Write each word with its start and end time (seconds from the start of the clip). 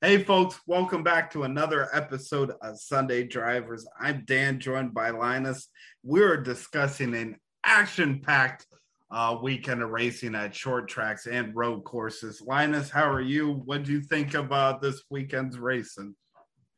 Hey, 0.00 0.22
folks, 0.22 0.60
welcome 0.64 1.02
back 1.02 1.28
to 1.32 1.42
another 1.42 1.88
episode 1.92 2.52
of 2.62 2.78
Sunday 2.78 3.24
Drivers. 3.24 3.84
I'm 3.98 4.22
Dan, 4.26 4.60
joined 4.60 4.94
by 4.94 5.10
Linus. 5.10 5.70
We're 6.04 6.36
discussing 6.36 7.16
an 7.16 7.34
action 7.64 8.20
packed 8.20 8.64
uh, 9.10 9.36
weekend 9.42 9.82
of 9.82 9.90
racing 9.90 10.36
at 10.36 10.54
short 10.54 10.86
tracks 10.86 11.26
and 11.26 11.52
road 11.52 11.82
courses. 11.82 12.40
Linus, 12.40 12.90
how 12.90 13.10
are 13.10 13.20
you? 13.20 13.54
What 13.64 13.82
do 13.82 13.90
you 13.90 14.00
think 14.00 14.34
about 14.34 14.80
this 14.80 15.02
weekend's 15.10 15.58
racing? 15.58 16.14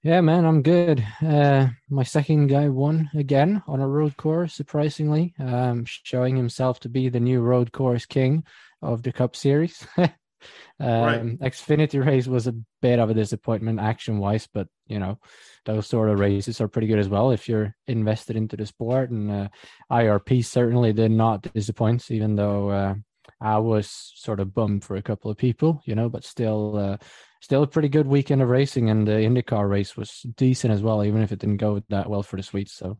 Yeah, 0.02 0.22
man, 0.22 0.46
I'm 0.46 0.62
good. 0.62 1.06
Uh, 1.22 1.66
my 1.90 2.04
second 2.04 2.46
guy 2.46 2.70
won 2.70 3.10
again 3.14 3.62
on 3.66 3.80
a 3.80 3.86
road 3.86 4.16
course, 4.16 4.54
surprisingly, 4.54 5.34
um, 5.38 5.84
showing 5.84 6.36
himself 6.36 6.80
to 6.80 6.88
be 6.88 7.10
the 7.10 7.20
new 7.20 7.42
road 7.42 7.70
course 7.70 8.06
king 8.06 8.44
of 8.80 9.02
the 9.02 9.12
Cup 9.12 9.36
Series. 9.36 9.86
Um, 10.78 11.02
right. 11.02 11.38
Xfinity 11.40 12.04
race 12.04 12.26
was 12.26 12.46
a 12.46 12.54
bit 12.82 12.98
of 12.98 13.10
a 13.10 13.14
disappointment 13.14 13.80
action 13.80 14.18
wise, 14.18 14.48
but 14.52 14.68
you 14.86 14.98
know, 14.98 15.18
those 15.64 15.86
sort 15.86 16.08
of 16.08 16.18
races 16.18 16.60
are 16.60 16.68
pretty 16.68 16.88
good 16.88 16.98
as 16.98 17.08
well 17.08 17.30
if 17.30 17.48
you're 17.48 17.74
invested 17.86 18.36
into 18.36 18.56
the 18.56 18.66
sport. 18.66 19.10
And 19.10 19.30
uh, 19.30 19.48
IRP 19.90 20.44
certainly 20.44 20.92
did 20.92 21.10
not 21.10 21.42
disappoint, 21.54 22.10
even 22.10 22.36
though 22.36 22.70
uh, 22.70 22.94
I 23.40 23.58
was 23.58 24.12
sort 24.16 24.40
of 24.40 24.54
bummed 24.54 24.84
for 24.84 24.96
a 24.96 25.02
couple 25.02 25.30
of 25.30 25.36
people, 25.36 25.82
you 25.84 25.94
know, 25.94 26.08
but 26.08 26.24
still, 26.24 26.76
uh, 26.76 26.96
still 27.40 27.62
a 27.62 27.66
pretty 27.66 27.88
good 27.88 28.06
weekend 28.06 28.42
of 28.42 28.48
racing. 28.48 28.90
And 28.90 29.06
the 29.06 29.12
IndyCar 29.12 29.68
race 29.68 29.96
was 29.96 30.22
decent 30.36 30.72
as 30.72 30.82
well, 30.82 31.04
even 31.04 31.22
if 31.22 31.32
it 31.32 31.38
didn't 31.38 31.58
go 31.58 31.82
that 31.88 32.08
well 32.08 32.22
for 32.22 32.36
the 32.36 32.42
Swedes. 32.42 32.72
So, 32.72 32.98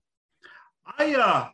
I 0.99 1.15
uh, 1.15 1.49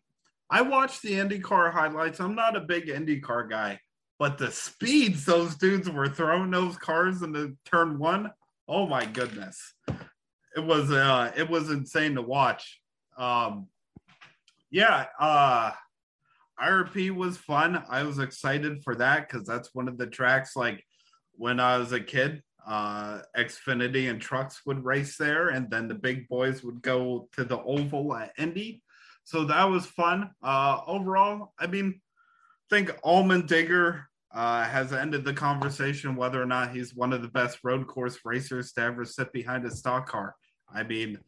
I 0.51 0.63
watched 0.63 1.03
the 1.03 1.15
IndyCar 1.15 1.73
highlights. 1.73 2.21
I'm 2.21 2.35
not 2.35 2.57
a 2.57 2.61
big 2.61 2.87
IndyCar 2.87 3.51
guy 3.51 3.81
but 4.19 4.39
the 4.39 4.51
speeds 4.51 5.25
those 5.25 5.57
dudes 5.57 5.91
were 5.91 6.09
throwing 6.09 6.51
those 6.51 6.77
cars 6.77 7.23
into 7.23 7.57
turn 7.65 7.99
one, 7.99 8.31
oh 8.69 8.87
my 8.87 9.05
goodness. 9.05 9.75
It 10.57 10.65
was 10.65 10.91
uh 10.91 11.33
it 11.37 11.49
was 11.49 11.71
insane 11.71 12.15
to 12.15 12.23
watch. 12.23 12.81
Um 13.19 13.69
yeah, 14.71 15.07
uh 15.19 15.73
IRP 16.61 17.15
was 17.15 17.37
fun. 17.37 17.83
I 17.91 18.03
was 18.05 18.19
excited 18.19 18.83
for 18.83 18.95
that 18.97 19.29
because 19.29 19.47
that's 19.47 19.75
one 19.75 19.89
of 19.89 19.99
the 19.99 20.07
tracks 20.07 20.57
like 20.57 20.83
when 21.33 21.61
I 21.61 21.77
was 21.77 21.93
a 21.93 22.01
kid, 22.01 22.43
uh 22.67 23.21
Xfinity 23.37 24.09
and 24.09 24.21
trucks 24.21 24.63
would 24.65 24.83
race 24.85 25.19
there, 25.19 25.51
and 25.51 25.71
then 25.71 25.89
the 25.89 25.95
big 25.95 26.27
boys 26.29 26.65
would 26.65 26.81
go 26.81 27.29
to 27.33 27.45
the 27.45 27.61
oval 27.61 28.15
at 28.15 28.33
Indy. 28.39 28.83
So 29.25 29.45
that 29.45 29.65
was 29.65 29.85
fun. 29.85 30.31
Uh 30.43 30.81
overall, 30.87 31.53
I 31.59 31.67
mean, 31.67 32.01
think 32.71 32.91
Allmendinger 33.03 34.05
uh, 34.35 34.65
has 34.65 34.93
ended 34.93 35.25
the 35.25 35.33
conversation 35.33 36.17
whether 36.17 36.41
or 36.41 36.47
not 36.47 36.75
he's 36.75 36.95
one 36.95 37.13
of 37.13 37.23
the 37.23 37.29
best 37.29 37.59
road 37.65 37.87
course 37.87 38.19
racers 38.25 38.73
to 38.73 38.83
ever 38.83 39.05
sit 39.05 39.33
behind 39.33 39.65
a 39.65 39.71
stock 39.71 40.09
car. 40.09 40.35
I 40.73 40.83
mean, 40.83 41.19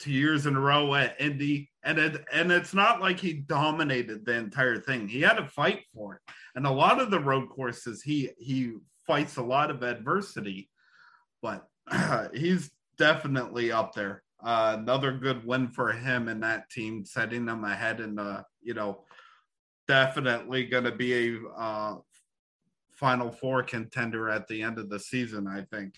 two 0.00 0.10
years 0.10 0.46
in 0.46 0.56
a 0.56 0.60
row 0.60 0.94
at 0.94 1.20
Indy, 1.20 1.70
and 1.84 1.98
it 1.98 2.24
and 2.32 2.50
it's 2.50 2.74
not 2.74 3.00
like 3.00 3.20
he 3.20 3.34
dominated 3.34 4.24
the 4.24 4.34
entire 4.34 4.78
thing. 4.78 5.06
He 5.06 5.20
had 5.20 5.34
to 5.34 5.46
fight 5.46 5.82
for 5.94 6.16
it, 6.16 6.34
and 6.56 6.66
a 6.66 6.70
lot 6.70 7.00
of 7.00 7.10
the 7.10 7.20
road 7.20 7.48
courses 7.50 8.02
he 8.02 8.30
he 8.38 8.72
fights 9.06 9.36
a 9.36 9.42
lot 9.42 9.70
of 9.70 9.82
adversity, 9.82 10.70
but 11.42 11.66
uh, 11.90 12.28
he's 12.34 12.70
definitely 12.96 13.70
up 13.70 13.94
there. 13.94 14.22
Uh, 14.42 14.76
another 14.78 15.12
good 15.12 15.44
win 15.44 15.68
for 15.68 15.92
him 15.92 16.28
and 16.28 16.42
that 16.42 16.68
team, 16.70 17.04
setting 17.04 17.44
them 17.44 17.62
ahead 17.64 18.00
in 18.00 18.14
the 18.14 18.42
you 18.62 18.74
know 18.74 19.04
definitely 19.90 20.66
going 20.66 20.84
to 20.84 20.92
be 20.92 21.34
a 21.34 21.40
uh, 21.58 21.96
Final 22.92 23.32
Four 23.32 23.64
contender 23.64 24.30
at 24.30 24.46
the 24.46 24.62
end 24.62 24.78
of 24.78 24.88
the 24.88 25.00
season. 25.00 25.48
I 25.48 25.62
think. 25.62 25.94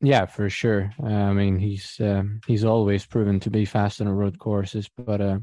Yeah, 0.00 0.24
for 0.24 0.48
sure. 0.48 0.90
Uh, 1.00 1.08
I 1.08 1.32
mean, 1.34 1.58
he's 1.58 2.00
uh, 2.00 2.22
he's 2.46 2.64
always 2.64 3.04
proven 3.04 3.38
to 3.40 3.50
be 3.50 3.66
fast 3.66 4.00
on 4.00 4.08
road 4.08 4.38
courses, 4.38 4.88
but 4.96 5.20
uh, 5.20 5.38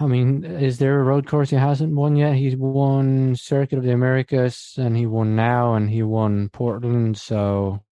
I 0.00 0.06
mean, 0.06 0.44
is 0.44 0.78
there 0.78 0.98
a 0.98 1.04
road 1.04 1.28
course 1.28 1.50
he 1.50 1.56
hasn't 1.56 1.94
won 1.94 2.16
yet? 2.16 2.34
He's 2.34 2.56
won 2.56 3.36
Circuit 3.36 3.78
of 3.78 3.84
the 3.84 3.92
Americas, 3.92 4.74
and 4.78 4.96
he 4.96 5.06
won 5.06 5.36
now, 5.36 5.74
and 5.74 5.88
he 5.88 6.02
won 6.02 6.48
Portland. 6.48 7.16
So 7.16 7.84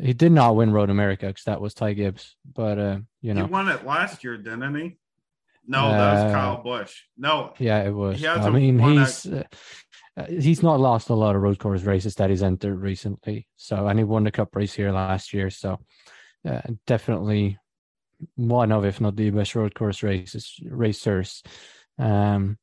he 0.00 0.14
did 0.14 0.32
not 0.32 0.56
win 0.56 0.72
Road 0.72 0.88
America 0.88 1.26
because 1.26 1.44
that 1.44 1.60
was 1.60 1.74
Ty 1.74 1.92
Gibbs. 1.92 2.36
But 2.50 2.78
uh, 2.78 2.98
you 3.20 3.34
know, 3.34 3.44
he 3.44 3.52
won 3.52 3.68
it 3.68 3.84
last 3.84 4.24
year, 4.24 4.38
didn't 4.38 4.74
he? 4.76 4.96
No, 5.68 5.90
that 5.90 6.12
was 6.14 6.22
uh, 6.22 6.32
Kyle 6.32 6.62
Busch. 6.62 7.02
No, 7.18 7.52
yeah, 7.58 7.82
it 7.82 7.94
was. 7.94 8.24
I 8.24 8.48
mean, 8.48 8.78
he's 8.78 9.26
uh, 9.26 9.44
he's 10.26 10.62
not 10.62 10.80
lost 10.80 11.10
a 11.10 11.14
lot 11.14 11.36
of 11.36 11.42
road 11.42 11.58
course 11.58 11.82
races 11.82 12.14
that 12.16 12.30
he's 12.30 12.42
entered 12.42 12.80
recently. 12.80 13.46
So, 13.56 13.86
and 13.86 13.98
he 13.98 14.04
won 14.04 14.24
the 14.24 14.30
Cup 14.30 14.56
race 14.56 14.72
here 14.72 14.90
last 14.90 15.34
year. 15.34 15.50
So, 15.50 15.78
uh, 16.48 16.62
definitely 16.86 17.58
one 18.34 18.72
of, 18.72 18.84
if 18.84 19.00
not 19.00 19.14
the 19.14 19.30
best 19.30 19.54
road 19.54 19.74
course 19.74 20.02
races 20.02 20.58
racers. 20.64 21.42
Um, 21.98 22.58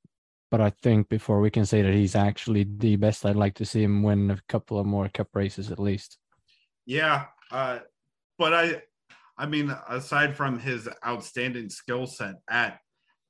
but 0.50 0.62
I 0.62 0.72
think 0.72 1.08
before 1.08 1.40
we 1.42 1.52
can 1.52 1.66
say 1.66 1.82
that 1.84 1.94
he's 1.94 2.16
actually 2.16 2.64
the 2.64 2.96
best, 2.96 3.26
I'd 3.26 3.36
like 3.36 3.56
to 3.56 3.66
see 3.66 3.84
him 3.84 4.04
win 4.04 4.32
a 4.32 4.40
couple 4.50 4.80
of 4.80 4.86
more 4.86 5.10
Cup 5.10 5.30
races 5.34 5.72
at 5.72 5.80
least. 5.80 6.18
Yeah, 6.86 7.26
uh, 7.52 7.80
but 8.38 8.54
I, 8.54 8.82
I 9.38 9.46
mean, 9.46 9.76
aside 9.90 10.36
from 10.36 10.60
his 10.60 10.88
outstanding 11.06 11.70
skill 11.70 12.08
set 12.08 12.36
at 12.50 12.80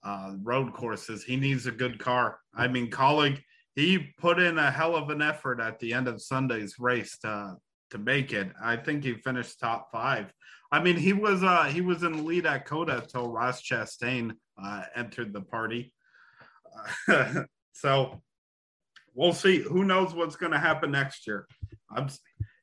uh, 0.05 0.33
road 0.43 0.73
courses. 0.73 1.23
He 1.23 1.35
needs 1.35 1.65
a 1.65 1.71
good 1.71 1.99
car. 1.99 2.39
I 2.53 2.67
mean, 2.67 2.89
Kaulig, 2.89 3.41
he 3.75 4.13
put 4.17 4.39
in 4.39 4.57
a 4.57 4.71
hell 4.71 4.95
of 4.95 5.09
an 5.09 5.21
effort 5.21 5.59
at 5.59 5.79
the 5.79 5.93
end 5.93 6.07
of 6.07 6.21
Sunday's 6.21 6.75
race 6.79 7.17
to 7.19 7.57
to 7.91 7.97
make 7.97 8.33
it. 8.33 8.51
I 8.61 8.77
think 8.77 9.03
he 9.03 9.13
finished 9.15 9.59
top 9.59 9.91
five. 9.91 10.33
I 10.71 10.81
mean, 10.81 10.95
he 10.95 11.13
was 11.13 11.43
uh, 11.43 11.65
he 11.65 11.81
was 11.81 12.03
in 12.03 12.17
the 12.17 12.23
lead 12.23 12.45
at 12.45 12.65
COTA 12.65 12.99
until 12.99 13.31
Ross 13.31 13.61
Chastain 13.61 14.31
uh, 14.61 14.83
entered 14.95 15.33
the 15.33 15.41
party. 15.41 15.93
So 17.75 18.21
we'll 19.13 19.33
see. 19.33 19.59
Who 19.59 19.83
knows 19.83 20.15
what's 20.15 20.37
going 20.37 20.53
to 20.53 20.57
happen 20.57 20.91
next 20.91 21.27
year? 21.27 21.45
I'm, 21.93 22.07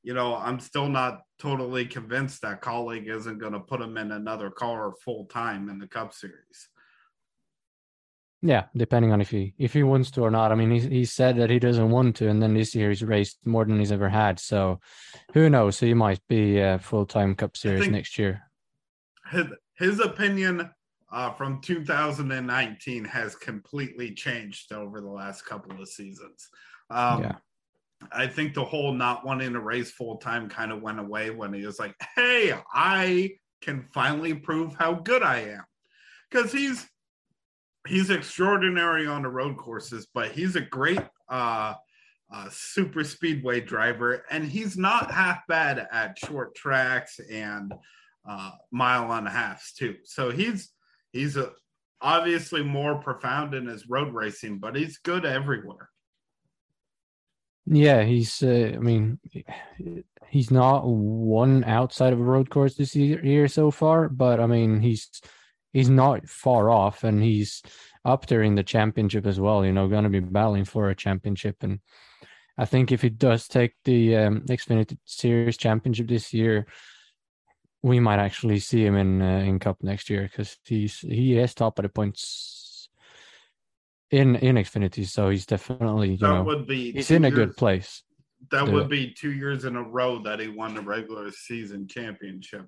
you 0.03 0.15
know, 0.15 0.35
I'm 0.35 0.59
still 0.59 0.89
not 0.89 1.21
totally 1.39 1.85
convinced 1.85 2.41
that 2.43 2.63
Kaulig 2.63 3.09
isn't 3.15 3.39
going 3.39 3.53
to 3.53 3.61
put 3.61 3.83
him 3.83 3.99
in 3.99 4.11
another 4.11 4.51
car 4.51 4.95
full 5.05 5.27
time 5.27 5.69
in 5.69 5.79
the 5.79 5.87
Cup 5.87 6.15
Series. 6.15 6.69
Yeah, 8.45 8.65
depending 8.77 9.13
on 9.13 9.21
if 9.21 9.31
he 9.31 9.55
if 9.57 9.73
he 9.73 9.85
wants 9.85 10.11
to 10.13 10.23
or 10.23 10.31
not. 10.31 10.51
I 10.51 10.57
mean, 10.57 10.71
he 10.73 10.81
he 10.81 11.05
said 11.05 11.37
that 11.37 11.49
he 11.49 11.61
doesn't 11.61 11.91
want 11.91 12.17
to, 12.17 12.29
and 12.29 12.43
then 12.43 12.55
this 12.55 12.75
year 12.75 12.89
he's 12.89 13.05
raced 13.05 13.39
more 13.45 13.65
than 13.65 13.79
he's 13.79 13.93
ever 13.93 14.09
had. 14.09 14.41
So, 14.41 14.81
who 15.33 15.49
knows? 15.49 15.79
So 15.79 15.87
he 15.87 15.95
might 15.95 16.21
be 16.29 16.59
a 16.59 16.81
full 16.81 17.07
time 17.07 17.37
Cup 17.37 17.57
Series 17.57 17.89
next 17.89 18.19
year. 18.19 18.43
His 19.31 19.47
his 19.79 20.01
opinion 20.01 20.69
uh, 21.13 21.33
from 21.35 21.61
2019 21.61 23.05
has 23.05 23.37
completely 23.37 24.13
changed 24.13 24.73
over 24.73 25.01
the 25.01 25.09
last 25.09 25.47
couple 25.47 25.81
of 25.81 25.89
seasons. 25.89 26.49
Um, 26.91 27.23
yeah. 27.23 27.35
I 28.11 28.27
think 28.27 28.55
the 28.55 28.65
whole 28.65 28.93
not 28.93 29.25
wanting 29.25 29.53
to 29.53 29.61
race 29.61 29.93
full 29.93 30.17
time 30.17 30.49
kind 30.49 30.73
of 30.73 30.83
went 30.83 30.99
away 30.99 31.31
when 31.31 31.53
he 31.53 31.65
was 31.65 31.79
like, 31.79 31.95
"Hey, 32.17 32.53
I 32.75 33.37
can 33.61 33.87
finally 33.95 34.35
prove 34.35 34.75
how 34.75 34.95
good 34.95 35.23
I 35.23 35.43
am," 35.43 35.65
because 36.29 36.51
he's 36.51 36.85
he's 37.87 38.11
extraordinary 38.11 39.07
on 39.07 39.23
the 39.23 39.29
road 39.29 39.57
courses, 39.57 40.07
but 40.15 40.33
he's 40.33 40.57
a 40.57 40.61
great 40.61 41.01
uh, 41.29 41.75
uh, 42.33 42.49
super 42.51 43.05
speedway 43.05 43.61
driver, 43.61 44.25
and 44.31 44.45
he's 44.45 44.77
not 44.77 45.11
half 45.11 45.47
bad 45.49 45.87
at 45.91 46.19
short 46.19 46.55
tracks 46.55 47.21
and 47.31 47.73
uh, 48.29 48.51
mile 48.71 49.13
and 49.13 49.27
a 49.27 49.31
halfs 49.31 49.73
too. 49.73 49.97
So 50.05 50.31
he's 50.31 50.71
he's 51.13 51.37
a, 51.37 51.53
obviously 52.01 52.63
more 52.63 52.97
profound 52.97 53.55
in 53.55 53.67
his 53.67 53.89
road 53.89 54.15
racing, 54.15 54.59
but 54.59 54.77
he's 54.77 54.99
good 54.99 55.25
everywhere. 55.25 55.89
Yeah, 57.67 58.03
he's. 58.03 58.43
Uh, 58.43 58.73
I 58.75 58.79
mean, 58.79 59.19
he's 60.29 60.51
not 60.51 60.87
one 60.87 61.65
outside 61.65 62.13
of 62.13 62.21
a 62.21 62.25
road 62.25 62.51
course 62.51 62.75
this 62.75 62.97
year 62.97 63.47
so 63.47 63.71
far, 63.71 64.09
but 64.09 64.41
I 64.41 64.47
mean, 64.47 64.81
he's 64.81 65.09
he's 65.73 65.91
not 65.91 66.29
far 66.29 66.71
off, 66.71 67.05
and 67.05 67.23
he's 67.23 67.63
up 68.05 68.27
there 68.27 68.43
in 68.43 68.55
the 68.55 68.63
championship 68.63 69.27
as 69.27 69.41
well. 69.41 69.65
You 69.65 69.73
know, 69.73 69.89
going 69.89 70.05
to 70.05 70.11
be 70.11 70.21
battling 70.21 70.65
for 70.65 70.91
a 70.91 70.95
championship, 70.95 71.57
and 71.63 71.81
I 72.59 72.65
think 72.65 72.93
if 72.93 73.03
he 73.03 73.11
does 73.11 73.49
take 73.49 73.75
the 73.85 74.17
um, 74.17 74.41
Xfinity 74.43 74.97
Series 75.05 75.57
championship 75.57 76.09
this 76.09 76.33
year, 76.35 76.67
we 77.83 77.99
might 78.01 78.19
actually 78.19 78.59
see 78.59 78.85
him 78.85 78.97
in 78.97 79.23
uh, 79.23 79.39
in 79.39 79.59
Cup 79.59 79.83
next 79.83 80.11
year 80.11 80.23
because 80.23 80.59
he's 80.65 80.99
he 80.99 81.35
has 81.35 81.55
top 81.55 81.79
of 81.79 81.85
the 81.85 81.89
points 81.89 82.89
in 84.11 84.37
in 84.37 84.57
Xfinity, 84.57 85.07
so 85.07 85.31
he's 85.31 85.47
definitely 85.47 86.13
you 86.13 86.19
that 86.19 86.29
know 86.29 86.43
would 86.43 86.67
be 86.67 86.93
he's 86.93 87.11
in 87.11 87.23
years, 87.23 87.33
a 87.33 87.37
good 87.37 87.57
place. 87.57 88.03
That 88.51 88.69
would 88.69 88.89
be 88.89 89.13
two 89.13 89.33
years 89.33 89.65
in 89.65 89.77
a 89.77 89.83
row 89.83 90.19
that 90.25 90.41
he 90.41 90.49
won 90.49 90.75
the 90.75 90.81
regular 90.81 91.31
season 91.31 91.87
championship. 91.87 92.67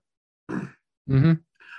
mm-hmm. 0.51 1.33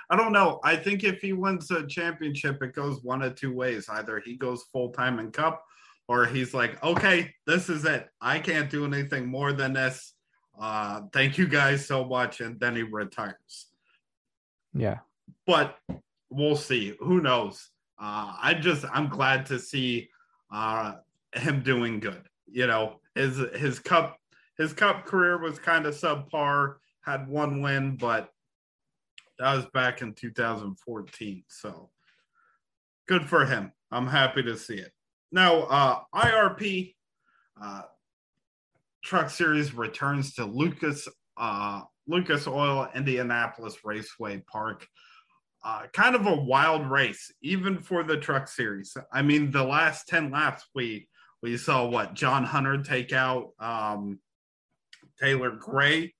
I 0.08 0.16
don't 0.16 0.32
know. 0.32 0.60
I 0.62 0.76
think 0.76 1.02
if 1.02 1.20
he 1.20 1.32
wins 1.32 1.70
a 1.70 1.86
championship, 1.86 2.62
it 2.62 2.74
goes 2.74 3.02
one 3.02 3.22
of 3.22 3.34
two 3.34 3.52
ways. 3.52 3.88
Either 3.88 4.20
he 4.24 4.36
goes 4.36 4.64
full 4.72 4.90
time 4.90 5.18
in 5.18 5.32
Cup, 5.32 5.64
or 6.08 6.26
he's 6.26 6.54
like, 6.54 6.82
okay, 6.84 7.34
this 7.46 7.68
is 7.68 7.84
it. 7.84 8.08
I 8.20 8.38
can't 8.38 8.70
do 8.70 8.84
anything 8.84 9.26
more 9.26 9.52
than 9.52 9.72
this. 9.72 10.14
Uh, 10.58 11.02
thank 11.12 11.36
you 11.36 11.48
guys 11.48 11.84
so 11.84 12.04
much. 12.04 12.40
And 12.40 12.58
then 12.60 12.76
he 12.76 12.82
retires. 12.82 13.66
Yeah. 14.72 14.98
But 15.46 15.76
we'll 16.30 16.56
see. 16.56 16.94
Who 17.00 17.20
knows? 17.20 17.68
Uh, 18.00 18.34
I 18.40 18.54
just, 18.54 18.84
I'm 18.92 19.08
glad 19.08 19.46
to 19.46 19.58
see 19.58 20.08
uh, 20.52 20.94
him 21.34 21.62
doing 21.62 21.98
good. 21.98 22.22
You 22.46 22.68
know, 22.68 23.00
his, 23.14 23.38
his 23.56 23.80
cup, 23.80 24.18
his 24.56 24.72
cup 24.72 25.04
career 25.04 25.38
was 25.38 25.58
kind 25.58 25.86
of 25.86 25.94
subpar, 25.94 26.76
had 27.00 27.26
one 27.28 27.60
win, 27.60 27.96
but 27.96 28.30
that 29.38 29.54
was 29.54 29.66
back 29.66 30.02
in 30.02 30.14
2014. 30.14 31.44
So 31.48 31.90
good 33.06 33.24
for 33.24 33.44
him. 33.44 33.72
I'm 33.90 34.06
happy 34.06 34.42
to 34.42 34.56
see 34.56 34.76
it. 34.76 34.92
Now, 35.32 35.62
uh, 35.62 36.00
IRP 36.14 36.94
uh, 37.60 37.82
Truck 39.04 39.30
Series 39.30 39.74
returns 39.74 40.34
to 40.34 40.44
Lucas 40.44 41.08
uh, 41.36 41.82
Lucas 42.06 42.46
Oil 42.46 42.88
Indianapolis 42.94 43.76
Raceway 43.84 44.42
Park. 44.50 44.86
Uh, 45.64 45.82
kind 45.92 46.14
of 46.14 46.26
a 46.26 46.34
wild 46.34 46.88
race, 46.88 47.32
even 47.42 47.78
for 47.78 48.04
the 48.04 48.16
Truck 48.16 48.46
Series. 48.46 48.96
I 49.12 49.22
mean, 49.22 49.50
the 49.50 49.64
last 49.64 50.06
ten 50.08 50.30
laps, 50.30 50.64
we 50.74 51.08
we 51.42 51.56
saw 51.56 51.86
what 51.86 52.14
John 52.14 52.44
Hunter 52.44 52.82
take 52.82 53.12
out 53.12 53.50
um, 53.58 54.20
Taylor 55.20 55.50
Gray, 55.50 56.14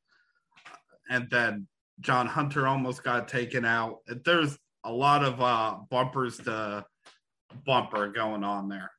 and 1.09 1.29
then 1.31 1.69
John 2.01 2.27
Hunter 2.27 2.67
almost 2.67 3.03
got 3.03 3.29
taken 3.29 3.65
out. 3.65 4.01
There's 4.07 4.59
a 4.85 4.93
lot 4.93 5.25
of 5.25 5.41
uh, 5.41 5.77
bumpers 5.91 6.39
to 6.39 6.85
bumper 7.65 8.09
going 8.09 8.45
on 8.45 8.69
there. 8.69 8.91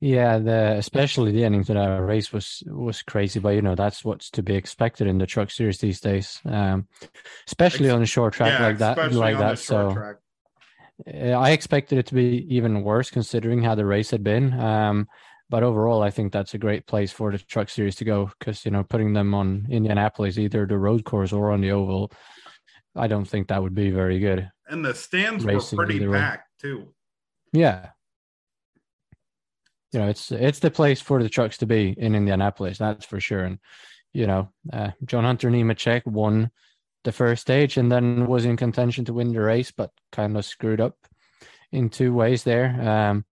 Yeah, 0.00 0.38
the 0.38 0.76
especially 0.76 1.32
the 1.32 1.44
ending 1.44 1.64
to 1.64 1.74
that 1.74 2.02
race 2.02 2.30
was 2.30 2.62
was 2.66 3.02
crazy, 3.02 3.40
but 3.40 3.50
you 3.50 3.62
know 3.62 3.74
that's 3.74 4.04
what's 4.04 4.28
to 4.32 4.42
be 4.42 4.54
expected 4.54 5.06
in 5.06 5.16
the 5.16 5.26
truck 5.26 5.50
series 5.50 5.78
these 5.78 5.98
days, 5.98 6.40
um, 6.44 6.88
especially 7.46 7.86
Ex- 7.86 7.94
on 7.94 8.02
a 8.02 8.06
short 8.06 8.34
track 8.34 8.58
yeah, 8.58 8.66
like 8.66 8.78
that. 8.78 9.12
Like 9.14 9.38
that, 9.38 9.58
so 9.58 9.94
track. 9.94 10.16
I 11.08 11.52
expected 11.52 11.98
it 11.98 12.06
to 12.06 12.14
be 12.14 12.46
even 12.50 12.82
worse 12.82 13.10
considering 13.10 13.62
how 13.62 13.74
the 13.74 13.86
race 13.86 14.10
had 14.10 14.22
been. 14.22 14.52
Um, 14.52 15.08
but 15.50 15.62
overall, 15.62 16.02
I 16.02 16.10
think 16.10 16.32
that's 16.32 16.54
a 16.54 16.58
great 16.58 16.86
place 16.86 17.12
for 17.12 17.30
the 17.30 17.38
truck 17.38 17.68
series 17.68 17.96
to 17.96 18.04
go 18.04 18.30
because 18.38 18.64
you 18.64 18.70
know 18.70 18.82
putting 18.82 19.12
them 19.12 19.34
on 19.34 19.66
Indianapolis, 19.70 20.38
either 20.38 20.66
the 20.66 20.78
road 20.78 21.04
course 21.04 21.32
or 21.32 21.50
on 21.52 21.60
the 21.60 21.70
oval, 21.70 22.10
I 22.96 23.06
don't 23.06 23.26
think 23.26 23.48
that 23.48 23.62
would 23.62 23.74
be 23.74 23.90
very 23.90 24.18
good. 24.18 24.50
And 24.68 24.84
the 24.84 24.94
stands 24.94 25.44
were 25.44 25.60
pretty 25.60 26.06
packed 26.06 26.62
way. 26.64 26.70
too. 26.70 26.94
Yeah, 27.52 27.90
you 29.94 30.00
know, 30.00 30.08
it's 30.08 30.32
it's 30.32 30.58
the 30.58 30.72
place 30.72 31.00
for 31.00 31.22
the 31.22 31.28
trucks 31.28 31.56
to 31.58 31.66
be 31.66 31.94
in 31.96 32.16
Indianapolis, 32.16 32.78
that's 32.78 33.06
for 33.06 33.20
sure. 33.20 33.44
And 33.44 33.58
you 34.12 34.26
know, 34.26 34.50
uh, 34.72 34.90
John 35.04 35.24
Hunter 35.24 35.50
Nemechek 35.50 36.04
won 36.04 36.50
the 37.04 37.12
first 37.12 37.42
stage 37.42 37.76
and 37.76 37.90
then 37.90 38.26
was 38.26 38.44
in 38.44 38.56
contention 38.56 39.04
to 39.04 39.12
win 39.12 39.32
the 39.32 39.40
race, 39.40 39.70
but 39.70 39.90
kind 40.10 40.36
of 40.36 40.44
screwed 40.44 40.80
up 40.80 40.96
in 41.70 41.90
two 41.90 42.12
ways 42.12 42.42
there. 42.42 42.66
Um, 42.82 43.24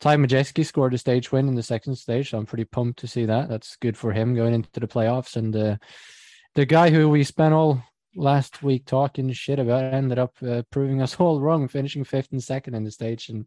Ty 0.00 0.16
Majeski 0.16 0.64
scored 0.64 0.94
a 0.94 0.98
stage 0.98 1.32
win 1.32 1.48
in 1.48 1.54
the 1.54 1.62
second 1.62 1.96
stage, 1.96 2.30
so 2.30 2.38
I'm 2.38 2.46
pretty 2.46 2.64
pumped 2.64 2.98
to 3.00 3.06
see 3.06 3.24
that. 3.26 3.48
That's 3.48 3.76
good 3.76 3.96
for 3.96 4.12
him 4.12 4.34
going 4.34 4.54
into 4.54 4.80
the 4.80 4.86
playoffs. 4.86 5.36
And 5.36 5.56
uh, 5.56 5.76
the 6.54 6.66
guy 6.66 6.90
who 6.90 7.08
we 7.08 7.24
spent 7.24 7.54
all 7.54 7.82
last 8.14 8.62
week 8.62 8.84
talking 8.86 9.30
shit 9.32 9.58
about 9.58 9.94
ended 9.94 10.18
up 10.18 10.34
uh, 10.46 10.62
proving 10.70 11.00
us 11.00 11.14
all 11.20 11.40
wrong, 11.40 11.68
finishing 11.68 12.04
fifth 12.04 12.32
and 12.32 12.42
second 12.42 12.74
in 12.74 12.84
the 12.84 12.90
stage 12.90 13.28
and 13.30 13.46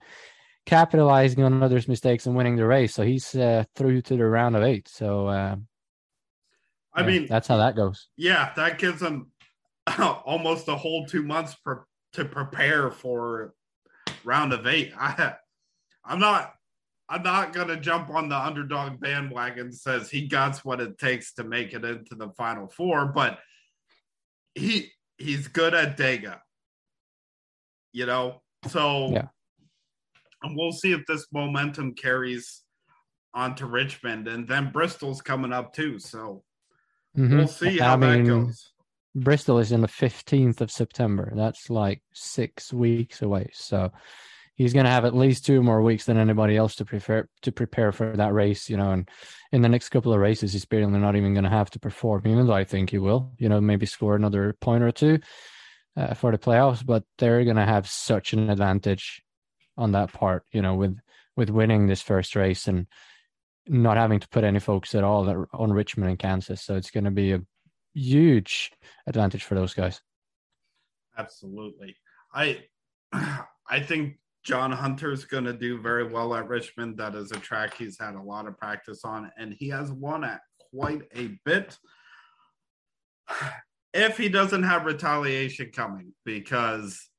capitalizing 0.66 1.44
on 1.44 1.64
others' 1.64 1.88
mistakes 1.88 2.26
and 2.26 2.36
winning 2.36 2.56
the 2.56 2.66
race. 2.66 2.94
So 2.94 3.04
he's 3.04 3.36
uh, 3.36 3.64
through 3.76 4.02
to 4.04 4.18
the 4.18 4.26
round 4.26 4.56
of 4.56 4.64
eight. 4.64 4.88
So 4.88 5.28
uh, 5.28 5.56
I 6.94 7.02
yeah, 7.02 7.08
mean, 7.08 7.28
that's 7.28 7.48
how 7.48 7.58
that 7.58 7.76
goes. 7.76 8.08
Yeah, 8.18 8.52
that 8.56 8.80
gives 8.80 9.02
him 9.02 9.32
almost 10.00 10.68
a 10.68 10.76
whole 10.76 11.06
two 11.06 11.24
months 11.24 11.56
to 12.14 12.26
prepare 12.26 12.90
for 12.90 13.54
round 14.24 14.54
of 14.54 14.66
eight. 14.66 14.94
I, 15.00 15.36
I'm 16.10 16.20
not. 16.20 16.54
I'm 17.08 17.24
not 17.24 17.54
gonna 17.54 17.80
jump 17.80 18.10
on 18.10 18.30
the 18.30 18.38
underdog 18.38 19.00
bandwagon. 19.00 19.72
Says 19.72 20.10
he 20.10 20.28
got 20.28 20.58
what 20.60 20.82
it 20.82 21.00
takes 21.00 21.34
to 21.36 21.44
make 21.44 21.74
it 21.74 21.86
into 21.86 22.16
the 22.16 22.30
final 22.32 22.68
four, 22.68 23.06
but 23.06 23.40
he 24.54 24.92
he's 25.18 25.48
good 25.48 25.74
at 25.74 25.98
Dega. 25.98 26.40
You 27.94 28.06
know, 28.06 28.42
so 28.68 29.12
yeah 29.12 29.28
and 30.44 30.56
we'll 30.56 30.72
see 30.72 30.92
if 30.92 31.06
this 31.06 31.28
momentum 31.32 31.94
carries 31.94 32.62
on 33.34 33.56
to 33.56 33.66
Richmond, 33.66 34.28
and 34.28 34.48
then 34.48 34.72
Bristol's 34.72 35.22
coming 35.22 35.54
up 35.54 35.74
too. 35.74 36.00
So 36.00 36.44
mm-hmm. 37.18 37.38
we'll 37.38 37.48
see 37.48 37.78
how 37.78 37.94
I 37.94 37.98
mean, 37.98 38.24
that 38.24 38.30
goes. 38.30 38.72
Bristol 39.16 39.60
is 39.60 39.72
in 39.72 39.82
the 39.82 39.88
fifteenth 39.88 40.62
of 40.62 40.72
September. 40.72 41.32
That's 41.36 41.70
like 41.70 42.02
six 42.14 42.74
weeks 42.74 43.22
away. 43.22 43.50
So 43.54 43.92
he's 44.60 44.74
going 44.74 44.86
to 44.86 44.92
have 44.92 45.06
at 45.06 45.16
least 45.16 45.46
two 45.46 45.64
more 45.64 45.82
weeks 45.82 46.06
than 46.06 46.18
anybody 46.18 46.58
else 46.58 46.76
to 46.76 46.86
prepare 46.86 47.30
to 47.42 47.52
prepare 47.52 47.92
for 47.92 48.16
that 48.16 48.34
race. 48.34 48.70
You 48.70 48.78
know, 48.78 48.92
and 48.92 49.10
in 49.52 49.64
the 49.64 49.70
next 49.70 49.90
couple 49.90 50.14
of 50.14 50.20
races, 50.20 50.54
he's 50.54 50.66
barely 50.66 51.00
not 51.00 51.16
even 51.16 51.34
going 51.34 51.46
to 51.46 51.50
have 51.50 51.72
to 51.72 51.80
perform. 51.80 52.28
Even 52.28 52.46
though 52.46 52.54
I 52.54 52.66
think 52.66 52.92
he 52.92 53.00
will. 53.00 53.32
You 53.40 53.50
know, 53.50 53.60
maybe 53.60 53.88
score 53.88 54.16
another 54.16 54.56
point 54.62 54.84
or 54.84 54.92
two. 54.92 55.20
Uh, 55.98 56.14
for 56.14 56.32
the 56.32 56.38
playoffs, 56.38 56.86
but 56.86 57.04
they're 57.18 57.44
going 57.44 57.58
to 57.58 57.66
have 57.66 57.90
such 57.90 58.32
an 58.32 58.50
advantage 58.50 59.22
on 59.76 59.92
that 59.94 60.14
part, 60.14 60.46
you 60.52 60.62
know, 60.62 60.76
with 60.76 60.98
with 61.36 61.50
winning 61.50 61.88
this 61.88 62.02
first 62.02 62.36
race 62.36 62.68
and 62.68 62.86
not 63.68 63.98
having 63.98 64.20
to 64.20 64.30
put 64.30 64.44
any 64.44 64.60
focus 64.60 64.96
at 64.96 65.04
all 65.04 65.48
on 65.52 65.74
Richmond 65.74 66.10
and 66.10 66.20
Kansas. 66.20 66.62
So 66.62 66.76
it's 66.76 66.92
going 66.92 67.04
to 67.06 67.12
be 67.12 67.34
a 67.34 67.42
huge 67.94 68.72
advantage 69.08 69.44
for 69.44 69.56
those 69.56 69.74
guys. 69.74 70.02
Absolutely. 71.18 71.96
I 72.34 72.64
I 73.12 73.80
think 73.82 74.20
John 74.44 74.72
Hunter's 74.72 75.26
going 75.26 75.44
to 75.44 75.54
do 75.54 75.82
very 75.82 76.06
well 76.06 76.34
at 76.36 76.48
Richmond. 76.48 76.98
That 76.98 77.16
is 77.16 77.32
a 77.32 77.40
track 77.40 77.76
he's 77.76 77.98
had 78.00 78.16
a 78.16 78.22
lot 78.22 78.48
of 78.48 78.58
practice 78.58 79.02
on, 79.04 79.32
and 79.38 79.54
he 79.54 79.70
has 79.70 79.92
won 79.92 80.24
at 80.24 80.42
quite 80.74 81.04
a 81.16 81.38
bit. 81.46 81.78
If 83.92 84.20
he 84.20 84.30
doesn't 84.30 84.62
have 84.62 84.86
retaliation 84.86 85.72
coming, 85.72 86.14
because 86.24 87.10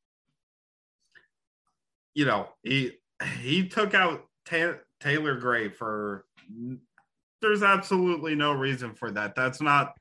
you 2.14 2.24
know, 2.24 2.48
he 2.62 2.92
he 3.38 3.66
took 3.68 3.94
out 3.94 4.24
Ta- 4.46 4.78
Taylor 5.00 5.36
Gray 5.36 5.68
for. 5.68 6.24
There's 7.42 7.62
absolutely 7.62 8.34
no 8.34 8.52
reason 8.52 8.94
for 8.94 9.10
that. 9.12 9.34
That's 9.34 9.60
not. 9.60 9.94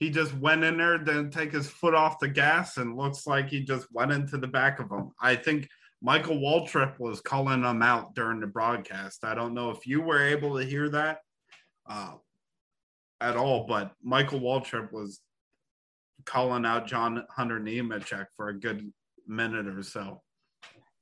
He 0.00 0.10
just 0.10 0.34
went 0.34 0.64
in 0.64 0.78
there, 0.78 0.98
didn't 0.98 1.30
take 1.30 1.52
his 1.52 1.68
foot 1.68 1.94
off 1.94 2.18
the 2.18 2.28
gas, 2.28 2.78
and 2.78 2.96
looks 2.96 3.26
like 3.26 3.48
he 3.48 3.62
just 3.62 3.86
went 3.92 4.10
into 4.10 4.38
the 4.38 4.48
back 4.48 4.80
of 4.80 4.90
him. 4.90 5.12
I 5.20 5.36
think 5.36 5.68
Michael 6.02 6.38
Waltrip 6.38 6.98
was 6.98 7.20
calling 7.20 7.62
him 7.62 7.80
out 7.80 8.14
during 8.16 8.40
the 8.40 8.46
broadcast. 8.46 9.24
I 9.24 9.36
don't 9.36 9.54
know 9.54 9.70
if 9.70 9.86
you 9.86 10.02
were 10.02 10.22
able 10.22 10.58
to 10.58 10.64
hear 10.64 10.88
that 10.88 11.18
uh, 11.88 12.14
at 13.20 13.36
all, 13.36 13.66
but 13.68 13.92
Michael 14.02 14.40
Waltrip 14.40 14.92
was 14.92 15.20
calling 16.26 16.66
out 16.66 16.88
John 16.88 17.24
Hunter 17.30 17.60
Nemechek 17.60 18.26
for 18.36 18.48
a 18.48 18.58
good 18.58 18.92
minute 19.28 19.68
or 19.68 19.82
so. 19.84 20.20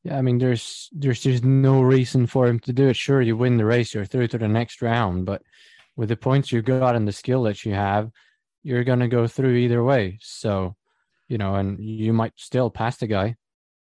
Yeah, 0.04 0.18
I 0.18 0.22
mean, 0.22 0.36
there's 0.36 0.90
there's 0.92 1.20
just 1.20 1.44
no 1.44 1.80
reason 1.80 2.26
for 2.26 2.46
him 2.46 2.58
to 2.60 2.72
do 2.72 2.88
it. 2.88 2.96
Sure, 2.96 3.22
you 3.22 3.36
win 3.38 3.56
the 3.56 3.64
race, 3.64 3.94
you're 3.94 4.04
through 4.04 4.28
to 4.28 4.38
the 4.38 4.48
next 4.48 4.82
round, 4.82 5.24
but 5.24 5.42
with 5.96 6.10
the 6.10 6.16
points 6.16 6.52
you 6.52 6.60
got 6.60 6.94
and 6.94 7.08
the 7.08 7.12
skill 7.12 7.42
that 7.44 7.64
you 7.64 7.72
have, 7.72 8.10
you're 8.62 8.84
gonna 8.84 9.08
go 9.08 9.26
through 9.26 9.54
either 9.54 9.82
way. 9.82 10.18
So, 10.20 10.76
you 11.28 11.38
know, 11.38 11.54
and 11.54 11.82
you 11.82 12.12
might 12.12 12.32
still 12.36 12.70
pass 12.70 12.98
the 12.98 13.06
guy 13.06 13.36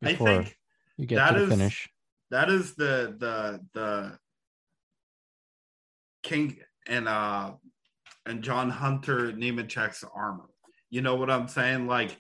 before 0.00 0.46
you 1.00 1.06
get 1.06 1.28
to 1.28 1.34
the 1.34 1.44
is, 1.44 1.48
finish. 1.48 1.88
That 2.30 2.50
is 2.50 2.74
the 2.74 3.16
the 3.18 3.60
the 3.74 4.18
King 6.22 6.58
and 6.86 7.08
uh 7.08 7.52
and 8.26 8.42
John 8.42 8.70
Hunter 8.70 9.32
Nemechek's 9.32 10.04
armor. 10.14 10.48
You 10.90 11.02
know 11.02 11.16
what 11.16 11.30
I'm 11.30 11.48
saying? 11.48 11.86
Like 11.86 12.16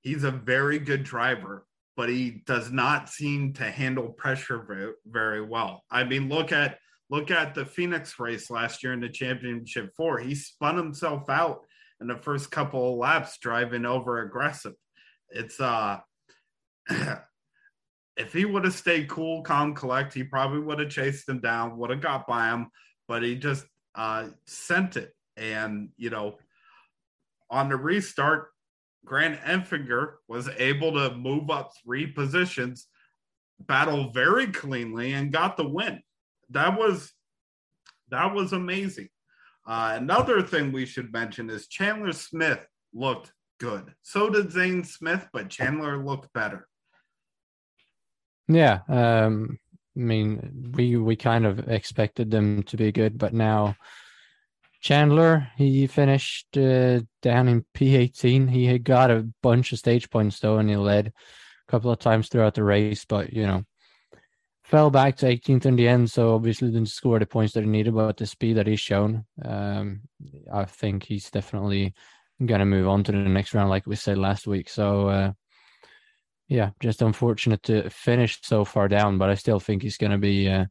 he's 0.00 0.24
a 0.24 0.30
very 0.30 0.78
good 0.78 1.02
driver 1.02 1.64
but 1.98 2.08
he 2.08 2.42
does 2.46 2.70
not 2.70 3.08
seem 3.08 3.52
to 3.52 3.64
handle 3.64 4.06
pressure 4.10 4.62
very, 4.62 4.92
very 5.04 5.44
well. 5.44 5.82
I 5.90 6.04
mean, 6.04 6.28
look 6.28 6.52
at 6.52 6.78
look 7.10 7.32
at 7.32 7.56
the 7.56 7.66
Phoenix 7.66 8.20
race 8.20 8.50
last 8.50 8.84
year 8.84 8.92
in 8.92 9.00
the 9.00 9.08
championship 9.08 9.90
four. 9.96 10.20
He 10.20 10.36
spun 10.36 10.76
himself 10.76 11.28
out 11.28 11.62
in 12.00 12.06
the 12.06 12.16
first 12.16 12.52
couple 12.52 12.92
of 12.92 12.98
laps 12.98 13.38
driving 13.38 13.84
over 13.84 14.22
aggressive. 14.22 14.74
It's 15.30 15.60
uh 15.60 15.98
if 18.18 18.32
he 18.32 18.44
would 18.44 18.64
have 18.64 18.74
stayed 18.74 19.08
cool, 19.08 19.42
calm, 19.42 19.74
collect, 19.74 20.12
he 20.12 20.24
probably 20.24 20.58
would 20.58 20.80
have 20.80 20.90
chased 20.90 21.28
him 21.28 21.40
down, 21.40 21.78
would 21.78 21.90
have 21.90 22.00
got 22.00 22.26
by 22.26 22.48
him, 22.48 22.68
but 23.06 23.22
he 23.22 23.36
just 23.36 23.64
uh 23.94 24.28
sent 24.46 24.96
it. 24.96 25.14
And 25.36 25.90
you 25.96 26.10
know, 26.10 26.36
on 27.48 27.68
the 27.68 27.76
restart, 27.76 28.48
Grant 29.04 29.40
Enfinger 29.40 30.14
was 30.26 30.48
able 30.58 30.92
to 30.92 31.14
move 31.16 31.48
up 31.48 31.72
three 31.82 32.06
positions, 32.06 32.88
battle 33.60 34.10
very 34.12 34.48
cleanly, 34.48 35.12
and 35.14 35.32
got 35.32 35.56
the 35.56 35.68
win. 35.68 36.02
that 36.50 36.78
was 36.78 37.12
that 38.10 38.34
was 38.34 38.52
amazing. 38.52 39.08
Uh, 39.66 39.94
another 39.96 40.42
thing 40.42 40.72
we 40.72 40.86
should 40.86 41.12
mention 41.12 41.50
is 41.50 41.68
Chandler 41.68 42.12
Smith 42.12 42.66
looked 42.94 43.32
good. 43.60 43.92
So 44.02 44.30
did 44.30 44.50
Zane 44.50 44.82
Smith, 44.82 45.28
but 45.32 45.50
Chandler 45.50 46.02
looked 46.02 46.32
better. 46.32 46.66
Yeah, 48.48 48.80
um, 48.88 49.58
I 49.96 50.00
mean, 50.00 50.72
we 50.74 50.96
we 50.96 51.16
kind 51.16 51.44
of 51.44 51.68
expected 51.68 52.30
them 52.30 52.62
to 52.64 52.76
be 52.76 52.92
good, 52.92 53.18
but 53.18 53.34
now 53.34 53.76
Chandler 54.80 55.48
he 55.56 55.86
finished 55.86 56.56
uh, 56.56 57.00
down 57.20 57.48
in 57.48 57.64
P18. 57.74 58.48
He 58.48 58.66
had 58.66 58.84
got 58.84 59.10
a 59.10 59.28
bunch 59.42 59.72
of 59.72 59.78
stage 59.78 60.08
points 60.08 60.40
though, 60.40 60.58
and 60.58 60.70
he 60.70 60.76
led 60.76 61.08
a 61.08 61.12
couple 61.70 61.90
of 61.90 61.98
times 61.98 62.28
throughout 62.28 62.54
the 62.54 62.64
race, 62.64 63.04
but 63.04 63.32
you 63.32 63.46
know, 63.46 63.64
fell 64.64 64.88
back 64.90 65.16
to 65.16 65.26
18th 65.26 65.66
in 65.66 65.76
the 65.76 65.88
end. 65.88 66.10
So 66.10 66.34
obviously 66.34 66.70
didn't 66.70 66.88
score 66.88 67.18
the 67.18 67.26
points 67.26 67.52
that 67.54 67.64
he 67.64 67.68
needed, 67.68 67.94
but 67.94 68.16
the 68.16 68.26
speed 68.26 68.56
that 68.56 68.66
he's 68.66 68.80
shown, 68.80 69.26
um, 69.44 70.02
I 70.52 70.64
think 70.64 71.04
he's 71.04 71.30
definitely 71.30 71.92
going 72.44 72.60
to 72.60 72.64
move 72.64 72.88
on 72.88 73.04
to 73.04 73.12
the 73.12 73.18
next 73.18 73.52
round, 73.52 73.68
like 73.68 73.86
we 73.86 73.96
said 73.96 74.16
last 74.16 74.46
week. 74.46 74.70
So. 74.70 75.08
Uh, 75.08 75.32
yeah, 76.48 76.70
just 76.80 77.02
unfortunate 77.02 77.62
to 77.64 77.90
finish 77.90 78.38
so 78.42 78.64
far 78.64 78.88
down, 78.88 79.18
but 79.18 79.28
I 79.28 79.34
still 79.34 79.60
think 79.60 79.82
he's 79.82 79.98
going 79.98 80.12
to 80.12 80.18
be 80.18 80.48
uh, 80.48 80.64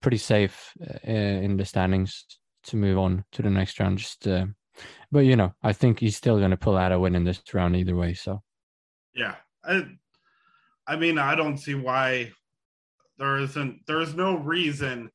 pretty 0.00 0.16
safe 0.16 0.72
uh, 0.80 0.98
in 1.08 1.56
the 1.56 1.64
standings 1.64 2.24
to 2.64 2.76
move 2.76 2.98
on 2.98 3.24
to 3.32 3.42
the 3.42 3.50
next 3.50 3.80
round. 3.80 3.98
Just, 3.98 4.28
uh, 4.28 4.46
but 5.10 5.20
you 5.20 5.34
know, 5.34 5.52
I 5.62 5.72
think 5.72 5.98
he's 5.98 6.16
still 6.16 6.38
going 6.38 6.52
to 6.52 6.56
pull 6.56 6.76
out 6.76 6.92
a 6.92 6.98
win 6.98 7.16
in 7.16 7.24
this 7.24 7.42
round 7.52 7.74
either 7.74 7.96
way. 7.96 8.14
So, 8.14 8.42
yeah, 9.14 9.34
I, 9.64 9.86
I 10.86 10.96
mean, 10.96 11.18
I 11.18 11.34
don't 11.34 11.58
see 11.58 11.74
why 11.74 12.30
there 13.18 13.38
isn't. 13.38 13.80
There's 13.88 14.14
no 14.14 14.36
reason 14.36 15.10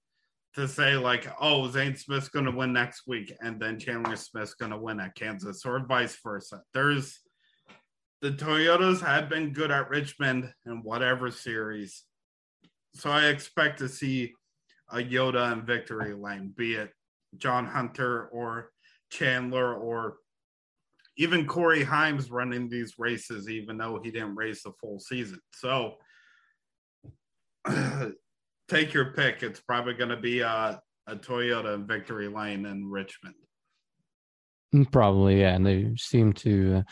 to 0.55 0.67
say 0.67 0.97
like, 0.97 1.27
oh, 1.39 1.69
Zane 1.69 1.95
Smith's 1.95 2.27
going 2.27 2.45
to 2.45 2.51
win 2.51 2.73
next 2.73 3.03
week, 3.07 3.33
and 3.39 3.57
then 3.59 3.79
Chandler 3.79 4.17
Smith's 4.17 4.53
going 4.53 4.71
to 4.71 4.77
win 4.77 4.99
at 4.99 5.15
Kansas, 5.15 5.65
or 5.65 5.79
vice 5.87 6.17
versa. 6.21 6.61
There's 6.73 7.21
the 8.23 8.31
Toyotas 8.31 9.01
have 9.01 9.27
been 9.27 9.51
good 9.51 9.69
at 9.69 9.89
Richmond 9.89 10.49
in 10.65 10.81
whatever 10.81 11.29
series. 11.29 12.03
So 12.93 13.11
I 13.11 13.25
expect 13.25 13.79
to 13.79 13.89
see 13.89 14.33
a 14.89 14.99
Yoda 14.99 15.51
and 15.51 15.67
victory 15.67 16.13
lane, 16.13 16.53
be 16.55 16.75
it 16.75 16.91
John 17.35 17.67
Hunter 17.67 18.27
or 18.27 18.71
Chandler 19.09 19.75
or 19.75 20.15
even 21.17 21.45
Corey 21.45 21.83
Heim 21.83 22.17
running 22.31 22.69
these 22.69 22.93
races, 22.97 23.49
even 23.49 23.77
though 23.77 23.99
he 24.01 24.09
didn't 24.09 24.35
race 24.35 24.63
the 24.63 24.71
full 24.79 25.01
season. 25.01 25.41
So 25.51 25.95
take 28.69 28.93
your 28.93 29.11
pick. 29.11 29.43
It's 29.43 29.59
probably 29.59 29.95
going 29.95 30.11
to 30.11 30.17
be 30.17 30.39
a, 30.39 30.81
a 31.07 31.15
Toyota 31.17 31.73
and 31.73 31.85
victory 31.85 32.29
lane 32.29 32.65
in 32.67 32.89
Richmond. 32.89 33.35
Probably, 34.93 35.41
yeah. 35.41 35.55
And 35.55 35.65
they 35.65 35.91
seem 35.97 36.31
to. 36.33 36.77
Uh 36.77 36.91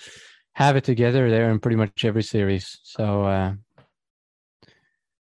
have 0.53 0.75
it 0.75 0.83
together 0.83 1.29
there 1.29 1.49
in 1.49 1.59
pretty 1.59 1.77
much 1.77 2.03
every 2.05 2.23
series. 2.23 2.79
So, 2.83 3.23
uh, 3.23 3.53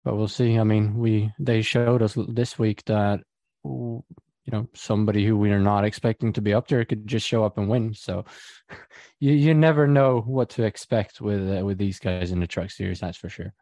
but 0.04 0.16
we'll 0.16 0.28
see. 0.28 0.58
I 0.58 0.64
mean, 0.64 0.98
we 0.98 1.32
they 1.38 1.62
showed 1.62 2.02
us 2.02 2.16
this 2.28 2.58
week 2.58 2.84
that 2.84 3.20
you 3.64 4.04
know 4.52 4.68
somebody 4.74 5.24
who 5.24 5.36
we 5.36 5.50
are 5.50 5.60
not 5.60 5.84
expecting 5.84 6.32
to 6.34 6.42
be 6.42 6.52
up 6.52 6.68
there 6.68 6.84
could 6.84 7.06
just 7.06 7.26
show 7.26 7.44
up 7.44 7.56
and 7.56 7.68
win. 7.68 7.94
So, 7.94 8.26
you 9.18 9.32
you 9.32 9.54
never 9.54 9.86
know 9.86 10.20
what 10.20 10.50
to 10.50 10.64
expect 10.64 11.20
with 11.20 11.58
uh, 11.58 11.64
with 11.64 11.78
these 11.78 11.98
guys 11.98 12.30
in 12.30 12.40
the 12.40 12.46
truck 12.46 12.70
series. 12.70 13.00
That's 13.00 13.18
for 13.18 13.30
sure. 13.30 13.54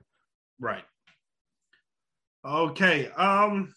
Right. 0.59 0.85
Okay. 2.45 3.09
Um. 3.11 3.73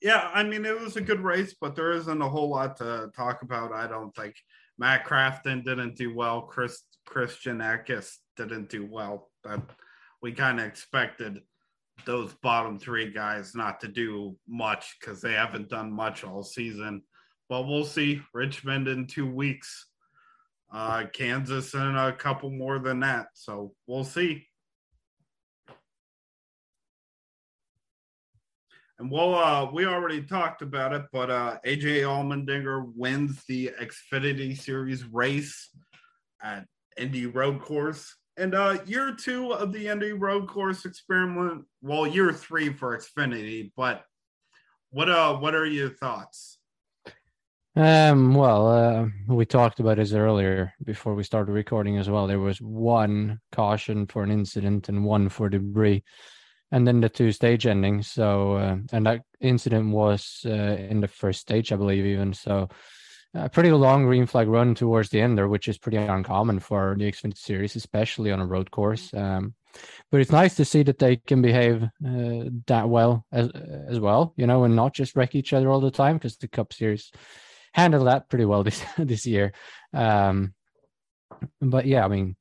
Yeah, 0.00 0.30
I 0.34 0.42
mean 0.42 0.64
it 0.64 0.80
was 0.80 0.96
a 0.96 1.00
good 1.00 1.20
race, 1.20 1.54
but 1.60 1.76
there 1.76 1.92
isn't 1.92 2.22
a 2.22 2.28
whole 2.28 2.48
lot 2.48 2.78
to 2.78 3.10
talk 3.14 3.42
about. 3.42 3.72
I 3.72 3.86
don't 3.86 4.12
think. 4.16 4.34
Matt 4.82 5.06
Crafton 5.06 5.62
didn't 5.62 5.94
do 5.94 6.12
well. 6.12 6.42
Chris 6.42 6.82
Christian 7.06 7.58
Eckes 7.58 8.16
didn't 8.36 8.68
do 8.68 8.84
well. 8.84 9.30
But 9.44 9.60
we 10.20 10.32
kind 10.32 10.58
of 10.58 10.66
expected 10.66 11.38
those 12.04 12.34
bottom 12.42 12.80
three 12.80 13.12
guys 13.12 13.54
not 13.54 13.78
to 13.82 13.86
do 13.86 14.36
much 14.48 14.96
because 14.98 15.20
they 15.20 15.34
haven't 15.34 15.68
done 15.68 15.92
much 15.92 16.24
all 16.24 16.42
season. 16.42 17.02
But 17.48 17.68
we'll 17.68 17.84
see. 17.84 18.22
Richmond 18.34 18.88
in 18.88 19.06
two 19.06 19.30
weeks, 19.32 19.86
uh, 20.74 21.04
Kansas 21.12 21.74
in 21.74 21.94
a 21.94 22.12
couple 22.12 22.50
more 22.50 22.80
than 22.80 22.98
that. 23.00 23.28
So 23.34 23.74
we'll 23.86 24.02
see. 24.02 24.48
And 29.02 29.10
well, 29.10 29.34
uh, 29.34 29.68
we 29.68 29.84
already 29.84 30.22
talked 30.22 30.62
about 30.62 30.92
it, 30.92 31.02
but 31.12 31.28
uh, 31.28 31.58
AJ 31.66 32.02
Allmendinger 32.02 32.92
wins 32.94 33.42
the 33.48 33.72
Xfinity 33.80 34.56
Series 34.56 35.04
race 35.04 35.70
at 36.40 36.66
Indy 36.96 37.26
Road 37.26 37.60
Course. 37.60 38.14
And 38.36 38.54
uh, 38.54 38.78
year 38.86 39.12
two 39.12 39.54
of 39.54 39.72
the 39.72 39.88
Indy 39.88 40.12
Road 40.12 40.46
Course 40.46 40.84
experiment, 40.84 41.64
well, 41.82 42.06
year 42.06 42.32
three 42.32 42.72
for 42.72 42.96
Xfinity, 42.96 43.72
but 43.76 44.04
what 44.90 45.08
uh 45.08 45.34
what 45.36 45.56
are 45.56 45.66
your 45.66 45.90
thoughts? 45.90 46.58
Um, 47.74 48.34
well, 48.34 48.68
uh, 48.68 49.06
we 49.26 49.46
talked 49.46 49.80
about 49.80 49.96
this 49.96 50.12
earlier 50.12 50.74
before 50.84 51.14
we 51.16 51.24
started 51.24 51.50
recording 51.50 51.98
as 51.98 52.08
well. 52.08 52.28
There 52.28 52.38
was 52.38 52.60
one 52.60 53.40
caution 53.50 54.06
for 54.06 54.22
an 54.22 54.30
incident 54.30 54.88
and 54.88 55.04
one 55.04 55.28
for 55.28 55.48
debris 55.48 56.04
and 56.72 56.88
then 56.88 57.00
the 57.00 57.08
two 57.08 57.30
stage 57.30 57.66
endings. 57.66 58.08
So, 58.08 58.54
uh, 58.54 58.76
and 58.92 59.06
that 59.06 59.22
incident 59.40 59.92
was 59.92 60.40
uh, 60.44 60.50
in 60.50 61.00
the 61.00 61.08
first 61.08 61.40
stage, 61.40 61.70
I 61.70 61.76
believe, 61.76 62.06
even. 62.06 62.32
So, 62.32 62.70
a 63.34 63.48
pretty 63.48 63.70
long 63.72 64.04
green 64.04 64.26
flag 64.26 64.48
run 64.48 64.74
towards 64.74 65.10
the 65.10 65.20
end 65.20 65.38
there, 65.38 65.48
which 65.48 65.68
is 65.68 65.78
pretty 65.78 65.96
uncommon 65.96 66.60
for 66.60 66.96
the 66.98 67.10
Xfinity 67.10 67.38
Series, 67.38 67.76
especially 67.76 68.30
on 68.30 68.40
a 68.40 68.46
road 68.46 68.70
course. 68.70 69.12
Um, 69.14 69.54
but 70.10 70.20
it's 70.20 70.32
nice 70.32 70.54
to 70.56 70.66
see 70.66 70.82
that 70.82 70.98
they 70.98 71.16
can 71.16 71.40
behave 71.40 71.82
uh, 71.82 72.50
that 72.66 72.88
well 72.88 73.24
as 73.32 73.48
as 73.88 73.98
well, 73.98 74.34
you 74.36 74.46
know, 74.46 74.64
and 74.64 74.76
not 74.76 74.92
just 74.92 75.16
wreck 75.16 75.34
each 75.34 75.54
other 75.54 75.70
all 75.70 75.80
the 75.80 75.90
time 75.90 76.16
because 76.16 76.36
the 76.36 76.48
Cup 76.48 76.74
Series 76.74 77.10
handled 77.72 78.06
that 78.06 78.28
pretty 78.28 78.44
well 78.44 78.62
this 78.64 78.84
this 78.98 79.26
year. 79.26 79.52
Um, 79.94 80.52
but 81.60 81.86
yeah, 81.86 82.04
I 82.04 82.08
mean, 82.08 82.36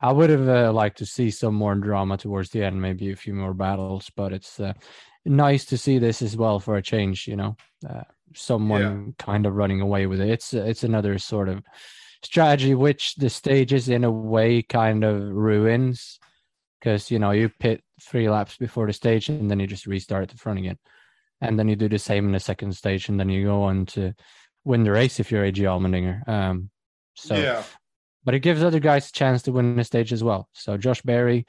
I 0.00 0.12
would 0.12 0.30
have 0.30 0.48
uh, 0.48 0.72
liked 0.72 0.98
to 0.98 1.06
see 1.06 1.30
some 1.30 1.54
more 1.54 1.74
drama 1.74 2.16
towards 2.16 2.50
the 2.50 2.62
end, 2.62 2.80
maybe 2.80 3.10
a 3.10 3.16
few 3.16 3.32
more 3.34 3.54
battles, 3.54 4.10
but 4.14 4.32
it's 4.32 4.60
uh, 4.60 4.74
nice 5.24 5.64
to 5.66 5.78
see 5.78 5.98
this 5.98 6.20
as 6.20 6.36
well 6.36 6.60
for 6.60 6.76
a 6.76 6.82
change. 6.82 7.26
You 7.26 7.36
know, 7.36 7.56
uh, 7.88 8.02
someone 8.34 8.80
yeah. 9.18 9.24
kind 9.24 9.46
of 9.46 9.54
running 9.54 9.80
away 9.80 10.06
with 10.06 10.20
it. 10.20 10.28
It's 10.28 10.52
it's 10.52 10.84
another 10.84 11.18
sort 11.18 11.48
of 11.48 11.62
strategy 12.22 12.74
which 12.74 13.14
the 13.14 13.30
stages 13.30 13.88
in 13.88 14.04
a 14.04 14.10
way 14.10 14.62
kind 14.62 15.04
of 15.04 15.20
ruins 15.20 16.18
because 16.78 17.10
you 17.10 17.18
know 17.18 17.30
you 17.30 17.48
pit 17.48 17.82
three 18.02 18.28
laps 18.28 18.56
before 18.56 18.86
the 18.86 18.92
stage 18.92 19.28
and 19.28 19.50
then 19.50 19.60
you 19.60 19.66
just 19.66 19.86
restart 19.86 20.24
at 20.24 20.28
the 20.28 20.36
front 20.36 20.58
again, 20.58 20.78
and 21.40 21.58
then 21.58 21.68
you 21.68 21.76
do 21.76 21.88
the 21.88 21.98
same 21.98 22.26
in 22.26 22.32
the 22.32 22.40
second 22.40 22.76
stage 22.76 23.08
and 23.08 23.18
then 23.18 23.30
you 23.30 23.44
go 23.44 23.62
on 23.62 23.86
to 23.86 24.12
win 24.64 24.82
the 24.82 24.92
race 24.92 25.20
if 25.20 25.30
you're 25.30 25.44
AJ 25.44 25.62
Allmendinger. 25.62 26.28
Um, 26.28 26.68
so 27.14 27.34
yeah 27.34 27.62
but 28.26 28.34
it 28.34 28.40
gives 28.40 28.62
other 28.62 28.80
guys 28.80 29.08
a 29.08 29.12
chance 29.12 29.42
to 29.42 29.52
win 29.52 29.78
a 29.78 29.84
stage 29.84 30.12
as 30.12 30.22
well. 30.22 30.48
So 30.52 30.76
Josh 30.76 31.00
Berry 31.00 31.46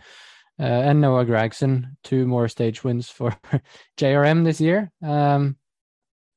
uh, 0.60 0.64
and 0.64 1.02
Noah 1.02 1.26
Gragson, 1.26 1.98
two 2.04 2.28
more 2.28 2.48
stage 2.48 2.84
wins 2.84 3.10
for 3.10 3.36
JRM 3.98 4.46
this 4.46 4.62
year. 4.62 4.92
Um, 5.04 5.58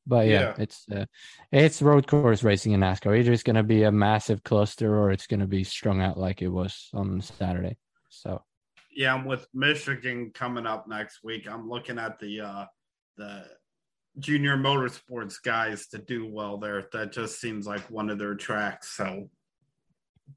but 0.06 0.26
yeah, 0.26 0.40
yeah. 0.40 0.54
it's 0.58 0.86
uh, 0.90 1.04
it's 1.52 1.82
road 1.82 2.06
course 2.06 2.42
racing 2.42 2.72
in 2.72 2.80
NASCAR. 2.80 3.16
Either 3.18 3.32
it's 3.32 3.42
going 3.42 3.56
to 3.56 3.62
be 3.62 3.82
a 3.82 3.92
massive 3.92 4.42
cluster 4.42 4.98
or 4.98 5.12
it's 5.12 5.26
going 5.26 5.40
to 5.40 5.46
be 5.46 5.62
strung 5.62 6.00
out 6.00 6.18
like 6.18 6.40
it 6.40 6.48
was 6.48 6.88
on 6.94 7.20
Saturday. 7.20 7.76
So 8.08 8.42
yeah, 8.90 9.14
I'm 9.14 9.26
with 9.26 9.46
Michigan 9.54 10.32
coming 10.34 10.66
up 10.66 10.88
next 10.88 11.22
week. 11.22 11.46
I'm 11.48 11.68
looking 11.68 11.98
at 11.98 12.18
the 12.18 12.40
uh, 12.40 12.64
the 13.18 13.44
junior 14.18 14.56
motorsports 14.56 15.36
guys 15.42 15.86
to 15.88 15.98
do 15.98 16.26
well 16.26 16.56
there. 16.56 16.88
That 16.92 17.12
just 17.12 17.40
seems 17.40 17.66
like 17.66 17.90
one 17.90 18.10
of 18.10 18.18
their 18.18 18.34
tracks. 18.34 18.96
So 18.96 19.28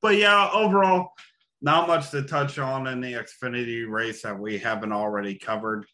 but 0.02 0.18
yeah, 0.18 0.50
overall, 0.54 1.12
not 1.62 1.88
much 1.88 2.12
to 2.12 2.24
touch 2.24 2.60
on 2.60 2.88
in 2.88 3.00
the 3.00 3.14
Xfinity 3.14 3.90
race 3.90 4.22
that 4.24 4.38
we 4.38 4.58
haven't 4.58 4.92
already 4.92 5.36
covered. 5.36 5.86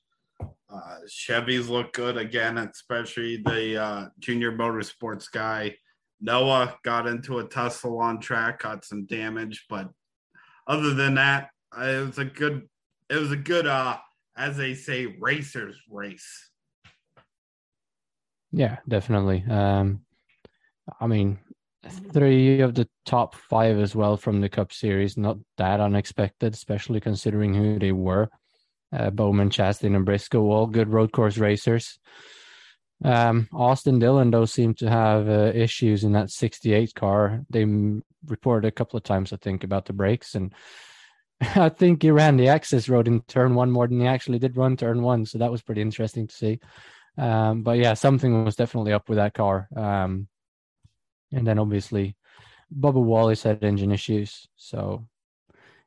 Uh, 0.41 0.97
Chevys 1.07 1.69
look 1.69 1.93
good 1.93 2.17
again, 2.17 2.57
especially 2.57 3.37
the 3.37 3.81
uh, 3.81 4.05
junior 4.19 4.51
motorsports 4.51 5.31
guy. 5.31 5.75
Noah 6.21 6.75
got 6.83 7.07
into 7.07 7.39
a 7.39 7.43
tussle 7.43 7.99
on 7.99 8.19
track, 8.19 8.63
got 8.63 8.83
some 8.83 9.05
damage, 9.05 9.65
but 9.69 9.89
other 10.67 10.93
than 10.93 11.15
that, 11.15 11.49
uh, 11.77 11.83
it 11.83 12.05
was 12.05 12.17
a 12.17 12.25
good, 12.25 12.67
it 13.09 13.15
was 13.15 13.31
a 13.31 13.37
good, 13.37 13.65
uh, 13.65 13.97
as 14.35 14.57
they 14.57 14.73
say, 14.73 15.15
racers 15.19 15.77
race. 15.89 16.49
Yeah, 18.51 18.77
definitely. 18.87 19.43
Um, 19.49 20.01
I 20.99 21.07
mean, 21.07 21.39
three 21.87 22.61
of 22.61 22.75
the 22.75 22.87
top 23.05 23.35
five 23.35 23.77
as 23.79 23.95
well 23.95 24.17
from 24.17 24.41
the 24.41 24.49
Cup 24.49 24.73
Series. 24.73 25.17
Not 25.17 25.37
that 25.57 25.79
unexpected, 25.79 26.53
especially 26.53 26.99
considering 26.99 27.53
who 27.53 27.79
they 27.79 27.91
were. 27.91 28.29
uh, 28.91 29.11
Bowman, 29.11 29.49
Chastain, 29.49 29.95
and 29.95 30.05
Briscoe, 30.05 30.41
all 30.51 30.67
good 30.67 30.89
road 30.89 31.11
course 31.11 31.37
racers. 31.37 31.99
Um, 33.03 33.47
Austin 33.53 33.99
Dillon, 33.99 34.31
though, 34.31 34.45
seemed 34.45 34.77
to 34.79 34.89
have 34.89 35.29
uh, 35.29 35.51
issues 35.55 36.03
in 36.03 36.13
that 36.13 36.31
68 36.31 36.93
car. 36.95 37.45
They 37.49 37.63
m- 37.63 38.03
reported 38.25 38.67
a 38.67 38.71
couple 38.71 38.97
of 38.97 39.03
times, 39.03 39.31
I 39.31 39.37
think, 39.37 39.63
about 39.63 39.85
the 39.85 39.93
brakes. 39.93 40.35
And 40.35 40.53
I 41.41 41.69
think 41.69 42.01
he 42.03 42.11
ran 42.11 42.37
the 42.37 42.49
access 42.49 42.89
road 42.89 43.07
in 43.07 43.21
turn 43.21 43.55
one 43.55 43.71
more 43.71 43.87
than 43.87 44.01
he 44.01 44.07
actually 44.07 44.39
did 44.39 44.57
run 44.57 44.75
turn 44.75 45.01
one. 45.01 45.25
So 45.25 45.37
that 45.37 45.51
was 45.51 45.61
pretty 45.61 45.81
interesting 45.81 46.27
to 46.27 46.35
see. 46.35 46.59
Um, 47.17 47.63
but 47.63 47.77
yeah, 47.77 47.93
something 47.93 48.43
was 48.43 48.55
definitely 48.55 48.93
up 48.93 49.07
with 49.07 49.17
that 49.17 49.33
car. 49.33 49.67
Um, 49.75 50.27
and 51.31 51.45
then 51.45 51.59
obviously, 51.59 52.15
Bubba 52.77 53.01
Wallace 53.01 53.43
had 53.43 53.63
engine 53.63 53.91
issues. 53.91 54.47
So 54.55 55.07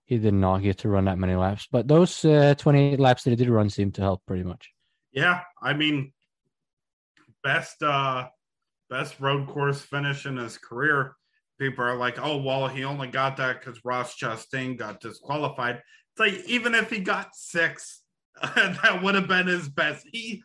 he 0.04 0.18
did 0.18 0.34
not 0.34 0.62
get 0.62 0.78
to 0.78 0.88
run 0.88 1.06
that 1.06 1.18
many 1.18 1.34
laps. 1.34 1.68
But 1.70 1.88
those 1.88 2.24
uh, 2.24 2.54
28 2.58 3.00
laps 3.00 3.24
that 3.24 3.30
he 3.30 3.36
did 3.36 3.48
run 3.48 3.70
seemed 3.70 3.94
to 3.94 4.02
help 4.02 4.22
pretty 4.26 4.42
much. 4.42 4.70
Yeah, 5.12 5.40
I 5.62 5.74
mean, 5.74 6.12
best 7.42 7.82
uh 7.82 8.28
best 8.88 9.20
road 9.20 9.48
course 9.48 9.80
finish 9.80 10.26
in 10.26 10.36
his 10.36 10.58
career. 10.58 11.16
People 11.58 11.84
are 11.84 11.96
like, 11.96 12.18
oh 12.20 12.38
well, 12.38 12.68
he 12.68 12.84
only 12.84 13.08
got 13.08 13.36
that 13.36 13.60
because 13.60 13.84
Ross 13.84 14.18
Chastain 14.18 14.76
got 14.76 15.00
disqualified. 15.00 15.76
It's 15.76 16.20
like 16.20 16.46
even 16.46 16.74
if 16.74 16.90
he 16.90 16.98
got 17.00 17.34
six, 17.34 18.02
that 18.42 19.00
would 19.02 19.14
have 19.14 19.28
been 19.28 19.46
his 19.46 19.68
best. 19.68 20.06
He 20.10 20.42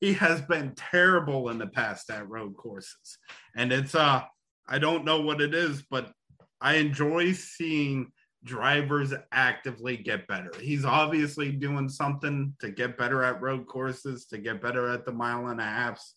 he 0.00 0.14
has 0.14 0.40
been 0.42 0.74
terrible 0.76 1.50
in 1.50 1.58
the 1.58 1.66
past 1.66 2.10
at 2.10 2.28
road 2.28 2.56
courses, 2.56 3.18
and 3.56 3.72
it's 3.72 3.94
uh 3.94 4.22
I 4.70 4.78
don't 4.78 5.04
know 5.04 5.20
what 5.20 5.40
it 5.40 5.52
is, 5.52 5.82
but 5.90 6.12
I 6.60 6.76
enjoy 6.76 7.32
seeing 7.32 8.12
drivers 8.44 9.12
actively 9.32 9.96
get 9.96 10.26
better. 10.28 10.52
He's 10.60 10.84
obviously 10.84 11.50
doing 11.50 11.88
something 11.88 12.54
to 12.60 12.70
get 12.70 12.96
better 12.96 13.24
at 13.24 13.42
road 13.42 13.66
courses, 13.66 14.26
to 14.26 14.38
get 14.38 14.62
better 14.62 14.88
at 14.88 15.04
the 15.04 15.12
mile 15.12 15.48
and 15.48 15.60
a 15.60 15.64
halfs. 15.64 16.14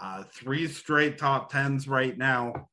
Uh, 0.00 0.22
three 0.32 0.68
straight 0.68 1.18
top 1.18 1.50
tens 1.50 1.88
right 1.88 2.16
now. 2.16 2.68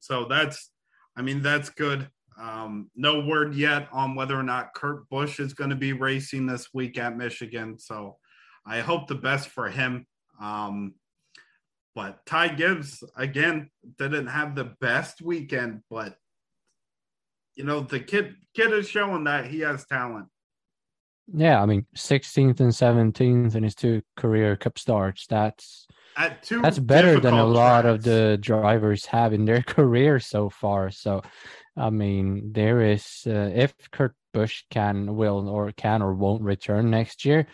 So 0.00 0.24
that's, 0.24 0.70
I 1.16 1.22
mean, 1.22 1.42
that's 1.42 1.68
good. 1.68 2.08
Um, 2.40 2.90
no 2.96 3.20
word 3.20 3.54
yet 3.54 3.88
on 3.92 4.14
whether 4.14 4.38
or 4.38 4.42
not 4.44 4.72
Kurt 4.74 5.08
Busch 5.10 5.40
is 5.40 5.52
going 5.52 5.70
to 5.70 5.76
be 5.76 5.92
racing 5.92 6.46
this 6.46 6.68
week 6.72 6.96
at 6.96 7.16
Michigan. 7.16 7.78
So 7.78 8.16
I 8.64 8.80
hope 8.80 9.08
the 9.08 9.16
best 9.16 9.48
for 9.48 9.68
him. 9.68 10.06
Um, 10.40 10.94
but 11.94 12.24
Ty 12.26 12.48
Gibbs, 12.48 13.02
again, 13.16 13.70
didn't 13.98 14.28
have 14.28 14.54
the 14.54 14.72
best 14.80 15.20
weekend, 15.20 15.82
but 15.90 16.16
you 17.56 17.64
know, 17.64 17.80
the 17.80 18.00
kid 18.00 18.36
kid 18.54 18.72
is 18.72 18.88
showing 18.88 19.24
that 19.24 19.46
he 19.46 19.60
has 19.60 19.84
talent. 19.86 20.28
Yeah, 21.34 21.60
I 21.60 21.66
mean, 21.66 21.84
16th 21.94 22.60
and 22.60 22.72
17th 22.72 23.54
in 23.54 23.62
his 23.62 23.74
two 23.74 24.00
career 24.16 24.56
cup 24.56 24.78
starts. 24.78 25.26
That's 25.26 25.86
at 26.16 26.42
two 26.42 26.62
that's 26.62 26.78
better 26.78 27.20
than 27.20 27.34
a 27.34 27.44
lot 27.44 27.82
tracks. 27.82 27.96
of 27.96 28.02
the 28.04 28.38
drivers 28.40 29.04
have 29.06 29.32
in 29.32 29.44
their 29.44 29.62
career 29.76 30.20
so 30.20 30.48
far. 30.48 30.90
So, 30.90 31.22
I 31.76 31.90
mean, 31.90 32.52
there 32.52 32.80
is 32.80 33.24
uh, 33.26 33.50
if 33.54 33.74
Kurt 33.92 34.14
Busch 34.32 34.64
can, 34.70 35.16
will, 35.16 35.48
or 35.48 35.70
can 35.72 36.00
or 36.00 36.14
won't 36.14 36.42
return 36.42 36.90
next 36.90 37.24
year, 37.24 37.46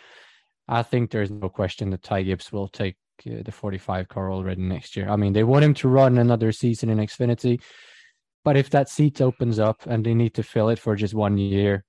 I 0.69 0.83
think 0.83 1.11
there's 1.11 1.31
no 1.31 1.49
question 1.49 1.91
that 1.91 2.03
Ty 2.03 2.23
Gibbs 2.23 2.53
will 2.53 2.69
take 2.69 2.97
uh, 3.26 3.42
the 3.44 3.52
45 3.52 4.09
car 4.09 4.30
already 4.30 4.62
next 4.62 4.97
year. 4.97 5.09
I 5.09 5.16
mean, 5.16 5.33
they 5.33 5.44
want 5.44 5.64
him 5.64 5.75
to 5.75 5.88
run 5.88 6.18
another 6.18 6.52
season 6.52 6.90
in 6.90 6.99
Xfinity, 6.99 7.61
but 8.44 8.56
if 8.56 8.71
that 8.71 8.88
seat 8.88 9.21
opens 9.21 9.59
up 9.59 9.87
and 9.87 10.04
they 10.04 10.14
need 10.14 10.35
to 10.35 10.42
fill 10.42 10.68
it 10.68 10.78
for 10.78 10.94
just 10.97 11.14
one 11.14 11.38
year, 11.38 11.85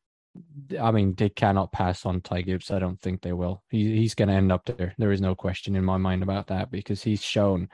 I 0.80 0.92
mean, 0.92 1.16
they 1.16 1.30
cannot 1.30 1.72
pass 1.72 2.06
on 2.06 2.22
Ty 2.22 2.42
Gibbs. 2.42 2.72
I 2.72 2.80
don't 2.80 3.02
think 3.02 3.22
they 3.22 3.34
will. 3.34 3.64
He, 3.70 3.98
he's 3.98 4.16
going 4.16 4.30
to 4.30 4.34
end 4.34 4.52
up 4.52 4.66
there. 4.66 4.94
There 4.98 5.12
is 5.12 5.22
no 5.22 5.36
question 5.36 5.76
in 5.76 5.84
my 5.84 5.98
mind 5.98 6.24
about 6.24 6.48
that 6.48 6.72
because 6.72 7.04
he's 7.04 7.24
shown, 7.24 7.70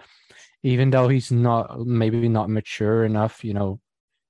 even 0.63 0.89
though 0.89 1.07
he's 1.07 1.31
not 1.31 1.79
maybe 1.85 2.27
not 2.27 2.49
mature 2.49 3.05
enough, 3.05 3.43
you 3.43 3.53
know, 3.53 3.79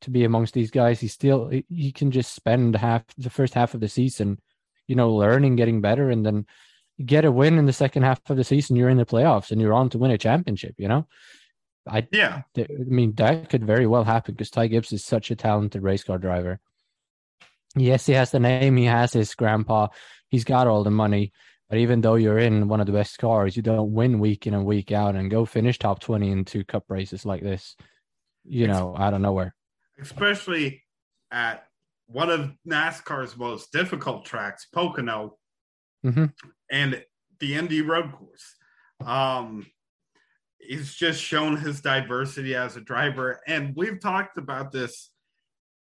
to 0.01 0.09
be 0.09 0.23
amongst 0.23 0.53
these 0.53 0.72
guys, 0.72 1.00
he 1.00 1.07
still 1.07 1.50
he 1.69 1.91
can 1.91 2.11
just 2.11 2.33
spend 2.33 2.75
half 2.75 3.03
the 3.17 3.29
first 3.29 3.53
half 3.53 3.74
of 3.74 3.81
the 3.81 3.89
season, 3.89 4.39
you 4.87 4.96
know, 4.96 5.13
learning, 5.13 5.55
getting 5.55 5.81
better, 5.81 6.09
and 6.09 6.25
then 6.25 6.46
get 7.05 7.25
a 7.25 7.31
win 7.31 7.57
in 7.57 7.66
the 7.66 7.74
second 7.74 8.03
half 8.03 8.22
of 8.29 8.37
the 8.37 8.44
season. 8.44 8.75
You're 8.75 8.90
in 8.90 8.98
the 8.98 9.05
playoffs 9.05 9.51
and 9.51 9.59
you're 9.59 9.74
on 9.74 9.90
to 9.90 9.98
win 9.98 10.11
a 10.11 10.18
championship. 10.18 10.75
You 10.77 10.87
know, 10.87 11.07
I 11.87 12.07
yeah, 12.11 12.44
I 12.57 12.68
mean 12.70 13.14
that 13.16 13.50
could 13.50 13.66
very 13.66 13.87
well 13.87 14.03
happen 14.03 14.33
because 14.33 14.50
Ty 14.50 14.68
Gibbs 14.68 14.94
is 14.94 15.03
such 15.03 15.31
a 15.31 15.35
talented 15.35 15.83
race 15.83 16.03
car 16.03 16.18
driver 16.18 16.59
yes, 17.75 18.05
he 18.05 18.14
has 18.14 18.31
the 18.31 18.40
name, 18.40 18.77
he 18.77 18.85
has 18.85 19.14
his 19.14 19.33
grandpa, 19.35 19.87
he's 20.29 20.44
got 20.44 20.68
all 20.68 20.83
the 20.83 20.92
money. 20.92 21.31
But 21.70 21.79
even 21.79 22.01
though 22.01 22.16
you're 22.16 22.37
in 22.37 22.68
one 22.68 22.81
of 22.81 22.85
the 22.85 22.92
best 22.92 23.18
cars, 23.18 23.55
you 23.55 23.61
don't 23.61 23.94
win 23.94 24.20
week 24.20 24.46
in 24.46 24.53
and 24.53 24.66
week 24.66 24.92
out 24.92 25.16
and 25.16 25.31
go 25.31 25.46
finish 25.46 25.79
top 25.79 26.01
20 26.01 26.29
in 26.29 26.46
two 26.46 26.66
cup 26.66 26.83
races 26.90 27.25
like 27.25 27.42
this, 27.42 27.77
you 28.44 28.68
know, 28.68 28.94
out 28.98 29.14
of 29.14 29.22
nowhere. 29.22 29.55
Especially 30.00 30.83
at 31.31 31.66
one 32.07 32.29
of 32.29 32.51
NASCAR's 32.68 33.37
most 33.37 33.72
difficult 33.72 34.25
tracks, 34.25 34.68
Pocono, 34.74 35.37
mm-hmm. 36.05 36.25
And 36.72 37.03
the 37.40 37.55
Indy 37.55 37.81
Road 37.81 38.12
Course. 38.14 38.55
Um, 39.05 39.68
he's 40.57 40.94
just 40.96 41.22
shown 41.22 41.57
his 41.57 41.81
diversity 41.81 42.55
as 42.55 42.77
a 42.77 42.81
driver. 42.81 43.42
And 43.46 43.75
we've 43.75 44.00
talked 44.00 44.38
about 44.38 44.72
this 44.72 45.12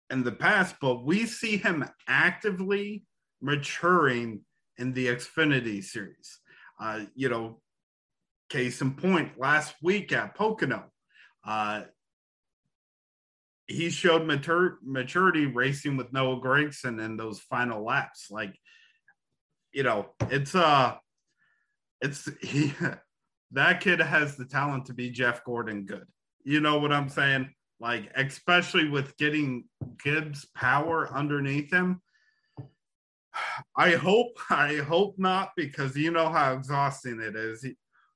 in 0.10 0.24
the 0.24 0.32
past, 0.32 0.76
but 0.80 1.04
we 1.04 1.26
see 1.26 1.58
him 1.58 1.84
actively 2.08 3.04
maturing 3.42 4.42
in 4.78 4.94
the 4.94 5.08
Xfinity 5.08 5.84
series. 5.84 6.40
Uh, 6.80 7.02
you 7.16 7.28
know, 7.30 7.60
case 8.50 8.82
in 8.82 8.94
point, 8.94 9.40
last 9.40 9.76
week 9.82 10.12
at 10.12 10.36
Pocono, 10.36 10.86
uh, 11.46 11.84
he 13.66 13.90
showed 13.90 14.22
matur- 14.22 14.78
maturity 14.84 15.46
racing 15.46 15.98
with 15.98 16.14
Noah 16.14 16.40
Gragson 16.40 17.04
in 17.04 17.18
those 17.18 17.40
final 17.40 17.84
laps. 17.84 18.32
Like, 18.32 18.58
you 19.74 19.84
know, 19.84 20.08
it's 20.30 20.56
uh 20.56 20.96
it's 22.02 22.30
he 22.42 22.74
that 23.52 23.82
kid 23.82 24.00
has 24.00 24.36
the 24.36 24.46
talent 24.46 24.86
to 24.86 24.94
be 24.94 25.10
Jeff 25.10 25.44
Gordon 25.44 25.86
good. 25.86 26.06
You 26.44 26.60
know 26.62 26.80
what 26.80 26.94
I'm 26.94 27.10
saying? 27.10 27.50
like 27.80 28.12
especially 28.16 28.90
with 28.90 29.18
getting 29.18 29.66
Gibbs 30.04 30.46
power 30.56 31.10
underneath 31.14 31.72
him. 31.72 32.02
I 33.76 33.92
hope 33.92 34.38
I 34.50 34.78
hope 34.78 35.16
not 35.18 35.52
because 35.56 35.96
you 35.96 36.12
know 36.12 36.30
how 36.30 36.54
exhausting 36.54 37.22
it 37.22 37.36
is. 37.36 37.66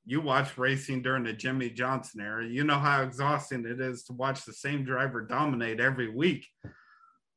You 0.04 0.20
watch 0.20 0.58
racing 0.58 1.04
during 1.04 1.24
the 1.24 1.34
Jimmie 1.34 1.70
Johnson 1.70 2.22
era, 2.22 2.46
you 2.46 2.64
know 2.64 2.80
how 2.80 3.04
exhausting 3.04 3.66
it 3.66 3.80
is 3.80 4.04
to 4.06 4.14
watch 4.14 4.46
the 4.46 4.54
same 4.54 4.84
driver 4.84 5.22
dominate 5.22 5.80
every 5.80 6.10
week. 6.10 6.48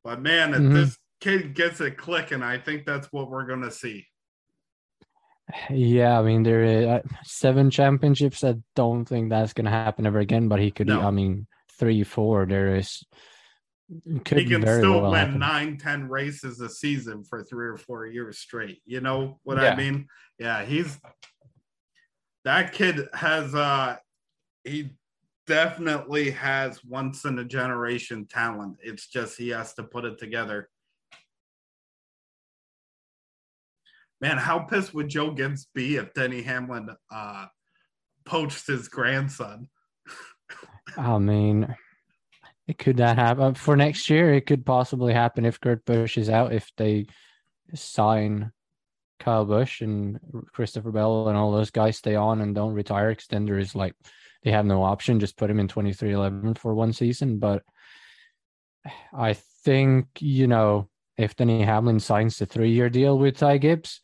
But 0.03 0.23
man, 0.23 0.55
at 0.55 0.61
mm-hmm. 0.61 0.75
this 0.75 0.97
kid 1.25 1.55
gets 1.55 1.81
it 1.81 1.97
clicking, 1.97 2.43
I 2.43 2.59
think 2.59 2.85
that's 2.85 3.09
what 3.11 3.31
we're 3.31 3.47
going 3.47 3.63
to 3.63 3.71
see. 3.71 4.07
Yeah, 5.71 6.19
I 6.19 6.23
mean 6.23 6.43
there 6.43 6.65
are 6.65 6.95
uh, 6.97 7.01
seven 7.25 7.71
championships. 7.71 8.45
I 8.45 8.57
don't 8.75 9.05
think 9.05 9.31
that's 9.31 9.53
going 9.53 9.65
to 9.67 9.71
happen 9.71 10.07
ever 10.07 10.19
again. 10.19 10.49
But 10.49 10.61
he 10.61 10.71
could. 10.71 10.87
No. 10.87 11.01
I 11.01 11.11
mean, 11.11 11.47
three, 11.79 12.03
four, 12.03 12.47
there 12.47 12.77
is 12.77 13.05
could 14.25 14.39
he 14.39 14.47
can 14.47 14.63
still 14.63 15.03
well 15.03 15.11
win 15.11 15.21
happen. 15.21 15.39
nine, 15.39 15.77
ten 15.79 16.09
races 16.09 16.61
a 16.61 16.69
season 16.69 17.25
for 17.25 17.43
three 17.43 17.69
or 17.69 17.77
four 17.77 18.07
years 18.07 18.39
straight. 18.39 18.81
You 18.87 19.01
know 19.01 19.39
what 19.45 19.59
yeah. 19.59 19.73
I 19.73 19.77
mean? 19.77 20.07
Yeah, 20.39 20.65
he's 20.65 20.99
that 22.45 22.73
kid 22.73 23.09
has 23.13 23.55
uh 23.55 23.97
he 24.65 24.91
definitely 25.47 26.31
has 26.31 26.83
once 26.85 27.25
in 27.27 27.39
a 27.39 27.45
generation 27.45 28.27
talent. 28.27 28.79
It's 28.83 29.09
just 29.09 29.37
he 29.37 29.51
has 29.51 29.75
to 29.75 29.83
put 29.83 30.05
it 30.07 30.19
together. 30.19 30.69
Man, 34.21 34.39
how 34.39 34.61
pissed 34.61 34.95
would 34.95 35.09
Joe 35.09 35.33
Gibbs 35.33 35.67
be 35.75 35.97
if 35.97 36.15
Denny 36.15 36.43
Hamlin 36.43 36.91
uh 37.13 37.47
poached 38.25 38.67
his 38.67 38.89
grandson? 38.89 39.69
I 40.97 41.19
mean, 41.19 41.75
it 42.67 42.79
could 42.79 42.99
not 42.99 43.17
happen 43.17 43.55
for 43.55 43.77
next 43.77 44.09
year. 44.09 44.33
It 44.33 44.47
could 44.47 44.65
possibly 44.65 45.13
happen 45.13 45.45
if 45.45 45.61
Kurt 45.61 45.85
Busch 45.85 46.17
is 46.17 46.31
out. 46.31 46.53
If 46.53 46.71
they 46.77 47.07
sign 47.75 48.53
Kyle 49.21 49.45
Busch 49.45 49.81
and 49.81 50.19
Christopher 50.53 50.91
Bell 50.91 51.29
and 51.29 51.37
all 51.37 51.53
those 51.53 51.71
guys 51.71 51.97
stay 51.97 52.15
on 52.15 52.41
and 52.41 52.55
don't 52.55 52.73
retire, 52.73 53.15
extender 53.15 53.61
is 53.61 53.75
like 53.75 53.95
they 54.43 54.51
have 54.51 54.67
no 54.67 54.83
option. 54.83 55.21
Just 55.21 55.37
put 55.37 55.51
him 55.51 55.61
in 55.61 55.69
twenty 55.69 55.93
three 55.93 56.13
eleven 56.13 56.55
for 56.55 56.75
one 56.75 56.93
season. 56.93 57.39
But 57.39 57.63
I 59.13 59.35
think 59.65 60.07
you 60.21 60.47
know 60.47 60.89
if 61.17 61.37
Denny 61.37 61.63
Hamlin 61.63 62.01
signs 62.01 62.39
the 62.39 62.47
three 62.47 62.71
year 62.71 62.89
deal 62.91 63.19
with 63.19 63.37
Ty 63.39 63.59
Gibbs, 63.59 64.01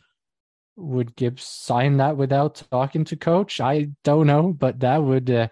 would 0.77 1.17
Gibbs 1.17 1.43
sign 1.45 1.97
that 1.99 2.17
without 2.17 2.63
talking 2.71 3.05
to 3.05 3.17
coach? 3.17 3.61
I 3.61 3.89
don't 4.05 4.27
know, 4.27 4.53
but 4.53 4.81
that 4.81 5.03
would. 5.03 5.31
Uh, 5.31 5.49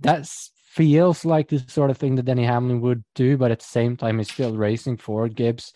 that 0.00 0.26
feels 0.26 1.24
like 1.24 1.48
the 1.48 1.58
sort 1.68 1.90
of 1.90 1.96
thing 1.98 2.14
that 2.16 2.24
Denny 2.24 2.44
Hamlin 2.44 2.80
would 2.80 3.04
do, 3.14 3.36
but 3.36 3.50
at 3.50 3.58
the 3.60 3.64
same 3.64 3.96
time, 3.96 4.18
he's 4.18 4.30
still 4.32 4.56
racing 4.56 4.96
for 4.98 5.28
Gibbs. 5.28 5.72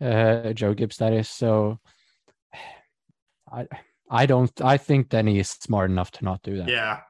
uh, 0.00 0.52
Joe 0.52 0.74
Gibbs 0.74 0.98
that 0.98 1.12
is. 1.12 1.28
So 1.28 1.78
I 3.50 3.66
I 4.10 4.26
don't 4.26 4.50
I 4.60 4.76
think 4.76 5.08
Denny 5.10 5.38
is 5.38 5.50
smart 5.50 5.90
enough 5.90 6.10
to 6.12 6.24
not 6.24 6.42
do 6.42 6.56
that. 6.58 6.68
Yeah, 6.68 7.00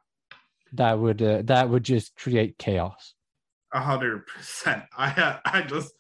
That 0.73 0.99
would 0.99 1.23
uh, 1.23 1.43
that 1.45 1.69
would 1.71 1.85
just 1.85 2.17
create 2.17 2.59
chaos. 2.59 3.15
a 3.73 3.81
hundred 3.81 4.27
percent. 4.27 4.85
I 4.97 5.39
I 5.45 5.63
just 5.63 5.93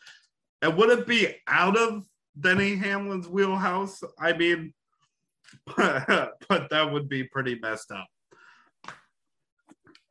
and 0.62 0.76
would 0.76 0.90
it 0.90 1.06
be 1.06 1.34
out 1.46 1.76
of 1.76 2.04
Denny 2.38 2.76
Hamlin's 2.76 3.28
wheelhouse? 3.28 4.02
I 4.18 4.32
mean, 4.32 4.74
but 5.76 6.70
that 6.70 6.90
would 6.92 7.08
be 7.08 7.24
pretty 7.24 7.58
messed 7.60 7.90
up. 7.92 8.06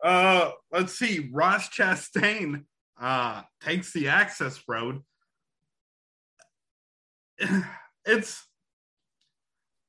Uh, 0.04 0.52
let's 0.72 0.98
see. 0.98 1.30
Ross 1.32 1.70
Chastain 1.70 2.64
uh 3.00 3.44
takes 3.62 3.94
the 3.94 4.10
access 4.10 4.62
road. 4.68 5.02
It's 8.10 8.42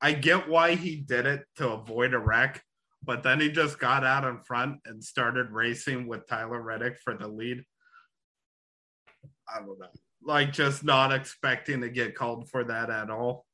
I 0.01 0.13
get 0.13 0.49
why 0.49 0.75
he 0.75 0.97
did 0.97 1.25
it 1.25 1.45
to 1.57 1.69
avoid 1.71 2.15
a 2.15 2.19
wreck, 2.19 2.63
but 3.05 3.23
then 3.23 3.41
he 3.41 3.49
just 3.49 3.79
got 3.79 4.05
out 4.05 4.25
in 4.25 4.41
front 4.41 4.81
and 4.87 5.03
started 5.03 5.53
racing 5.53 6.09
with 6.09 6.27
Tyler 6.27 6.61
Reddick 6.61 6.99
for 6.99 7.17
the 7.17 7.29
lead. 7.29 7.63
I 9.49 9.61
don't 9.61 9.79
know. 9.79 9.87
Like 10.23 10.53
just 10.53 10.85
not 10.85 11.13
expecting 11.13 11.81
to 11.83 11.89
get 11.89 12.15
called 12.15 12.49
for 12.49 12.65
that 12.65 12.91
at 12.91 13.11
all. 13.11 13.47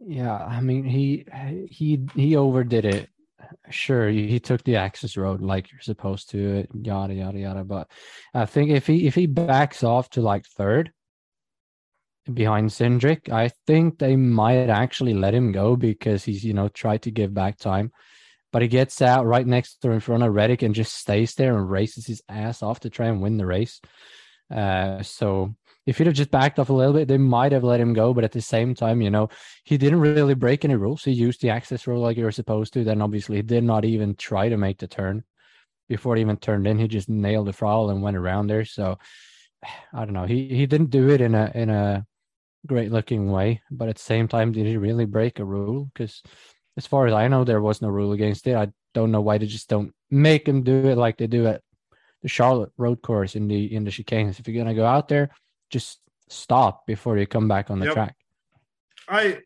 Yeah, 0.00 0.36
I 0.36 0.60
mean 0.60 0.84
he 0.84 1.26
he 1.70 2.06
he 2.14 2.36
overdid 2.36 2.84
it. 2.84 3.08
Sure, 3.70 4.08
he, 4.08 4.40
took 4.40 4.64
the 4.64 4.76
access 4.76 5.18
road 5.18 5.42
like 5.42 5.70
you're 5.70 5.80
supposed 5.80 6.30
to, 6.30 6.66
yada 6.74 7.12
yada 7.12 7.38
yada. 7.38 7.62
But 7.62 7.90
I 8.32 8.46
think 8.46 8.70
if 8.70 8.86
he 8.86 9.06
if 9.06 9.14
he 9.14 9.26
backs 9.26 9.84
off 9.84 10.08
to 10.10 10.22
like 10.22 10.46
third 10.46 10.92
behind 12.32 12.70
Cindric, 12.70 13.30
I 13.30 13.50
think 13.66 13.98
they 13.98 14.16
might 14.16 14.70
actually 14.70 15.14
let 15.14 15.34
him 15.34 15.52
go 15.52 15.76
because 15.76 16.24
he's 16.24 16.44
you 16.44 16.54
know 16.54 16.68
tried 16.68 17.02
to 17.02 17.10
give 17.10 17.34
back 17.34 17.58
time. 17.58 17.92
But 18.50 18.62
he 18.62 18.68
gets 18.68 19.02
out 19.02 19.26
right 19.26 19.46
next 19.46 19.76
to 19.82 19.90
in 19.90 20.00
front 20.00 20.22
of 20.22 20.32
Reddick 20.32 20.62
and 20.62 20.74
just 20.74 20.94
stays 20.94 21.34
there 21.34 21.56
and 21.56 21.68
races 21.68 22.06
his 22.06 22.22
ass 22.28 22.62
off 22.62 22.80
to 22.80 22.90
try 22.90 23.06
and 23.06 23.20
win 23.20 23.36
the 23.36 23.46
race. 23.46 23.80
Uh, 24.50 25.02
so 25.02 25.54
if 25.86 25.98
he'd 25.98 26.06
have 26.06 26.16
just 26.16 26.30
backed 26.30 26.58
off 26.58 26.70
a 26.70 26.72
little 26.72 26.92
bit, 26.92 27.08
they 27.08 27.18
might 27.18 27.52
have 27.52 27.64
let 27.64 27.80
him 27.80 27.92
go. 27.92 28.14
But 28.14 28.24
at 28.24 28.32
the 28.32 28.40
same 28.40 28.74
time, 28.74 29.00
you 29.00 29.10
know, 29.10 29.28
he 29.64 29.76
didn't 29.76 30.00
really 30.00 30.34
break 30.34 30.64
any 30.64 30.76
rules. 30.76 31.04
He 31.04 31.12
used 31.12 31.40
the 31.40 31.50
access 31.50 31.86
rule 31.86 32.00
like 32.00 32.16
you 32.16 32.24
were 32.24 32.32
supposed 32.32 32.72
to. 32.74 32.84
Then 32.84 33.02
obviously 33.02 33.36
he 33.36 33.42
did 33.42 33.64
not 33.64 33.84
even 33.84 34.14
try 34.14 34.48
to 34.48 34.56
make 34.56 34.78
the 34.78 34.86
turn 34.86 35.24
before 35.88 36.16
he 36.16 36.22
even 36.22 36.36
turned 36.36 36.66
in. 36.66 36.78
He 36.78 36.88
just 36.88 37.08
nailed 37.08 37.46
the 37.46 37.52
throttle 37.52 37.90
and 37.90 38.02
went 38.02 38.16
around 38.16 38.46
there. 38.46 38.64
So 38.64 38.98
I 39.92 40.04
don't 40.04 40.14
know. 40.14 40.26
He 40.26 40.48
he 40.48 40.66
didn't 40.66 40.90
do 40.90 41.10
it 41.10 41.20
in 41.20 41.34
a 41.34 41.50
in 41.54 41.70
a 41.70 42.06
great 42.66 42.90
looking 42.90 43.30
way. 43.30 43.60
But 43.70 43.88
at 43.88 43.96
the 43.96 44.02
same 44.02 44.28
time, 44.28 44.52
did 44.52 44.66
he 44.66 44.76
really 44.76 45.04
break 45.04 45.38
a 45.38 45.44
rule? 45.44 45.90
Because 45.92 46.22
as 46.76 46.86
far 46.86 47.06
as 47.06 47.14
I 47.14 47.28
know, 47.28 47.44
there 47.44 47.60
was 47.60 47.82
no 47.82 47.88
rule 47.88 48.12
against 48.12 48.46
it. 48.46 48.56
I 48.56 48.68
don't 48.94 49.12
know 49.12 49.20
why 49.20 49.38
they 49.38 49.46
just 49.46 49.68
don't 49.68 49.92
make 50.10 50.48
him 50.48 50.62
do 50.62 50.88
it 50.88 50.96
like 50.96 51.18
they 51.18 51.26
do 51.26 51.46
at 51.46 51.62
the 52.24 52.28
Charlotte 52.28 52.72
road 52.78 53.02
course 53.02 53.36
in 53.36 53.46
the 53.48 53.72
in 53.72 53.84
the 53.84 53.90
chicanes. 53.90 54.40
If 54.40 54.48
you're 54.48 54.56
gonna 54.56 54.74
go 54.74 54.86
out 54.86 55.08
there, 55.08 55.28
just 55.70 56.00
stop 56.30 56.86
before 56.86 57.18
you 57.18 57.26
come 57.26 57.46
back 57.46 57.70
on 57.70 57.78
the 57.78 57.84
Yep. 57.84 57.94
track. 57.94 58.16
I 59.06 59.42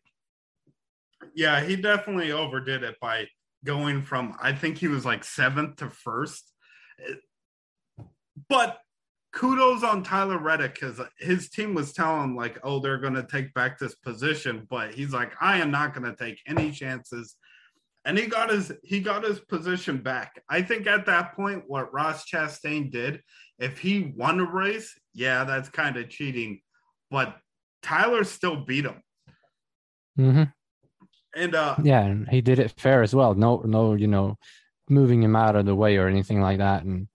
yeah, 1.35 1.61
he 1.61 1.75
definitely 1.75 2.31
overdid 2.31 2.83
it 2.83 2.95
by 3.01 3.27
going 3.65 4.01
from 4.01 4.33
I 4.41 4.53
think 4.53 4.77
he 4.77 4.87
was 4.87 5.05
like 5.05 5.25
seventh 5.25 5.75
to 5.77 5.89
first. 5.89 6.53
But 8.47 8.79
kudos 9.33 9.83
on 9.83 10.01
Tyler 10.01 10.39
Reddick 10.39 10.75
because 10.75 11.01
his 11.17 11.49
team 11.49 11.73
was 11.73 11.91
telling 11.91 12.23
him 12.23 12.35
like, 12.37 12.59
oh, 12.63 12.79
they're 12.79 12.97
gonna 12.97 13.27
take 13.27 13.53
back 13.53 13.77
this 13.77 13.95
position, 13.95 14.65
but 14.69 14.93
he's 14.93 15.11
like, 15.11 15.33
I 15.41 15.57
am 15.57 15.69
not 15.69 15.93
gonna 15.93 16.15
take 16.15 16.39
any 16.47 16.71
chances. 16.71 17.35
And 18.09 18.17
he 18.17 18.25
got 18.25 18.49
his 18.49 18.71
he 18.81 19.01
got 19.01 19.23
his 19.23 19.39
position 19.39 19.99
back. 19.99 20.41
I 20.49 20.63
think 20.63 20.87
at 20.87 21.05
that 21.05 21.35
point, 21.35 21.65
what 21.67 21.93
Ross 21.93 22.25
Chastain 22.27 22.89
did, 22.91 23.21
if 23.59 23.77
he 23.77 24.11
won 24.17 24.39
a 24.39 24.51
race, 24.51 24.97
yeah, 25.13 25.43
that's 25.43 25.69
kind 25.69 25.95
of 25.95 26.09
cheating. 26.09 26.61
But 27.11 27.37
Tyler 27.83 28.23
still 28.23 28.65
beat 28.65 28.85
him. 28.85 29.03
hmm 30.15 30.43
And 31.35 31.53
uh 31.53 31.75
Yeah, 31.83 32.01
and 32.01 32.27
he 32.27 32.41
did 32.41 32.57
it 32.57 32.73
fair 32.79 33.03
as 33.03 33.13
well. 33.13 33.35
No, 33.35 33.61
no, 33.63 33.93
you 33.93 34.07
know, 34.07 34.39
moving 34.89 35.21
him 35.21 35.35
out 35.35 35.55
of 35.55 35.67
the 35.67 35.75
way 35.75 35.97
or 35.97 36.07
anything 36.07 36.41
like 36.41 36.57
that. 36.57 36.85
And 36.85 37.09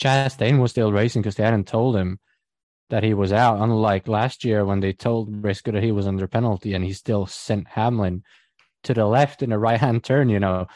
Chastain 0.00 0.58
was 0.58 0.70
still 0.70 0.90
racing 0.90 1.20
because 1.20 1.34
they 1.34 1.44
hadn't 1.44 1.68
told 1.68 1.96
him 1.96 2.18
that 2.88 3.02
he 3.02 3.12
was 3.12 3.30
out. 3.30 3.60
Unlike 3.60 4.08
last 4.08 4.42
year 4.46 4.64
when 4.64 4.80
they 4.80 4.94
told 4.94 5.42
Briscoe 5.42 5.72
that 5.72 5.82
he 5.82 5.92
was 5.92 6.06
under 6.06 6.26
penalty, 6.26 6.72
and 6.72 6.82
he 6.82 6.94
still 6.94 7.26
sent 7.26 7.68
Hamlin 7.68 8.24
to 8.84 8.94
the 8.94 9.06
left 9.06 9.42
in 9.42 9.52
a 9.52 9.58
right 9.58 9.80
hand 9.80 10.04
turn. 10.04 10.28
You 10.28 10.40
know, 10.40 10.66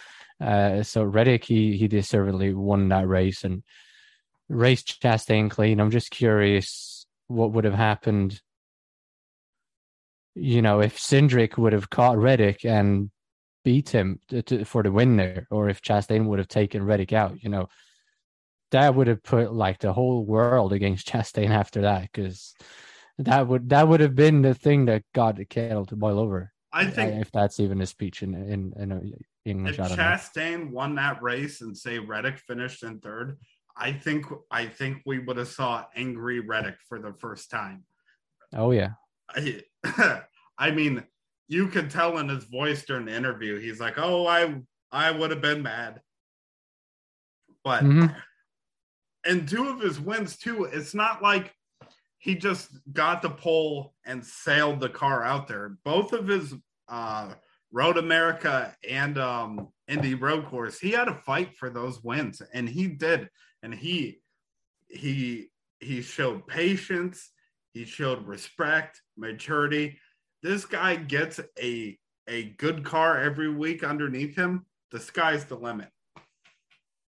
uh, 0.40 0.82
so 0.82 1.04
Reddick 1.04 1.44
he 1.44 1.76
he 1.76 1.88
deservedly 1.88 2.54
won 2.54 2.88
that 2.88 3.08
race 3.08 3.44
and 3.44 3.62
raced 4.48 5.00
Chastain 5.02 5.50
clean. 5.50 5.80
I'm 5.80 5.90
just 5.90 6.10
curious 6.10 7.06
what 7.28 7.52
would 7.52 7.64
have 7.64 7.74
happened. 7.74 8.40
You 10.34 10.62
know, 10.62 10.80
if 10.80 10.98
Cindric 10.98 11.56
would 11.56 11.72
have 11.72 11.90
caught 11.90 12.18
Reddick 12.18 12.64
and 12.64 13.10
beat 13.64 13.88
him 13.88 14.20
to, 14.28 14.42
to, 14.42 14.64
for 14.64 14.82
the 14.82 14.92
win 14.92 15.16
there, 15.16 15.46
or 15.50 15.68
if 15.68 15.80
Chastain 15.80 16.26
would 16.26 16.38
have 16.38 16.48
taken 16.48 16.84
Reddick 16.84 17.12
out, 17.12 17.42
you 17.42 17.48
know, 17.48 17.68
that 18.72 18.94
would 18.94 19.06
have 19.06 19.22
put 19.22 19.52
like 19.52 19.78
the 19.78 19.92
whole 19.92 20.24
world 20.24 20.72
against 20.72 21.06
Chastain 21.10 21.50
after 21.50 21.82
that, 21.82 22.02
because 22.02 22.54
that 23.18 23.46
would 23.46 23.68
that 23.70 23.88
would 23.88 24.00
have 24.00 24.14
been 24.14 24.42
the 24.42 24.54
thing 24.54 24.86
that 24.86 25.04
got 25.14 25.36
the 25.36 25.44
kettle 25.44 25.86
to 25.86 25.96
boil 25.96 26.18
over. 26.18 26.52
I 26.74 26.87
think 26.87 27.20
if 27.20 27.30
that's 27.30 27.60
even 27.60 27.80
a 27.80 27.87
speech 27.87 28.22
in 28.22 28.34
in, 28.34 28.72
in 28.76 29.14
English. 29.44 29.78
if 29.78 29.88
don't 29.88 29.96
know. 29.96 30.02
Chastain 30.02 30.70
won 30.70 30.96
that 30.96 31.22
race 31.22 31.60
and 31.60 31.76
say 31.76 32.00
Reddick 32.00 32.38
finished 32.38 32.82
in 32.82 32.98
third, 32.98 33.38
I 33.76 33.92
think 33.92 34.26
I 34.50 34.66
think 34.66 35.02
we 35.06 35.20
would 35.20 35.37
have 35.37 35.48
saw 35.48 35.84
angry 35.94 36.40
Reddick 36.40 36.76
for 36.88 36.98
the 36.98 37.12
first 37.12 37.50
time. 37.50 37.84
Oh 38.52 38.72
yeah, 38.72 38.90
I, 39.30 39.62
I 40.58 40.72
mean, 40.72 41.04
you 41.46 41.68
could 41.68 41.90
tell 41.90 42.18
in 42.18 42.28
his 42.28 42.44
voice 42.44 42.84
during 42.84 43.06
the 43.06 43.14
interview, 43.14 43.58
he's 43.60 43.78
like, 43.80 43.94
"Oh, 43.96 44.26
I 44.26 44.60
I 44.90 45.12
would 45.12 45.30
have 45.30 45.40
been 45.40 45.62
mad," 45.62 46.00
but 47.62 47.84
Mhm. 47.84 48.14
and 49.24 49.48
two 49.48 49.68
of 49.68 49.80
his 49.80 50.00
wins 50.00 50.37
too. 50.37 50.64
It's 50.64 50.94
not 50.94 51.22
like 51.22 51.54
he 52.24 52.34
just 52.34 52.70
got 52.94 53.20
the 53.20 53.28
pole 53.28 53.92
and 54.06 54.24
sailed 54.24 54.80
the 54.80 54.88
car 54.88 55.22
out 55.22 55.46
there. 55.46 55.76
Both 55.84 56.14
of 56.14 56.26
his 56.26 56.54
uh, 56.88 57.34
Road 57.70 57.98
America 57.98 58.74
and 58.88 59.18
um, 59.18 59.68
Indy 59.88 60.14
Road 60.14 60.46
Course, 60.46 60.78
he 60.78 60.92
had 60.92 61.04
to 61.04 61.14
fight 61.14 61.54
for 61.54 61.68
those 61.68 62.02
wins, 62.02 62.40
and 62.54 62.66
he 62.66 62.87
did. 62.87 63.28
And 63.62 63.74
he 63.74 64.20
he 64.88 65.50
he 65.80 66.00
showed 66.00 66.46
patience. 66.46 67.30
He 67.74 67.84
showed 67.84 68.26
respect, 68.26 69.02
maturity. 69.18 69.98
This 70.42 70.64
guy 70.64 70.96
gets 70.96 71.40
a 71.60 71.98
a 72.26 72.44
good 72.56 72.87
car 72.87 73.20
every 73.20 73.50
week 73.50 73.84
underneath 73.84 74.34
him. 74.34 74.64
The 74.92 75.00
sky's 75.00 75.44
the 75.44 75.56
limit. 75.56 75.90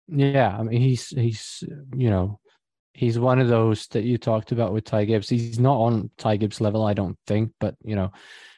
yeah. 0.09 0.57
I 0.59 0.65
mean, 0.65 0.81
he's 0.81 1.09
he's 1.11 1.63
you 1.97 2.11
know 2.11 2.41
he's 2.95 3.19
one 3.19 3.41
of 3.41 3.49
those 3.49 3.89
that 3.89 4.05
you 4.05 4.17
talked 4.17 4.53
about 4.53 4.73
with 4.73 4.85
Ty 4.85 5.05
Gibbs. 5.05 5.29
He's 5.29 5.59
not 5.59 5.77
on 5.77 6.11
Ty 6.17 6.37
Gibbs 6.37 6.61
level, 6.61 6.85
I 6.85 6.95
don't 6.95 7.19
think, 7.27 7.53
but 7.61 7.75
you 7.85 7.97
know, 7.97 8.13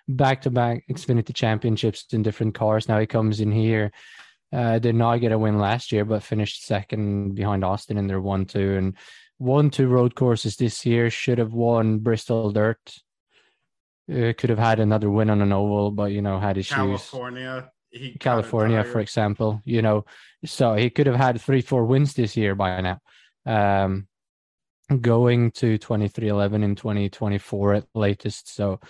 back 0.07 0.43
to 0.43 0.51
back 0.51 0.85
Xfinity 0.89 1.35
championships 1.35 2.07
in 2.13 2.23
different 2.23 2.55
cars. 2.55 2.89
Now 2.89 3.01
he 3.01 3.07
comes 3.07 3.41
in 3.41 3.51
here. 3.51 3.91
Uh, 4.53 4.79
did 4.79 4.95
not 4.95 5.17
get 5.17 5.33
a 5.33 5.39
win 5.39 5.59
last 5.59 5.91
year, 5.91 6.05
but 6.05 6.23
finished 6.23 6.65
second 6.65 7.35
behind 7.35 7.65
Austin 7.65 7.99
in 7.99 8.07
their 8.07 8.21
one 8.21 8.45
two 8.45 8.77
and 8.77 8.95
won 9.39 9.71
two 9.71 9.89
road 9.89 10.15
courses 10.15 10.57
this 10.57 10.87
year. 10.87 11.11
Should 11.11 11.39
have 11.39 11.53
won 11.53 11.99
Bristol 11.99 12.53
Dirt. 12.53 12.79
Uh, 14.09 14.33
could 14.39 14.51
have 14.51 14.59
had 14.59 14.79
another 14.79 15.11
win 15.11 15.31
on 15.31 15.43
an 15.43 15.53
oval, 15.53 15.91
but 15.91 16.13
you 16.13 16.23
know 16.23 16.39
had 16.39 16.59
issues. 16.59 16.77
California. 16.77 17.71
He 17.91 18.17
California, 18.19 18.85
for 18.85 19.01
example, 19.01 19.63
you 19.65 19.81
know, 19.81 20.05
so 20.45 20.75
he 20.75 20.91
could 20.91 21.07
have 21.07 21.17
had 21.17 21.41
three, 21.41 21.63
four 21.63 21.85
wins 21.85 22.13
this 22.13 22.37
year 22.37 22.55
by 22.55 22.81
now. 22.83 23.01
Um, 23.47 24.07
going 25.01 25.51
to 25.53 25.79
2311 25.79 26.63
in 26.63 26.75
2024 26.75 27.75
at 27.75 27.87
latest. 27.95 28.55
So, 28.55 28.81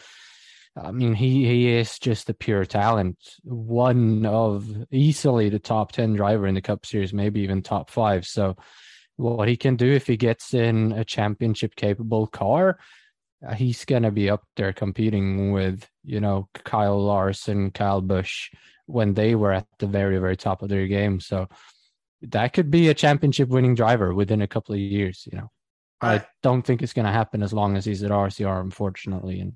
I 0.77 0.91
mean, 0.91 1.15
he, 1.15 1.47
he 1.47 1.69
is 1.69 1.99
just 1.99 2.29
a 2.29 2.35
pure 2.35 2.67
talent, 2.67 3.17
one 3.45 4.27
of 4.27 4.69
easily 4.91 5.49
the 5.49 5.59
top 5.59 5.93
10 5.93 6.15
driver 6.15 6.47
in 6.47 6.55
the 6.55 6.61
Cup 6.61 6.85
Series, 6.85 7.15
maybe 7.15 7.41
even 7.41 7.63
top 7.63 7.91
five. 7.91 8.27
So, 8.27 8.57
what 9.17 9.49
he 9.49 9.57
can 9.57 9.77
do 9.77 9.91
if 9.91 10.07
he 10.07 10.19
gets 10.19 10.53
in 10.53 10.93
a 10.93 11.03
championship 11.03 11.75
capable 11.75 12.27
car, 12.27 12.79
uh, 13.47 13.55
he's 13.55 13.87
going 13.87 14.03
to 14.03 14.11
be 14.11 14.29
up 14.29 14.45
there 14.57 14.75
competing 14.75 15.53
with, 15.53 15.89
you 16.05 16.21
know, 16.21 16.51
Kyle 16.53 17.03
Larson, 17.03 17.71
Kyle 17.71 18.03
Busch 18.03 18.51
when 18.85 19.15
they 19.15 19.35
were 19.35 19.53
at 19.53 19.67
the 19.79 19.87
very, 19.87 20.19
very 20.19 20.37
top 20.37 20.63
of 20.63 20.69
their 20.69 20.87
game. 20.87 21.21
So, 21.21 21.49
that 22.23 22.53
could 22.53 22.71
be 22.71 22.89
a 22.89 22.95
championship 22.95 23.49
winning 23.49 23.75
driver 23.75 24.13
within 24.13 24.43
a 24.43 24.47
couple 24.47 24.75
of 24.75 24.81
years, 24.81 25.27
you 25.31 25.39
know. 25.39 25.51
I, 26.01 26.27
don't 26.43 26.63
think 26.63 26.83
it's 26.83 26.93
going 26.93 27.07
to 27.07 27.13
happen 27.13 27.43
as 27.43 27.53
long 27.53 27.77
as 27.77 27.85
he's 27.85 28.03
at 28.03 28.11
RCR, 28.11 28.61
unfortunately. 28.61 29.41
And 29.41 29.55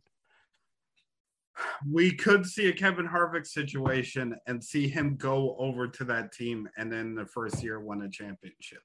we 1.88 2.12
could 2.12 2.46
see 2.46 2.68
a 2.68 2.72
Kevin 2.72 3.06
Harvick 3.06 3.46
situation 3.46 4.34
and 4.46 4.62
see 4.62 4.88
him 4.88 5.16
go 5.16 5.56
over 5.58 5.88
to 5.88 6.04
that 6.04 6.32
team 6.32 6.68
and 6.76 6.90
then 6.90 7.14
the 7.14 7.26
first 7.26 7.62
year 7.62 7.80
win 7.80 8.02
a 8.02 8.10
championship. 8.10 8.80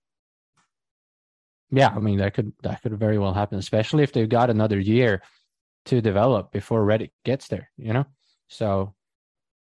yeah, 1.71 1.89
I 1.95 1.99
mean 1.99 2.17
that 2.19 2.33
could 2.33 2.51
that 2.63 2.81
could 2.81 2.97
very 2.97 3.17
well 3.17 3.33
happen, 3.33 3.57
especially 3.57 4.03
if 4.03 4.11
they've 4.11 4.29
got 4.29 4.49
another 4.49 4.79
year 4.79 5.21
to 5.85 6.01
develop 6.01 6.51
before 6.51 6.83
Reddick 6.83 7.11
gets 7.23 7.47
there. 7.47 7.69
You 7.77 7.93
know, 7.93 8.05
so 8.47 8.93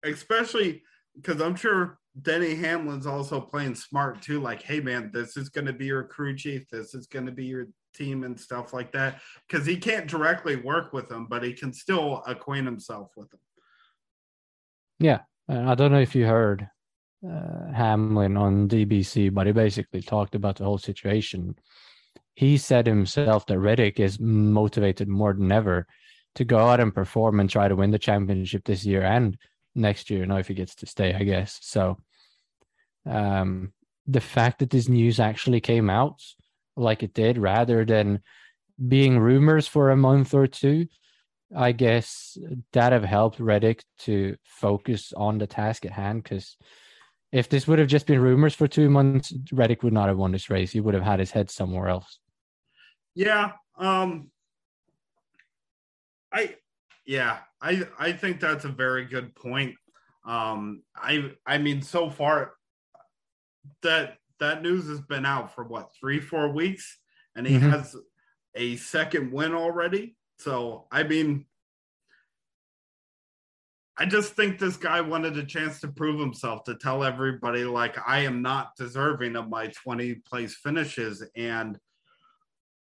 Especially 0.04 0.84
because 1.16 1.42
I'm 1.42 1.56
sure 1.56 2.00
Denny 2.22 2.56
Hamlin's 2.56 3.06
also 3.06 3.40
playing 3.40 3.76
smart 3.76 4.22
too. 4.22 4.40
Like, 4.40 4.62
hey 4.62 4.80
man, 4.80 5.12
this 5.14 5.38
is 5.38 5.50
going 5.50 5.68
to 5.68 5.74
be 5.74 5.86
your 5.86 6.04
crew 6.04 6.36
chief. 6.36 6.68
This 6.70 6.94
is 6.94 7.08
going 7.08 7.26
to 7.26 7.32
be 7.32 7.46
your 7.46 7.68
team 7.94 8.24
and 8.24 8.40
stuff 8.40 8.74
like 8.74 8.92
that. 8.94 9.22
Because 9.48 9.66
he 9.66 9.78
can't 9.78 10.08
directly 10.08 10.56
work 10.56 10.94
with 10.94 11.10
them, 11.10 11.28
but 11.30 11.44
he 11.44 11.54
can 11.54 11.74
still 11.74 12.24
acquaint 12.26 12.66
himself 12.66 13.12
with 13.16 13.30
them. 13.30 13.40
yeah, 15.00 15.20
I 15.48 15.76
don't 15.76 15.92
know 15.92 16.00
if 16.00 16.16
you 16.16 16.26
heard 16.26 16.68
uh, 17.28 17.72
Hamlin 17.74 18.38
on 18.38 18.68
DBC, 18.68 19.34
but 19.34 19.48
he 19.48 19.54
basically 19.54 20.02
talked 20.02 20.36
about 20.36 20.58
the 20.58 20.64
whole 20.64 20.78
situation. 20.78 21.56
He 22.36 22.58
said 22.58 22.86
himself 22.86 23.46
that 23.48 23.60
Reddick 23.60 24.00
is 24.00 24.20
motivated 24.20 25.08
more 25.08 25.34
than 25.34 25.52
ever 25.52 25.88
to 26.36 26.46
go 26.46 26.60
out 26.60 26.80
and 26.80 26.94
perform 26.94 27.40
and 27.40 27.50
try 27.50 27.68
to 27.68 27.76
win 27.76 27.92
the 27.92 28.00
championship 28.00 28.64
this 28.64 28.86
year 28.86 29.02
and 29.02 29.38
next 29.74 30.10
year. 30.10 30.26
Now, 30.26 30.38
if 30.38 30.48
he 30.48 30.54
gets 30.54 30.76
to 30.76 30.86
stay, 30.86 31.14
I 31.14 31.24
guess. 31.24 31.58
So, 31.62 31.98
um, 33.08 33.74
the 34.06 34.22
fact 34.22 34.60
that 34.60 34.70
this 34.70 34.88
news 34.88 35.20
actually 35.20 35.62
came 35.62 35.90
out 35.90 36.22
like 36.76 37.04
it 37.04 37.14
did, 37.14 37.38
rather 37.38 37.86
than 37.86 38.22
being 38.88 39.18
rumors 39.18 39.68
for 39.68 39.90
a 39.90 39.98
month 39.98 40.34
or 40.34 40.48
two, 40.48 40.88
I 41.56 41.72
guess 41.72 42.38
that 42.74 42.92
have 42.92 43.04
helped 43.04 43.40
Reddick 43.40 43.84
to 44.00 44.36
focus 44.44 45.14
on 45.16 45.38
the 45.38 45.48
task 45.48 45.86
at 45.86 45.92
hand. 45.92 46.24
Because 46.24 46.58
if 47.32 47.50
this 47.50 47.68
would 47.68 47.80
have 47.80 47.88
just 47.88 48.06
been 48.06 48.20
rumors 48.20 48.54
for 48.54 48.68
two 48.68 48.90
months, 48.90 49.34
Reddick 49.52 49.84
would 49.84 49.94
not 49.94 50.10
have 50.10 50.18
won 50.18 50.32
this 50.32 50.50
race. 50.50 50.72
He 50.72 50.80
would 50.80 50.94
have 50.94 51.04
had 51.04 51.20
his 51.20 51.32
head 51.32 51.50
somewhere 51.50 51.88
else. 51.88 52.20
Yeah. 53.16 53.54
Um 53.78 54.30
I 56.32 56.56
yeah, 57.06 57.40
I 57.62 57.88
I 57.98 58.12
think 58.12 58.40
that's 58.40 58.66
a 58.66 58.70
very 58.70 59.06
good 59.06 59.34
point. 59.34 59.76
Um 60.26 60.84
I 60.96 61.32
I 61.46 61.58
mean 61.58 61.82
so 61.82 62.10
far 62.10 62.54
that 63.82 64.18
that 64.40 64.62
news 64.62 64.88
has 64.88 65.02
been 65.02 65.26
out 65.26 65.54
for 65.56 65.64
what, 65.64 65.92
3 66.00 66.20
4 66.20 66.50
weeks 66.52 67.00
and 67.36 67.48
he 67.48 67.56
Mhm. 67.58 67.70
has 67.72 67.96
a 68.56 68.76
second 68.78 69.32
win 69.32 69.54
already. 69.54 70.16
So, 70.40 70.88
I 70.92 71.04
mean 71.04 71.46
I 74.00 74.06
just 74.06 74.34
think 74.34 74.60
this 74.60 74.78
guy 74.78 75.02
wanted 75.02 75.38
a 75.38 75.44
chance 75.44 75.80
to 75.80 75.88
prove 75.88 76.20
himself 76.20 76.64
to 76.66 76.76
tell 76.76 77.04
everybody 77.04 77.64
like 77.66 77.98
I 78.08 78.20
am 78.20 78.44
not 78.44 78.76
deserving 78.76 79.36
of 79.36 79.50
my 79.50 79.68
20 79.68 80.16
place 80.16 80.56
finishes 80.56 81.24
and 81.36 81.80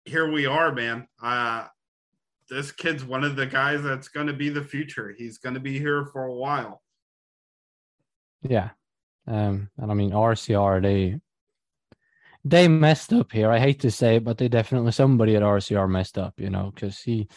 here 0.06 0.32
we 0.32 0.46
are, 0.48 0.74
man. 0.74 1.08
Uh, 1.22 1.68
this 2.50 2.72
kid's 2.72 3.04
one 3.04 3.24
of 3.24 3.36
the 3.36 3.46
guys 3.46 3.84
that's 3.84 4.08
going 4.08 4.28
to 4.28 4.34
be 4.34 4.50
the 4.50 4.64
future. 4.64 5.14
He's 5.16 5.38
going 5.38 5.54
to 5.54 5.60
be 5.60 5.78
here 5.78 6.06
for 6.06 6.24
a 6.26 6.34
while. 6.34 6.82
Yeah. 8.42 8.72
Um, 9.28 9.70
and 9.78 9.92
I 9.92 9.94
mean 9.94 10.12
RCR, 10.12 10.82
they 10.82 11.20
they 12.44 12.68
messed 12.68 13.14
up 13.14 13.32
here. 13.32 13.52
I 13.52 13.60
hate 13.60 13.82
to 13.82 13.92
say 13.92 14.16
it, 14.16 14.24
but 14.24 14.38
they 14.38 14.48
definitely 14.48 14.92
somebody 14.92 15.36
at 15.36 15.44
RCR 15.44 15.88
messed 15.90 16.18
up, 16.18 16.40
you 16.40 16.50
know, 16.50 16.72
because 16.74 17.00
he 17.00 17.28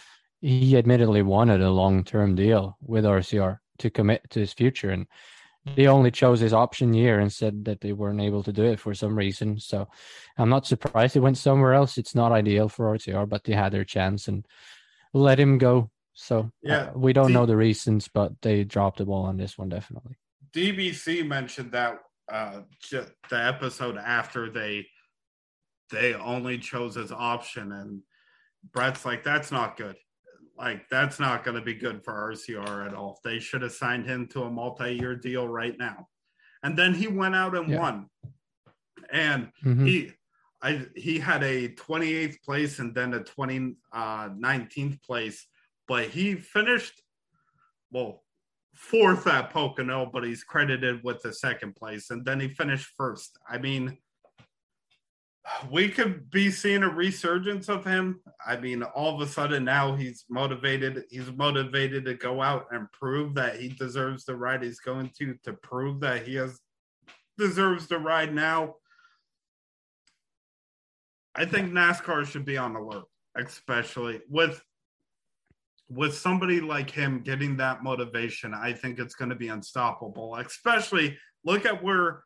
he 0.41 0.77
admittedly 0.77 1.23
wanted 1.23 1.61
a 1.61 1.71
long 1.71 2.05
term 2.05 2.35
deal 2.35 2.77
with 2.83 3.05
RCR 3.05 3.59
to 3.79 3.91
commit 3.91 4.29
to 4.31 4.41
his 4.41 4.53
future, 4.53 4.91
and 4.91 5.07
they 5.77 5.87
only 5.87 6.11
chose 6.11 6.41
his 6.41 6.53
option 6.53 6.93
year 6.95 7.19
and 7.21 7.33
said 7.33 7.65
that 7.67 7.81
they 7.81 7.93
weren't 7.93 8.21
able 8.21 8.43
to 8.43 8.53
do 8.53 8.65
it 8.65 8.79
for 8.81 8.95
some 8.95 9.17
reason. 9.17 9.59
So 9.59 9.89
I'm 10.37 10.51
not 10.51 10.67
surprised 10.67 11.15
he 11.15 11.21
went 11.21 11.39
somewhere 11.39 11.73
else. 11.75 11.97
It's 11.99 12.15
not 12.15 12.33
ideal 12.33 12.69
for 12.69 12.95
RCR, 12.95 13.27
but 13.29 13.45
they 13.45 13.55
had 13.55 13.73
their 13.73 13.85
chance 13.85 14.29
and 14.29 14.47
let 15.15 15.41
him 15.41 15.57
go. 15.59 15.91
So 16.13 16.51
Yeah, 16.63 16.91
uh, 16.95 16.99
we 16.99 17.13
don't 17.15 17.29
see- 17.29 17.33
know 17.35 17.47
the 17.47 17.57
reasons, 17.57 18.09
but 18.09 18.33
they 18.43 18.65
dropped 18.65 18.99
the 18.99 19.07
ball 19.07 19.25
on 19.25 19.37
this 19.39 19.57
one 19.59 19.69
definitely. 19.71 20.17
DBC 20.55 21.27
mentioned 21.27 21.73
that 21.73 21.99
uh, 22.31 22.61
the 22.91 23.13
episode 23.33 23.99
after 23.99 24.51
they 24.51 24.87
they 25.91 26.15
only 26.15 26.59
chose 26.59 26.95
his 26.95 27.13
option, 27.13 27.73
and 27.73 28.01
Brett's 28.73 29.05
like, 29.05 29.23
"That's 29.23 29.51
not 29.53 29.77
good. 29.77 29.97
Like 30.57 30.89
that's 30.89 31.19
not 31.21 31.45
going 31.45 31.57
to 31.57 31.61
be 31.63 31.75
good 31.75 32.03
for 32.05 32.15
RCR 32.33 32.87
at 32.87 32.95
all. 32.95 33.21
They 33.25 33.39
should 33.39 33.63
have 33.63 33.73
signed 33.73 34.07
him 34.07 34.27
to 34.29 34.45
a 34.45 34.51
multi-year 34.51 35.17
deal 35.17 35.47
right 35.47 35.77
now." 35.79 36.09
And 36.63 36.79
then 36.79 36.95
he 36.95 37.09
went 37.09 37.35
out 37.35 37.55
and 37.55 37.69
Yeah. 37.69 37.79
won, 37.79 38.11
and 39.11 39.53
Mhm. 39.63 39.87
he 39.87 40.13
I 40.63 40.87
he 40.97 41.19
had 41.19 41.43
a 41.43 41.69
28th 41.75 42.43
place 42.43 42.79
and 42.79 42.95
then 42.95 43.13
a 43.13 43.23
20 43.23 43.77
uh 43.93 44.31
19th 44.31 45.03
place, 45.03 45.47
but 45.87 46.09
he 46.09 46.37
finished 46.37 47.03
well 47.91 48.24
fourth 48.75 49.27
at 49.27 49.51
Pocono, 49.51 50.11
but 50.13 50.25
he's 50.25 50.45
credited 50.45 51.03
with 51.05 51.23
the 51.23 51.33
second 51.33 51.77
place, 51.77 52.11
and 52.11 52.25
then 52.25 52.41
he 52.41 52.49
finished 52.49 52.93
first. 52.97 53.39
I 53.49 53.59
mean, 53.59 53.99
we 55.71 55.89
could 55.89 56.31
be 56.31 56.51
seeing 56.51 56.83
a 56.83 56.89
resurgence 56.89 57.69
of 57.69 57.85
him. 57.85 58.21
I 58.47 58.57
mean, 58.57 58.83
all 58.83 59.15
of 59.15 59.27
a 59.27 59.31
sudden 59.31 59.65
now 59.65 59.95
he's 59.95 60.25
motivated. 60.31 61.05
He's 61.11 61.31
motivated 61.33 62.05
to 62.07 62.15
go 62.15 62.43
out 62.43 62.67
and 62.71 62.91
prove 62.93 63.35
that 63.35 63.57
he 63.57 63.69
deserves 63.69 64.25
the 64.25 64.37
ride 64.37 64.63
he's 64.63 64.81
going 64.81 65.11
to, 65.19 65.35
to 65.45 65.53
prove 65.53 66.01
that 66.01 66.27
he 66.27 66.37
has 66.37 66.59
deserves 67.37 67.89
the 67.89 67.99
ride 67.99 68.35
now. 68.35 68.77
I 71.35 71.45
think 71.45 71.73
NASCAR 71.73 72.27
should 72.27 72.45
be 72.45 72.57
on 72.57 72.77
alert, 72.77 73.07
especially 73.37 74.21
with 74.29 74.63
with 75.89 76.17
somebody 76.17 76.61
like 76.61 76.91
him 76.91 77.21
getting 77.21 77.57
that 77.59 77.83
motivation. 77.83 78.55
I 78.55 78.73
think 78.73 78.99
it's 78.99 79.15
going 79.15 79.29
to 79.31 79.37
be 79.37 79.49
unstoppable. 79.49 80.37
Especially 80.37 81.17
look 81.45 81.67
at 81.67 81.83
where 81.83 82.25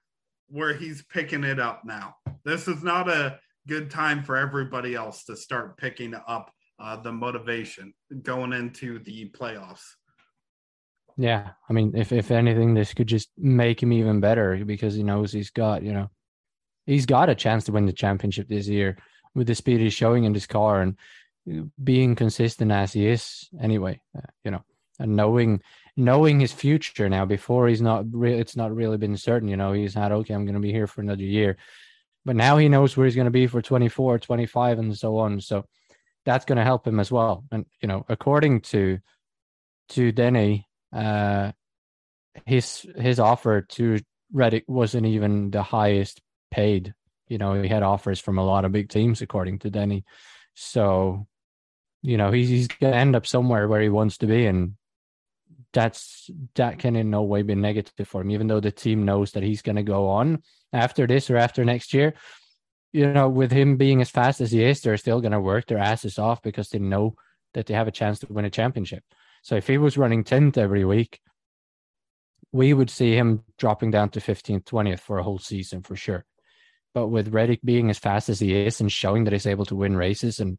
where 0.49 0.75
he's 0.75 1.03
picking 1.03 1.44
it 1.44 1.61
up 1.61 1.83
now. 1.85 2.14
This 2.44 2.68
is 2.68 2.83
not 2.83 3.09
a 3.09 3.38
good 3.66 3.90
time 3.90 4.23
for 4.23 4.37
everybody 4.37 4.94
else 4.94 5.25
to 5.25 5.37
start 5.37 5.77
picking 5.77 6.14
up 6.27 6.51
uh, 6.81 6.97
the 6.97 7.12
motivation 7.12 7.92
going 8.23 8.53
into 8.53 8.99
the 9.01 9.31
playoffs. 9.31 9.85
Yeah, 11.16 11.51
I 11.68 11.73
mean, 11.73 11.94
if 11.97 12.12
if 12.12 12.31
anything, 12.31 12.75
this 12.75 12.94
could 12.94 13.09
just 13.09 13.31
make 13.37 13.83
him 13.83 13.92
even 13.92 14.21
better 14.21 14.64
because 14.64 14.94
he 14.94 15.03
knows 15.03 15.33
he's 15.33 15.51
got, 15.51 15.83
you 15.83 15.92
know, 15.92 16.11
he's 16.87 17.07
got 17.07 17.29
a 17.29 17.35
chance 17.35 17.64
to 17.64 17.73
win 17.73 17.87
the 17.87 17.92
championship 17.92 18.49
this 18.49 18.68
year 18.68 18.97
with 19.35 19.49
the 19.49 19.55
speed 19.55 19.81
he's 19.81 19.92
showing 19.92 20.25
in 20.25 20.33
this 20.33 20.47
car 20.47 20.81
and 20.81 20.97
being 21.82 22.14
consistent 22.14 22.72
as 22.72 22.92
he 22.92 23.06
is. 23.06 23.48
Anyway, 23.61 24.00
uh, 24.16 24.22
you 24.44 24.50
know, 24.50 24.64
and 24.98 25.16
knowing 25.16 25.62
knowing 25.96 26.40
his 26.40 26.52
future 26.52 27.08
now 27.08 27.24
before 27.24 27.68
he's 27.68 27.82
not 27.82 28.04
re- 28.11 28.38
it's 28.38 28.56
not 28.56 28.74
really 28.74 28.96
been 28.96 29.16
certain. 29.16 29.48
You 29.48 29.56
know, 29.56 29.72
he's 29.72 29.94
had 29.94 30.12
okay, 30.12 30.34
I'm 30.34 30.44
going 30.44 30.54
to 30.54 30.61
be 30.61 30.72
here 30.72 30.87
for 30.87 31.00
another 31.00 31.22
year, 31.22 31.56
but 32.24 32.37
now 32.37 32.56
he 32.56 32.68
knows 32.68 32.96
where 32.96 33.06
he's 33.06 33.16
going 33.16 33.26
to 33.26 33.30
be 33.30 33.46
for 33.46 33.62
24, 33.62 34.18
25, 34.18 34.78
and 34.78 34.96
so 34.96 35.18
on. 35.18 35.40
So 35.40 35.64
that's 36.24 36.44
going 36.44 36.58
to 36.58 36.64
help 36.64 36.87
him 36.87 37.00
as 37.00 37.11
well. 37.11 37.44
And 37.50 37.66
you 37.80 37.88
know, 37.88 38.04
according 38.08 38.62
to 38.62 38.98
to 39.90 40.12
Denny 40.12 40.66
uh 40.92 41.52
his 42.46 42.87
his 42.96 43.18
offer 43.18 43.62
to 43.62 43.98
Reddick 44.32 44.64
wasn't 44.66 45.06
even 45.06 45.50
the 45.50 45.62
highest 45.62 46.20
paid. 46.50 46.94
You 47.28 47.38
know, 47.38 47.61
he 47.61 47.68
had 47.68 47.82
offers 47.82 48.20
from 48.20 48.38
a 48.38 48.44
lot 48.44 48.64
of 48.64 48.72
big 48.72 48.88
teams 48.88 49.22
according 49.22 49.61
to 49.61 49.70
Denny. 49.70 50.04
So, 50.54 51.26
you 52.02 52.16
know, 52.16 52.30
he's 52.30 52.48
he's 52.48 52.68
gonna 52.68 52.96
end 52.96 53.16
up 53.16 53.26
somewhere 53.26 53.68
where 53.68 53.80
he 53.80 53.88
wants 53.88 54.18
to 54.18 54.26
be 54.26 54.46
and 54.46 54.74
that's 55.72 56.30
that 56.54 56.78
can 56.78 56.96
in 56.96 57.11
no 57.11 57.22
way 57.22 57.42
be 57.42 57.54
negative 57.54 58.08
for 58.08 58.22
him, 58.22 58.30
even 58.30 58.46
though 58.46 58.61
the 58.61 58.70
team 58.70 59.04
knows 59.04 59.32
that 59.32 59.42
he's 59.42 59.62
gonna 59.62 59.82
go 59.82 60.08
on 60.08 60.42
after 60.72 61.06
this 61.06 61.30
or 61.30 61.37
after 61.37 61.64
next 61.64 61.92
year. 61.92 62.14
You 62.92 63.12
know, 63.12 63.28
with 63.28 63.52
him 63.52 63.76
being 63.76 64.00
as 64.00 64.11
fast 64.11 64.40
as 64.40 64.50
he 64.50 64.64
is, 64.64 64.80
they're 64.80 64.96
still 64.96 65.20
gonna 65.20 65.40
work 65.40 65.66
their 65.66 65.78
asses 65.78 66.18
off 66.18 66.42
because 66.42 66.70
they 66.70 66.78
know 66.78 67.16
that 67.54 67.66
they 67.66 67.74
have 67.74 67.88
a 67.88 67.92
chance 67.92 68.20
to 68.20 68.32
win 68.32 68.44
a 68.44 68.50
championship. 68.50 69.02
So 69.42 69.56
if 69.56 69.66
he 69.66 69.78
was 69.78 69.98
running 69.98 70.24
10th 70.24 70.56
every 70.56 70.84
week, 70.84 71.20
we 72.52 72.72
would 72.72 72.90
see 72.90 73.14
him 73.14 73.44
dropping 73.58 73.90
down 73.90 74.11
to 74.11 74.20
15th, 74.20 74.64
20th 74.64 75.00
for 75.00 75.18
a 75.18 75.22
whole 75.22 75.38
season 75.38 75.82
for 75.82 75.96
sure. 75.96 76.24
But 76.94 77.08
with 77.08 77.28
Reddick 77.28 77.61
being 77.62 77.90
as 77.90 77.98
fast 77.98 78.28
as 78.28 78.40
he 78.40 78.54
is 78.54 78.80
and 78.80 78.90
showing 78.90 79.24
that 79.24 79.32
he's 79.32 79.46
able 79.46 79.66
to 79.66 79.76
win 79.76 79.96
races 79.96 80.40
and 80.40 80.58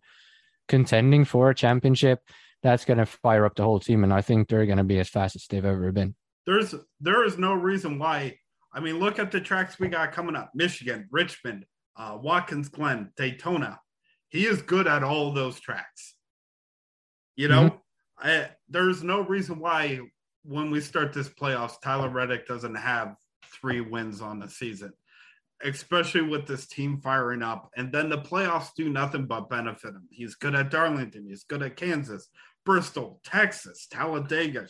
contending 0.70 1.26
for 1.26 1.50
a 1.50 1.56
championship, 1.56 2.22
that's 2.64 2.86
going 2.86 3.00
to 3.00 3.06
fire 3.06 3.46
up 3.46 3.56
the 3.56 3.64
whole 3.64 3.80
team. 3.80 4.04
And 4.04 4.14
I 4.14 4.22
think 4.22 4.48
they're 4.48 4.66
going 4.66 4.78
to 4.78 4.84
be 4.84 5.00
as 5.00 5.10
fast 5.10 5.36
as 5.36 5.46
they've 5.48 5.66
ever 5.66 5.92
been. 5.92 6.16
There's 6.46 6.74
there 7.02 7.26
is 7.26 7.38
no 7.38 7.54
reason 7.54 8.00
why. 8.00 8.38
I 8.72 8.80
mean, 8.80 9.00
look 9.00 9.20
at 9.20 9.32
the 9.32 9.42
tracks 9.42 9.80
we 9.80 9.88
got 9.90 10.14
coming 10.14 10.36
up: 10.36 10.52
Michigan, 10.56 11.08
Richmond, 11.12 11.66
uh, 11.98 12.18
Watkins 12.22 12.70
Glen, 12.70 13.12
Daytona. 13.18 13.80
he 14.30 14.46
is 14.46 14.62
good 14.62 14.88
at 14.88 15.04
all 15.04 15.34
those 15.34 15.60
tracks. 15.60 16.16
You 17.36 17.48
know, 17.50 17.64
mm-hmm. 17.64 18.28
I, 18.28 18.50
there's 18.70 19.04
no 19.04 19.22
reason 19.22 19.60
why 19.60 20.00
when 20.44 20.72
we 20.72 20.82
start 20.82 21.14
this 21.14 21.30
playoffs, 21.30 21.82
Tyler 21.82 22.10
Reddick 22.10 22.48
doesn't 22.48 22.76
have 22.76 23.16
three 23.46 23.82
wins 23.82 24.22
on 24.22 24.40
the 24.40 24.50
season, 24.50 24.94
especially 25.64 26.22
with 26.22 26.48
this 26.48 26.68
team 26.68 27.00
firing 27.02 27.44
up. 27.44 27.70
And 27.76 27.92
then 27.92 28.10
the 28.10 28.18
playoffs 28.18 28.70
do 28.76 28.90
nothing 28.90 29.26
but 29.26 29.50
benefit 29.50 29.90
him. 29.90 30.08
He's 30.10 30.36
good 30.36 30.56
at 30.56 30.72
Darlington, 30.72 31.26
he's 31.28 31.44
good 31.44 31.64
at 31.64 31.76
Kansas, 31.76 32.30
Bristol, 32.66 33.20
Texas, 33.24 33.88
Talladega, 33.90 34.68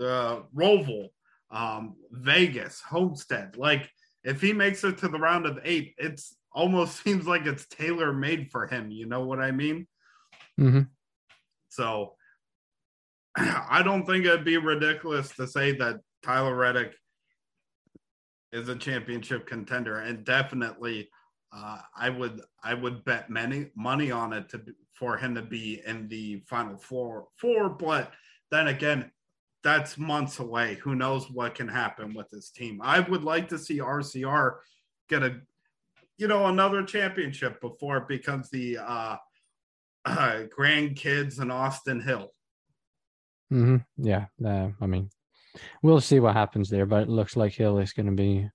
uh, 0.00 0.40
Roval, 0.54 1.08
um, 1.50 1.96
Vegas, 2.10 2.80
Homestead. 2.80 3.56
Like, 3.56 3.90
if 4.24 4.40
he 4.40 4.52
makes 4.52 4.84
it 4.84 4.98
to 4.98 5.08
the 5.08 5.18
round 5.18 5.46
of 5.46 5.58
eight, 5.64 5.94
it's 5.98 6.36
almost 6.52 7.02
seems 7.04 7.26
like 7.26 7.46
it's 7.46 7.66
tailor 7.66 8.12
made 8.12 8.50
for 8.50 8.66
him. 8.66 8.90
You 8.90 9.06
know 9.06 9.24
what 9.24 9.40
I 9.40 9.50
mean? 9.50 9.86
Mm-hmm. 10.58 10.82
So 11.68 12.14
I 13.36 13.82
don't 13.84 14.06
think 14.06 14.24
it'd 14.24 14.44
be 14.44 14.56
ridiculous 14.56 15.34
to 15.36 15.46
say 15.46 15.76
that 15.78 16.00
Tyler 16.22 16.54
Reddick 16.54 16.94
is 18.52 18.68
a 18.68 18.76
championship 18.76 19.46
contender, 19.46 19.98
and 19.98 20.24
definitely, 20.24 21.08
uh, 21.52 21.78
I 21.96 22.10
would 22.10 22.40
I 22.62 22.74
would 22.74 23.04
bet 23.04 23.30
many 23.30 23.70
money 23.74 24.10
on 24.10 24.32
it 24.32 24.48
to 24.50 24.62
for 24.94 25.16
him 25.16 25.34
to 25.34 25.42
be 25.42 25.80
in 25.86 26.08
the 26.08 26.42
final 26.46 26.76
four. 26.76 27.28
Four, 27.36 27.70
but 27.70 28.12
then 28.50 28.68
again, 28.68 29.10
that's 29.62 29.98
months 29.98 30.38
away. 30.38 30.74
Who 30.76 30.94
knows 30.94 31.30
what 31.30 31.54
can 31.54 31.68
happen 31.68 32.14
with 32.14 32.28
this 32.30 32.50
team? 32.50 32.80
I 32.82 33.00
would 33.00 33.24
like 33.24 33.48
to 33.50 33.58
see 33.58 33.78
RCR 33.78 34.56
get 35.08 35.22
a 35.22 35.40
you 36.18 36.28
know 36.28 36.46
another 36.46 36.82
championship 36.82 37.60
before 37.60 37.98
it 37.98 38.08
becomes 38.08 38.50
the 38.50 38.78
uh, 38.78 39.16
uh 40.04 40.42
grandkids 40.56 41.40
and 41.40 41.50
Austin 41.50 42.00
Hill. 42.00 42.32
Mm-hmm. 43.52 43.76
Yeah, 43.96 44.26
uh, 44.44 44.68
I 44.80 44.86
mean, 44.86 45.10
we'll 45.82 46.00
see 46.00 46.20
what 46.20 46.34
happens 46.34 46.70
there, 46.70 46.86
but 46.86 47.02
it 47.02 47.08
looks 47.08 47.36
like 47.36 47.52
Hill 47.52 47.78
is 47.78 47.92
going 47.92 48.06
to 48.06 48.12
be 48.12 48.48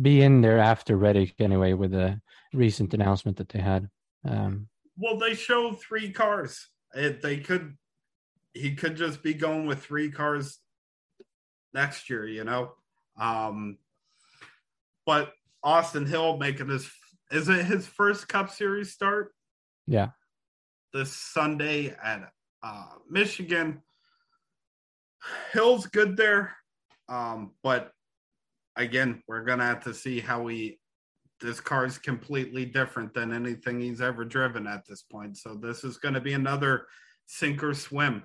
be 0.00 0.22
in 0.22 0.40
there 0.40 0.58
after 0.58 0.96
Reddick 0.96 1.34
anyway, 1.40 1.72
with 1.72 1.92
the 1.92 2.20
recent 2.52 2.94
announcement 2.94 3.36
that 3.38 3.48
they 3.48 3.60
had. 3.60 3.88
Um, 4.24 4.68
well, 4.96 5.18
they 5.18 5.34
show 5.34 5.72
three 5.72 6.12
cars. 6.12 6.68
It, 6.94 7.22
they 7.22 7.38
could, 7.38 7.76
he 8.54 8.74
could 8.74 8.96
just 8.96 9.22
be 9.22 9.34
going 9.34 9.66
with 9.66 9.82
three 9.82 10.10
cars 10.10 10.58
next 11.74 12.10
year, 12.10 12.26
you 12.26 12.44
know. 12.44 12.72
Um, 13.18 13.78
but 15.06 15.32
Austin 15.62 16.06
Hill 16.06 16.36
making 16.36 16.68
his 16.68 16.90
is 17.30 17.48
it 17.48 17.64
his 17.64 17.86
first 17.86 18.28
Cup 18.28 18.50
Series 18.50 18.92
start? 18.92 19.32
Yeah, 19.86 20.08
this 20.92 21.12
Sunday 21.12 21.94
at 22.02 22.32
uh, 22.62 22.86
Michigan. 23.08 23.82
Hill's 25.52 25.86
good 25.86 26.16
there, 26.16 26.56
um, 27.08 27.52
but 27.62 27.92
again, 28.76 29.22
we're 29.28 29.44
gonna 29.44 29.66
have 29.66 29.84
to 29.84 29.94
see 29.94 30.20
how 30.20 30.46
he. 30.46 30.78
This 31.40 31.58
car 31.58 31.86
is 31.86 31.96
completely 31.96 32.66
different 32.66 33.14
than 33.14 33.32
anything 33.32 33.80
he's 33.80 34.02
ever 34.02 34.26
driven 34.26 34.66
at 34.66 34.84
this 34.86 35.02
point. 35.02 35.38
So 35.38 35.54
this 35.54 35.84
is 35.84 35.96
going 35.96 36.12
to 36.12 36.20
be 36.20 36.34
another 36.34 36.86
sink 37.24 37.62
or 37.62 37.72
swim. 37.72 38.24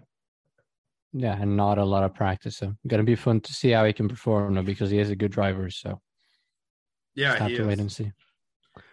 Yeah, 1.14 1.38
and 1.42 1.56
not 1.56 1.78
a 1.78 1.86
lot 1.86 2.04
of 2.04 2.14
practice. 2.14 2.58
So 2.58 2.76
going 2.86 3.00
to 3.00 3.06
be 3.06 3.16
fun 3.16 3.40
to 3.40 3.54
see 3.54 3.70
how 3.70 3.86
he 3.86 3.94
can 3.94 4.10
perform 4.10 4.56
now 4.56 4.64
because 4.64 4.90
he 4.90 5.00
is 5.00 5.12
a 5.12 5.16
good 5.16 5.32
driver. 5.32 5.70
So 5.70 6.02
yeah, 7.16 7.38
have 7.38 7.50
he 7.50 7.56
to 7.56 7.62
is. 7.62 7.68
wait 7.70 7.80
and 7.80 7.90
see. 7.90 8.12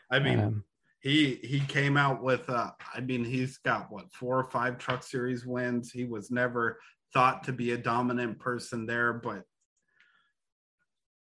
I 0.09 0.21
mean, 0.21 0.39
Um, 0.39 0.65
he 1.01 1.41
he 1.43 1.59
came 1.59 1.97
out 1.97 2.23
with 2.23 2.49
uh 2.49 2.71
I 2.95 3.01
mean 3.01 3.25
he's 3.25 3.59
got 3.59 3.91
what 3.91 4.13
four 4.13 4.39
or 4.39 4.45
five 4.45 4.79
truck 4.79 5.03
series 5.03 5.45
wins. 5.45 5.91
He 5.91 6.05
was 6.05 6.31
never 6.31 6.79
thought 7.13 7.45
to 7.45 7.53
be 7.53 7.73
a 7.73 7.79
dominant 7.79 8.39
person 8.39 8.87
there, 8.87 9.13
but 9.13 9.45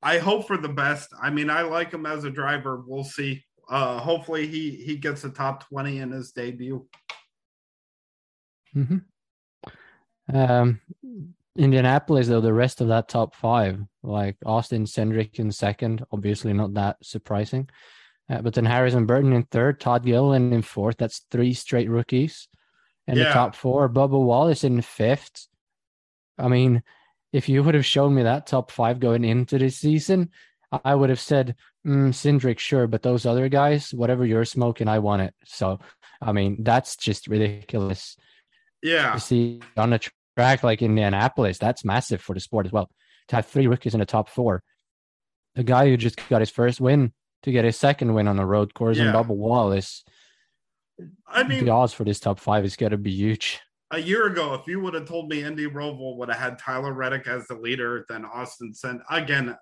I 0.01 0.19
hope 0.19 0.47
for 0.47 0.57
the 0.57 0.69
best. 0.69 1.09
I 1.21 1.29
mean, 1.29 1.49
I 1.49 1.61
like 1.63 1.91
him 1.91 2.05
as 2.05 2.23
a 2.23 2.29
driver. 2.29 2.83
We'll 2.85 3.03
see. 3.03 3.43
Uh 3.69 3.99
hopefully 3.99 4.47
he 4.47 4.71
he 4.71 4.95
gets 4.95 5.23
a 5.23 5.29
top 5.29 5.67
20 5.67 5.99
in 5.99 6.11
his 6.11 6.31
debut. 6.31 6.87
hmm 8.73 8.97
Um, 10.33 10.81
Indianapolis, 11.57 12.27
though, 12.27 12.41
the 12.41 12.53
rest 12.53 12.81
of 12.81 12.89
that 12.89 13.07
top 13.07 13.33
five, 13.33 13.79
like 14.03 14.37
Austin 14.45 14.85
Cindric 14.85 15.39
in 15.39 15.51
second, 15.51 16.05
obviously 16.11 16.53
not 16.53 16.75
that 16.75 16.97
surprising. 17.01 17.67
Uh, 18.29 18.41
but 18.41 18.53
then 18.53 18.65
Harrison 18.65 19.05
Burton 19.05 19.33
in 19.33 19.43
third, 19.43 19.79
Todd 19.79 20.05
Gilliland 20.05 20.53
in 20.53 20.61
fourth. 20.61 20.97
That's 20.97 21.25
three 21.31 21.53
straight 21.53 21.89
rookies. 21.89 22.47
And 23.07 23.17
the 23.17 23.25
top 23.25 23.55
four, 23.55 23.87
Bubba 23.89 24.21
Wallace 24.21 24.63
in 24.65 24.81
fifth. 24.81 25.47
I 26.37 26.47
mean, 26.47 26.83
if 27.33 27.49
you 27.49 27.63
would 27.63 27.75
have 27.75 27.85
shown 27.85 28.15
me 28.15 28.23
that 28.23 28.47
top 28.47 28.71
five 28.71 28.99
going 28.99 29.23
into 29.25 29.57
this 29.57 29.77
season, 29.77 30.29
I 30.83 30.95
would 30.95 31.09
have 31.09 31.19
said, 31.19 31.55
mm, 31.85 32.09
Cindric, 32.09 32.59
sure, 32.59 32.87
but 32.87 33.01
those 33.03 33.25
other 33.25 33.49
guys, 33.49 33.93
whatever 33.93 34.25
you're 34.25 34.45
smoking, 34.45 34.87
I 34.87 34.99
want 34.99 35.21
it. 35.21 35.33
So, 35.45 35.79
I 36.21 36.31
mean, 36.31 36.63
that's 36.63 36.95
just 36.97 37.27
ridiculous 37.27 38.17
Yeah. 38.81 39.13
to 39.13 39.19
see 39.19 39.61
on 39.75 39.93
a 39.93 39.99
track 40.35 40.63
like 40.63 40.81
Indianapolis. 40.81 41.57
That's 41.57 41.85
massive 41.85 42.21
for 42.21 42.33
the 42.33 42.39
sport 42.39 42.65
as 42.65 42.71
well. 42.71 42.89
To 43.29 43.35
have 43.37 43.45
three 43.47 43.67
rookies 43.67 43.93
in 43.93 43.99
the 43.99 44.05
top 44.05 44.29
four. 44.29 44.63
the 45.55 45.63
guy 45.63 45.89
who 45.89 45.97
just 45.97 46.19
got 46.29 46.39
his 46.39 46.51
first 46.51 46.79
win 46.79 47.11
to 47.41 47.51
get 47.51 47.65
his 47.65 47.75
second 47.75 48.13
win 48.13 48.27
on 48.27 48.35
the 48.37 48.45
road 48.45 48.75
course 48.75 48.97
Yeah. 48.97 49.05
and 49.05 49.15
Bubba 49.15 49.35
Wallace. 49.35 50.03
I 51.27 51.41
mean, 51.43 51.65
the 51.65 51.71
odds 51.71 51.93
for 51.93 52.03
this 52.03 52.19
top 52.19 52.39
five 52.39 52.63
is 52.63 52.75
going 52.75 52.91
to 52.91 52.97
be 52.97 53.09
huge. 53.11 53.59
A 53.91 53.99
year 53.99 54.27
ago, 54.27 54.53
if 54.53 54.67
you 54.67 54.79
would 54.81 54.93
have 54.93 55.07
told 55.07 55.29
me 55.29 55.43
Indy 55.43 55.67
Roval 55.67 56.17
would 56.17 56.29
have 56.29 56.39
had 56.39 56.59
Tyler 56.59 56.93
Reddick 56.93 57.27
as 57.27 57.47
the 57.47 57.55
leader, 57.55 58.05
then 58.09 58.25
Austin 58.25 58.73
sent 58.73 59.01
again 59.09 59.55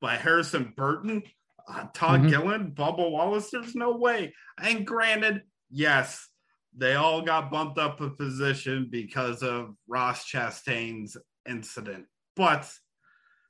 by 0.00 0.16
Harrison 0.16 0.72
Burton, 0.76 1.22
uh, 1.68 1.86
Todd 1.92 2.22
Mhm. 2.22 2.28
Gillen, 2.30 2.72
Bubba 2.72 3.10
Wallace, 3.10 3.50
there's 3.50 3.74
no 3.74 3.96
way. 3.96 4.34
And 4.58 4.86
granted, 4.86 5.42
yes, 5.70 6.28
they 6.76 6.94
all 6.94 7.22
got 7.22 7.50
bumped 7.50 7.78
up 7.78 8.00
a 8.00 8.10
position 8.10 8.88
because 8.90 9.42
of 9.42 9.76
Ross 9.86 10.30
Chastain's 10.30 11.16
incident. 11.48 12.06
But 12.36 12.72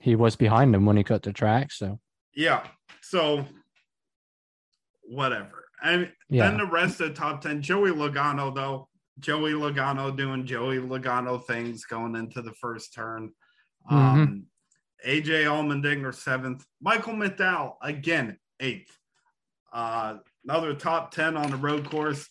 He 0.01 0.16
was 0.16 0.35
behind 0.35 0.75
him 0.75 0.85
when 0.85 0.97
he 0.97 1.05
cut 1.05 1.23
the 1.23 1.33
track. 1.33 1.71
So, 1.71 2.01
yeah, 2.35 2.66
so 3.03 3.47
whatever. 5.03 5.68
And 5.83 6.12
yeah. 6.29 6.49
then 6.49 6.59
the 6.59 6.66
rest 6.66 7.01
of 7.01 7.09
the 7.09 7.14
top 7.14 7.40
10, 7.42 7.62
Joey 7.62 7.90
Logano, 7.90 8.55
though. 8.55 8.88
Joey 9.20 9.53
Logano 9.53 10.16
doing 10.16 10.46
Joey 10.46 10.79
Logano 10.79 11.44
things 11.44 11.85
going 11.85 12.16
into 12.16 12.42
the 12.42 12.53
first 12.53 12.94
turn. 12.94 13.33
Um, 13.90 14.46
AJ 15.07 15.44
Allmendinger, 15.44 16.14
seventh. 16.14 16.64
Michael 16.81 17.14
McDowell, 17.14 17.75
again, 17.83 18.38
eighth. 18.61 18.96
Uh, 19.72 20.18
another 20.44 20.75
top 20.75 21.12
10 21.12 21.37
on 21.37 21.51
the 21.51 21.57
road 21.57 21.88
course. 21.88 22.29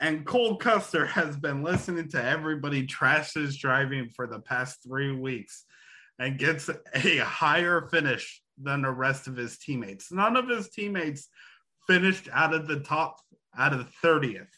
And 0.00 0.24
Cole 0.24 0.56
Custer 0.56 1.04
has 1.06 1.36
been 1.36 1.62
listening 1.62 2.08
to 2.10 2.24
everybody 2.24 2.86
trash 2.86 3.34
his 3.34 3.56
driving 3.58 4.08
for 4.08 4.26
the 4.26 4.40
past 4.40 4.82
three 4.82 5.12
weeks 5.12 5.66
and 6.18 6.38
gets 6.38 6.70
a 6.94 7.18
higher 7.18 7.88
finish 7.90 8.42
than 8.62 8.82
the 8.82 8.90
rest 8.90 9.26
of 9.26 9.36
his 9.36 9.58
teammates. 9.58 10.10
None 10.10 10.36
of 10.36 10.48
his 10.48 10.70
teammates 10.70 11.28
finished 11.86 12.28
out 12.32 12.54
of 12.54 12.66
the 12.66 12.80
top, 12.80 13.16
out 13.56 13.72
of 13.72 13.78
the 13.78 14.06
30th. 14.06 14.48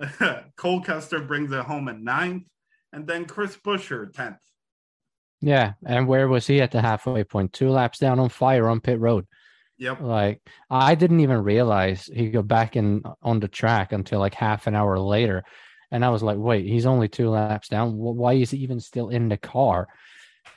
Cole 0.56 0.80
Custer 0.80 1.20
brings 1.20 1.52
it 1.52 1.64
home 1.64 1.88
at 1.88 2.00
ninth, 2.00 2.44
and 2.92 3.06
then 3.06 3.24
Chris 3.24 3.56
Buescher, 3.56 4.12
10th. 4.12 4.38
yeah. 5.40 5.72
And 5.86 6.06
where 6.08 6.28
was 6.28 6.46
he 6.46 6.60
at 6.60 6.70
the 6.70 6.80
halfway 6.80 7.24
point? 7.24 7.52
Two 7.52 7.70
laps 7.70 7.98
down 7.98 8.18
on 8.18 8.28
fire 8.28 8.68
on 8.68 8.80
pit 8.80 8.98
road. 8.98 9.26
Yep. 9.78 10.00
Like 10.00 10.40
I 10.70 10.94
didn't 10.94 11.20
even 11.20 11.42
realize 11.42 12.06
he 12.12 12.30
got 12.30 12.46
back 12.46 12.76
in 12.76 13.02
on 13.22 13.40
the 13.40 13.48
track 13.48 13.92
until 13.92 14.20
like 14.20 14.34
half 14.34 14.66
an 14.68 14.74
hour 14.76 14.98
later, 14.98 15.42
and 15.90 16.04
I 16.04 16.10
was 16.10 16.22
like, 16.22 16.38
"Wait, 16.38 16.64
he's 16.66 16.86
only 16.86 17.08
two 17.08 17.28
laps 17.30 17.68
down. 17.68 17.96
Why 17.96 18.34
is 18.34 18.52
he 18.52 18.58
even 18.58 18.78
still 18.80 19.08
in 19.08 19.28
the 19.28 19.36
car?" 19.36 19.88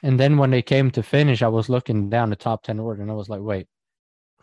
And 0.03 0.19
then 0.19 0.37
when 0.37 0.51
they 0.51 0.61
came 0.61 0.91
to 0.91 1.01
finish, 1.01 1.41
I 1.41 1.47
was 1.47 1.67
looking 1.67 2.09
down 2.09 2.29
the 2.29 2.35
top 2.35 2.61
ten 2.63 2.79
order, 2.79 3.01
and 3.01 3.09
I 3.09 3.15
was 3.15 3.27
like, 3.27 3.41
"Wait, 3.41 3.67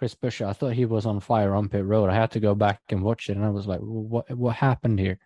Chris 0.04 0.14
Buescher, 0.14 0.46
I 0.46 0.52
thought 0.52 0.74
he 0.74 0.84
was 0.84 1.06
on 1.06 1.18
fire 1.20 1.54
on 1.54 1.70
pit 1.70 1.82
road. 1.82 2.10
I 2.10 2.14
had 2.14 2.32
to 2.32 2.40
go 2.40 2.54
back 2.54 2.82
and 2.90 3.02
watch 3.02 3.30
it, 3.30 3.38
and 3.38 3.44
I 3.46 3.48
was 3.48 3.66
like, 3.66 3.80
"What? 3.80 4.30
What 4.30 4.56
happened 4.56 4.98
here?" 4.98 5.18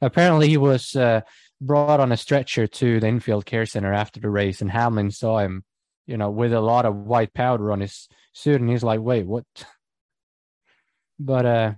Apparently, 0.00 0.46
he 0.48 0.56
was 0.56 0.94
uh, 0.94 1.22
brought 1.60 1.98
on 1.98 2.12
a 2.12 2.16
stretcher 2.16 2.68
to 2.68 3.00
the 3.00 3.08
infield 3.08 3.46
care 3.46 3.66
center 3.66 3.92
after 3.92 4.20
the 4.20 4.30
race, 4.30 4.60
and 4.60 4.70
Hamlin 4.70 5.10
saw 5.10 5.38
him, 5.40 5.64
you 6.06 6.16
know, 6.16 6.30
with 6.30 6.52
a 6.52 6.60
lot 6.60 6.86
of 6.86 6.94
white 6.94 7.34
powder 7.34 7.72
on 7.72 7.80
his 7.80 8.08
suit, 8.32 8.60
and 8.60 8.70
he's 8.70 8.84
like, 8.84 9.00
"Wait, 9.00 9.26
what?" 9.26 9.44
But 11.18 11.44
uh, 11.44 11.72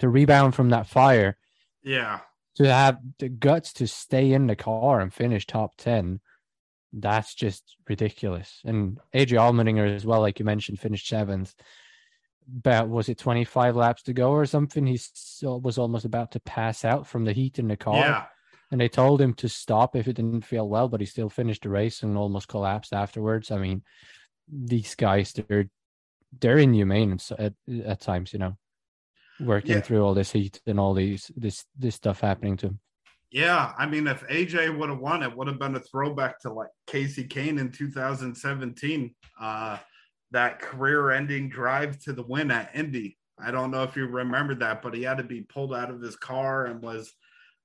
to 0.00 0.10
rebound 0.10 0.54
from 0.54 0.68
that 0.68 0.86
fire, 0.86 1.38
Yeah. 1.82 2.20
to 2.56 2.70
have 2.70 2.98
the 3.18 3.30
guts 3.30 3.72
to 3.74 3.86
stay 3.86 4.32
in 4.34 4.48
the 4.48 4.56
car 4.56 5.00
and 5.00 5.14
finish 5.14 5.46
top 5.46 5.76
ten, 5.78 6.20
that's 6.92 7.34
just 7.34 7.76
ridiculous. 7.88 8.60
And 8.64 8.98
AJ 9.14 9.38
Allmendinger 9.38 9.94
as 9.94 10.04
well, 10.04 10.20
like 10.20 10.38
you 10.38 10.44
mentioned, 10.44 10.78
finished 10.80 11.08
seventh. 11.08 11.54
But 12.48 12.88
was 12.88 13.08
it 13.08 13.18
25 13.18 13.76
laps 13.76 14.02
to 14.04 14.12
go 14.12 14.30
or 14.32 14.44
something 14.46 14.84
he 14.86 14.98
was 15.42 15.78
almost 15.78 16.04
about 16.04 16.32
to 16.32 16.40
pass 16.40 16.84
out 16.84 17.06
from 17.06 17.24
the 17.24 17.32
heat 17.32 17.58
in 17.58 17.68
the 17.68 17.76
car 17.76 17.96
Yeah. 17.96 18.24
and 18.72 18.80
they 18.80 18.88
told 18.88 19.20
him 19.20 19.32
to 19.34 19.48
stop 19.48 19.94
if 19.94 20.08
it 20.08 20.14
didn't 20.14 20.44
feel 20.44 20.68
well 20.68 20.88
but 20.88 20.98
he 21.00 21.06
still 21.06 21.28
finished 21.30 21.62
the 21.62 21.68
race 21.68 22.02
and 22.02 22.16
almost 22.18 22.48
collapsed 22.48 22.92
afterwards 22.92 23.52
i 23.52 23.58
mean 23.58 23.82
these 24.52 24.96
guys 24.96 25.32
they're 25.32 25.70
they're 26.40 26.58
inhumane 26.58 27.16
at, 27.38 27.54
at, 27.84 28.00
times 28.00 28.32
you 28.32 28.40
know 28.40 28.56
working 29.38 29.76
Yeah. 29.76 29.80
through 29.80 30.02
all 30.04 30.12
this 30.14 30.32
heat 30.32 30.60
and 30.66 30.80
all 30.80 30.94
these 30.94 31.30
this 31.36 31.64
this 31.78 31.94
stuff 31.94 32.20
happening 32.20 32.56
to 32.58 32.66
him 32.66 32.80
Yeah, 33.32 33.72
I 33.78 33.86
mean, 33.86 34.06
if 34.06 34.26
AJ 34.28 34.76
would 34.78 34.90
have 34.90 34.98
won, 34.98 35.22
it 35.22 35.34
would 35.34 35.48
have 35.48 35.58
been 35.58 35.74
a 35.74 35.80
throwback 35.80 36.38
to 36.40 36.52
like 36.52 36.68
Kasey 36.86 37.26
Kahne 37.26 37.58
in 37.58 37.72
2017. 37.72 39.14
Uh, 39.40 39.78
that 40.32 40.60
career-ending 40.60 41.48
drive 41.48 41.98
to 42.00 42.12
the 42.12 42.22
win 42.22 42.50
at 42.50 42.74
Indy. 42.74 43.16
I 43.42 43.50
don't 43.50 43.70
know 43.70 43.84
if 43.84 43.96
you 43.96 44.06
remember 44.06 44.54
that, 44.56 44.82
but 44.82 44.94
he 44.94 45.02
had 45.02 45.16
to 45.16 45.24
be 45.24 45.40
pulled 45.40 45.74
out 45.74 45.90
of 45.90 46.02
his 46.02 46.14
car 46.16 46.66
and 46.66 46.82
was, 46.82 47.12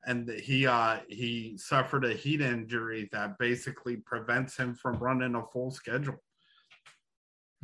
and 0.06 0.30
he 0.30 0.66
uh 0.66 1.00
he 1.10 1.58
suffered 1.58 2.06
a 2.06 2.14
heat 2.14 2.40
injury 2.40 3.10
that 3.12 3.38
basically 3.38 3.98
prevents 3.98 4.56
him 4.56 4.74
from 4.74 4.98
running 5.00 5.36
a 5.36 5.44
full 5.52 5.72
schedule. 5.72 6.24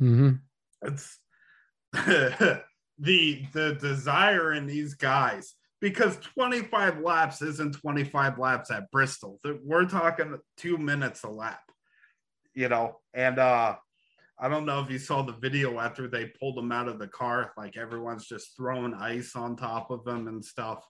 Mm-hmm. 0.00 0.34
It's 0.82 1.18
the 1.92 2.62
the 2.98 3.78
desire 3.80 4.52
in 4.52 4.66
these 4.66 4.94
guys 4.94 5.54
because 5.84 6.16
25 6.16 7.00
laps 7.00 7.42
isn't 7.42 7.74
25 7.74 8.38
laps 8.38 8.70
at 8.70 8.90
Bristol. 8.90 9.38
We're 9.62 9.84
talking 9.84 10.38
two 10.56 10.78
minutes 10.78 11.24
a 11.24 11.28
lap, 11.28 11.60
you 12.54 12.70
know. 12.70 13.00
And 13.12 13.38
uh 13.38 13.76
I 14.40 14.48
don't 14.48 14.64
know 14.64 14.80
if 14.80 14.90
you 14.90 14.98
saw 14.98 15.20
the 15.20 15.34
video 15.34 15.78
after 15.78 16.08
they 16.08 16.32
pulled 16.40 16.58
him 16.58 16.72
out 16.72 16.88
of 16.88 16.98
the 16.98 17.06
car, 17.06 17.52
like 17.58 17.76
everyone's 17.76 18.26
just 18.26 18.56
throwing 18.56 18.94
ice 18.94 19.36
on 19.36 19.56
top 19.56 19.90
of 19.90 20.06
him 20.06 20.26
and 20.26 20.42
stuff. 20.42 20.82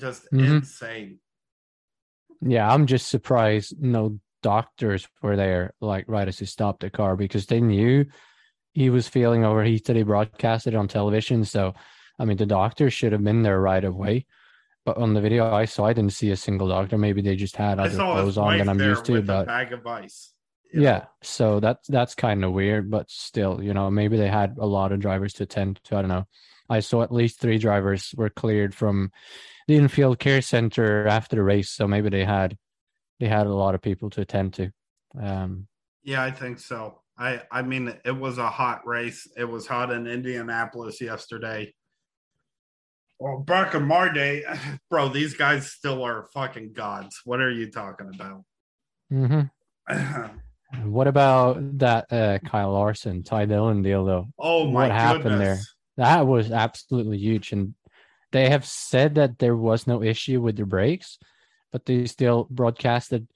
Just 0.00 0.26
Mhm. 0.32 0.62
insane. 0.62 1.18
Yeah, 2.40 2.72
I'm 2.72 2.86
just 2.86 3.08
surprised 3.08 3.78
no 3.78 4.18
doctors 4.42 5.06
were 5.20 5.36
there, 5.36 5.74
like 5.82 6.06
right 6.08 6.26
as 6.26 6.38
he 6.38 6.46
stopped 6.46 6.80
the 6.80 6.88
car, 6.88 7.14
because 7.14 7.44
they 7.44 7.60
knew 7.60 8.06
he 8.72 8.88
was 8.88 9.06
feeling 9.06 9.44
overheated. 9.44 9.96
He 9.96 10.02
broadcasted 10.02 10.72
it 10.72 10.78
on 10.78 10.88
television. 10.88 11.44
So, 11.44 11.74
I 12.22 12.24
mean, 12.24 12.36
the 12.36 12.46
doctors 12.46 12.92
should 12.92 13.10
have 13.10 13.24
been 13.24 13.42
there 13.42 13.60
right 13.60 13.84
away. 13.84 14.26
But 14.84 14.96
on 14.96 15.12
the 15.12 15.20
video 15.20 15.52
I 15.52 15.64
saw, 15.64 15.86
I 15.86 15.92
didn't 15.92 16.12
see 16.12 16.30
a 16.30 16.36
single 16.36 16.68
doctor. 16.68 16.96
Maybe 16.96 17.20
they 17.20 17.34
just 17.34 17.56
had 17.56 17.80
other 17.80 17.96
clothes 17.96 18.38
on 18.38 18.58
than 18.58 18.68
I'm 18.68 18.80
used 18.80 19.04
to. 19.06 19.22
But 19.22 19.46
bag 19.46 19.72
of 19.72 19.84
ice. 19.86 20.32
you 20.72 20.80
know? 20.80 20.86
yeah, 20.86 21.04
so 21.22 21.58
that's 21.58 21.88
that's 21.88 22.14
kind 22.14 22.44
of 22.44 22.52
weird. 22.52 22.90
But 22.90 23.10
still, 23.10 23.62
you 23.62 23.74
know, 23.74 23.90
maybe 23.90 24.16
they 24.16 24.28
had 24.28 24.56
a 24.58 24.66
lot 24.66 24.92
of 24.92 25.00
drivers 25.00 25.34
to 25.34 25.44
attend 25.44 25.80
to. 25.84 25.96
I 25.96 26.02
don't 26.02 26.08
know. 26.08 26.26
I 26.70 26.80
saw 26.80 27.02
at 27.02 27.12
least 27.12 27.40
three 27.40 27.58
drivers 27.58 28.14
were 28.16 28.30
cleared 28.30 28.74
from 28.74 29.10
the 29.66 29.76
infield 29.76 30.18
care 30.18 30.42
center 30.42 31.06
after 31.06 31.36
the 31.36 31.42
race, 31.42 31.70
so 31.70 31.86
maybe 31.86 32.08
they 32.08 32.24
had 32.24 32.56
they 33.20 33.28
had 33.28 33.46
a 33.46 33.54
lot 33.54 33.74
of 33.74 33.82
people 33.82 34.10
to 34.10 34.20
attend 34.20 34.54
to. 34.54 34.72
Um, 35.20 35.66
Yeah, 36.02 36.22
I 36.22 36.30
think 36.30 36.58
so. 36.58 37.02
I 37.16 37.42
I 37.52 37.62
mean, 37.62 37.94
it 38.04 38.16
was 38.16 38.38
a 38.38 38.48
hot 38.48 38.84
race. 38.84 39.28
It 39.36 39.44
was 39.44 39.66
hot 39.66 39.92
in 39.92 40.08
Indianapolis 40.08 41.00
yesterday. 41.00 41.72
Well, 43.22 43.38
back 43.38 43.72
in 43.76 43.84
my 43.84 44.12
day, 44.12 44.42
bro, 44.90 45.08
these 45.08 45.34
guys 45.34 45.70
still 45.70 46.02
are 46.02 46.26
fucking 46.34 46.72
gods. 46.72 47.20
What 47.24 47.38
are 47.38 47.52
you 47.52 47.70
talking 47.70 48.10
about? 48.12 48.42
mhm. 49.12 49.50
What 50.84 51.06
about 51.06 51.78
that 51.78 52.10
uh, 52.10 52.38
Kyle 52.44 52.72
Larson, 52.72 53.22
Ty 53.22 53.44
Dillon 53.44 53.82
deal 53.82 54.04
though? 54.04 54.26
oh 54.38 54.66
my 54.66 54.88
What 54.88 54.90
happened 54.90 55.24
goodness. 55.24 55.72
That 55.98 56.26
was 56.26 56.50
absolutely 56.50 57.18
huge, 57.18 57.52
and 57.52 57.74
they 58.32 58.48
have 58.48 58.64
said 58.64 59.14
that 59.14 59.38
there 59.38 59.54
was 59.54 59.86
no 59.86 60.02
issue 60.02 60.40
with 60.40 60.56
the 60.56 60.64
brakes, 60.64 61.18
but 61.70 61.84
they 61.84 62.06
still 62.06 62.48
broadcasted 62.50 63.28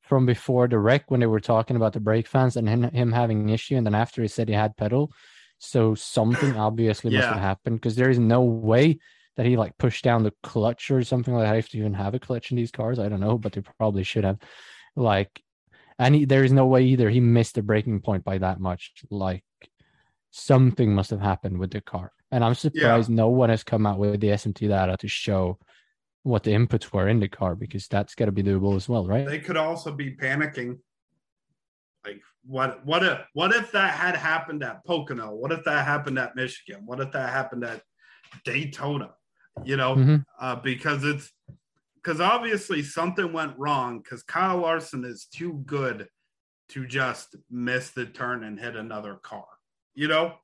from 0.00 0.24
before 0.24 0.68
the 0.68 0.78
wreck 0.78 1.10
when 1.10 1.20
they 1.20 1.26
were 1.26 1.40
talking 1.40 1.76
about 1.76 1.92
the 1.92 2.00
brake 2.00 2.28
fans 2.28 2.56
and 2.56 2.66
him, 2.66 2.84
him 2.84 3.12
having 3.12 3.42
an 3.42 3.48
issue, 3.50 3.76
and 3.76 3.84
then 3.84 3.94
after 3.94 4.22
he 4.22 4.28
said 4.28 4.48
he 4.48 4.54
had 4.54 4.76
pedal, 4.78 5.12
so 5.58 5.94
something 5.94 6.56
obviously 6.66 7.10
must 7.10 7.28
have 7.28 7.40
happened 7.40 7.76
because 7.76 7.96
there 7.96 8.08
is 8.08 8.18
no 8.18 8.40
way 8.42 9.00
that 9.36 9.46
he 9.46 9.56
like 9.56 9.76
pushed 9.78 10.04
down 10.04 10.22
the 10.22 10.32
clutch 10.42 10.90
or 10.90 11.02
something 11.02 11.34
like 11.34 11.44
that. 11.44 11.56
If 11.56 11.68
to 11.70 11.78
even 11.78 11.94
have 11.94 12.14
a 12.14 12.18
clutch 12.18 12.50
in 12.50 12.56
these 12.56 12.70
cars, 12.70 12.98
I 12.98 13.08
don't 13.08 13.20
know, 13.20 13.38
but 13.38 13.52
they 13.52 13.62
probably 13.78 14.04
should 14.04 14.24
have. 14.24 14.38
Like, 14.96 15.42
and 15.98 16.14
he, 16.14 16.24
there 16.24 16.44
is 16.44 16.52
no 16.52 16.66
way 16.66 16.84
either 16.84 17.10
he 17.10 17.20
missed 17.20 17.54
the 17.54 17.62
breaking 17.62 18.00
point 18.00 18.24
by 18.24 18.38
that 18.38 18.60
much. 18.60 18.92
Like, 19.10 19.44
something 20.30 20.94
must 20.94 21.10
have 21.10 21.20
happened 21.20 21.58
with 21.58 21.70
the 21.70 21.80
car. 21.80 22.12
And 22.30 22.44
I'm 22.44 22.54
surprised 22.54 23.08
no 23.10 23.28
one 23.28 23.50
has 23.50 23.62
come 23.62 23.86
out 23.86 23.98
with 23.98 24.20
the 24.20 24.28
SMT 24.28 24.68
data 24.68 24.96
to 24.98 25.08
show 25.08 25.58
what 26.24 26.42
the 26.42 26.50
inputs 26.50 26.92
were 26.92 27.08
in 27.08 27.20
the 27.20 27.28
car 27.28 27.54
because 27.54 27.86
that's 27.86 28.14
got 28.14 28.24
to 28.24 28.32
be 28.32 28.42
doable 28.42 28.74
as 28.74 28.88
well, 28.88 29.06
right? 29.06 29.26
They 29.26 29.38
could 29.38 29.56
also 29.56 29.92
be 29.92 30.16
panicking. 30.16 30.78
Like 32.04 32.20
what 32.44 32.84
what 32.84 33.04
if 33.04 33.18
what 33.34 33.54
if 33.54 33.70
that 33.72 33.94
had 33.94 34.16
happened 34.16 34.62
at 34.64 34.84
Pocono? 34.84 35.34
What 35.34 35.52
if 35.52 35.64
that 35.64 35.86
happened 35.86 36.18
at 36.18 36.34
Michigan? 36.34 36.82
What 36.84 37.00
if 37.00 37.12
that 37.12 37.30
happened 37.30 37.64
at 37.64 37.82
Daytona? 38.44 39.10
You 39.62 39.76
know, 39.76 39.96
Mhm. 39.96 40.24
uh, 40.40 40.56
because 40.56 41.04
it's 41.04 41.32
because 41.96 42.20
obviously 42.20 42.82
something 42.82 43.32
went 43.32 43.56
wrong 43.58 44.00
because 44.00 44.22
Kyle 44.22 44.58
Larson 44.58 45.04
is 45.04 45.24
too 45.26 45.62
good 45.64 46.08
to 46.68 46.86
just 46.86 47.36
miss 47.50 47.90
the 47.90 48.04
turn 48.04 48.44
and 48.44 48.58
hit 48.60 48.76
another 48.76 49.14
car, 49.14 49.46
you 49.94 50.08
know? 50.08 50.38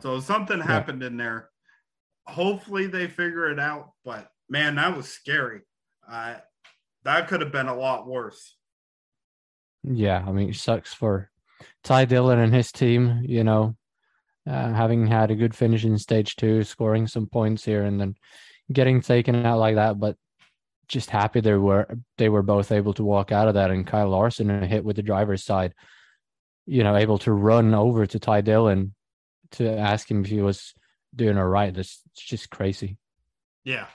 So 0.00 0.20
something 0.20 0.58
happened 0.60 1.02
in 1.02 1.16
there. 1.16 1.50
Hopefully 2.26 2.86
they 2.86 3.08
figure 3.08 3.50
it 3.50 3.58
out, 3.58 3.92
but 4.04 4.30
man, 4.48 4.76
that 4.76 4.96
was 4.96 5.08
scary. 5.08 5.62
Uh, 6.08 6.36
that 7.02 7.28
could 7.28 7.40
have 7.40 7.52
been 7.52 7.68
a 7.68 7.76
lot 7.76 8.06
worse. 8.06 8.56
Yeah, 9.82 10.24
I 10.26 10.32
mean, 10.32 10.50
it 10.50 10.56
sucks 10.56 10.94
for 10.94 11.30
Ty 11.82 12.06
Dillon 12.06 12.38
and 12.38 12.54
his 12.54 12.72
team, 12.72 13.22
you 13.22 13.44
know, 13.44 13.76
uh, 14.48 14.72
having 14.72 15.06
had 15.06 15.30
a 15.30 15.36
good 15.36 15.54
finish 15.54 15.84
in 15.84 15.98
stage 15.98 16.36
two, 16.36 16.62
scoring 16.64 17.06
some 17.06 17.26
points 17.26 17.64
here 17.64 17.84
and 17.84 18.00
then 18.00 18.14
getting 18.72 19.00
taken 19.00 19.44
out 19.44 19.58
like 19.58 19.74
that. 19.76 19.98
But 19.98 20.16
just 20.88 21.10
happy 21.10 21.40
they 21.40 21.54
were 21.54 21.86
they 22.18 22.28
were 22.28 22.42
both 22.42 22.72
able 22.72 22.92
to 22.94 23.04
walk 23.04 23.32
out 23.32 23.48
of 23.48 23.54
that. 23.54 23.70
And 23.70 23.86
Kyle 23.86 24.08
Larson 24.08 24.62
hit 24.62 24.84
with 24.84 24.96
the 24.96 25.02
driver's 25.02 25.44
side, 25.44 25.74
you 26.66 26.82
know, 26.82 26.96
able 26.96 27.18
to 27.18 27.32
run 27.32 27.74
over 27.74 28.06
to 28.06 28.18
Ty 28.18 28.40
Dillon 28.42 28.94
to 29.52 29.78
ask 29.78 30.10
him 30.10 30.24
if 30.24 30.30
he 30.30 30.40
was 30.40 30.74
doing 31.14 31.38
all 31.38 31.46
right. 31.46 31.72
That's 31.74 32.02
just 32.16 32.50
crazy. 32.50 32.98
Yeah. 33.64 33.86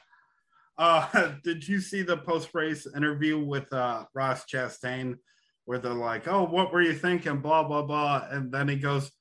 Uh, 0.77 1.33
did 1.43 1.67
you 1.67 1.79
see 1.79 2.01
the 2.01 2.17
post 2.17 2.49
race 2.53 2.87
interview 2.95 3.39
with 3.39 3.71
uh, 3.73 4.05
Ross 4.13 4.45
Chastain 4.45 5.17
where 5.65 5.79
they're 5.79 5.93
like, 5.93 6.27
oh, 6.27 6.43
what 6.43 6.71
were 6.71 6.81
you 6.81 6.93
thinking? 6.93 7.39
Blah, 7.39 7.63
blah, 7.63 7.81
blah. 7.81 8.27
And 8.29 8.51
then 8.51 8.67
he 8.67 8.75
goes, 8.75 9.11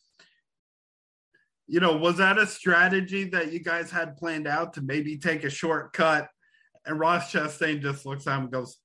you 1.66 1.80
know, 1.80 1.96
was 1.96 2.18
that 2.18 2.38
a 2.38 2.46
strategy 2.46 3.24
that 3.30 3.52
you 3.52 3.60
guys 3.60 3.90
had 3.90 4.16
planned 4.16 4.46
out 4.46 4.74
to 4.74 4.82
maybe 4.82 5.16
take 5.16 5.44
a 5.44 5.50
shortcut? 5.50 6.28
And 6.86 7.00
Ross 7.00 7.32
Chastain 7.32 7.80
just 7.80 8.04
looks 8.04 8.26
at 8.26 8.36
him 8.36 8.42
and 8.44 8.52
goes, 8.52 8.76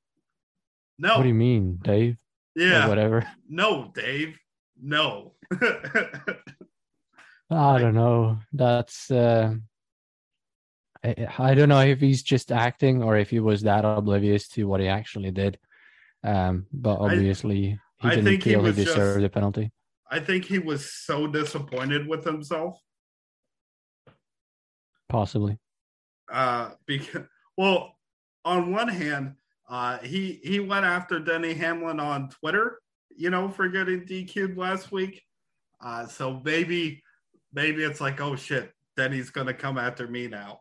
no. 0.98 1.18
What 1.18 1.24
do 1.24 1.30
you 1.30 1.34
mean, 1.34 1.80
Dave? 1.82 2.18
Or 2.58 2.62
yeah. 2.62 2.88
whatever. 2.88 3.28
No, 3.48 3.92
Dave. 3.94 4.38
No. 4.82 5.34
I 7.52 7.80
don't 7.80 7.96
know. 7.96 8.40
That's 8.54 9.10
uh 9.10 9.56
I, 11.04 11.28
I 11.38 11.54
don't 11.56 11.70
know 11.70 11.82
if 11.82 12.00
he's 12.00 12.22
just 12.24 12.52
acting 12.52 13.02
or 13.02 13.18
if 13.18 13.30
he 13.30 13.40
was 13.40 13.62
that 13.64 13.86
oblivious 13.86 14.48
to 14.50 14.66
what 14.66 14.82
he 14.82 14.88
actually 14.88 15.32
did. 15.32 15.58
Um, 16.24 16.66
but 16.72 16.96
I- 16.96 17.14
obviously 17.14 17.80
he 18.02 18.10
didn't 18.10 18.26
think 18.26 18.44
he 18.44 18.52
feel 18.52 18.60
he, 18.60 18.68
was 18.68 18.76
just- 18.76 18.88
deserved 18.90 19.24
the 19.24 19.30
penalty. 19.30 19.72
I 20.10 20.20
think 20.20 20.46
he 20.46 20.60
was 20.60 20.92
so 20.92 21.28
disappointed 21.28 22.08
with 22.08 22.24
himself. 22.26 22.80
Possibly. 25.08 25.58
uh 26.32 26.72
because 26.86 27.24
well 27.58 27.96
on 28.46 28.72
one 28.72 28.88
hand 28.88 29.34
uh 29.68 29.98
he 30.00 30.40
he 30.44 30.60
went 30.60 30.86
after 30.86 31.20
denny 31.20 31.54
hamlin 31.56 32.00
on 32.00 32.30
twitter 32.30 32.80
you 33.18 33.32
know 33.32 33.50
for 33.50 33.68
getting 33.68 34.02
dq'd 34.06 34.56
last 34.56 34.92
week 34.92 35.24
uh 35.84 36.06
so 36.06 36.40
maybe 36.46 37.02
maybe 37.52 37.84
it's 37.84 38.00
like 38.00 38.22
oh 38.22 38.36
shit 38.36 38.72
denny's 38.96 39.32
gonna 39.32 39.54
come 39.54 39.80
after 39.80 40.08
me 40.08 40.28
now 40.28 40.60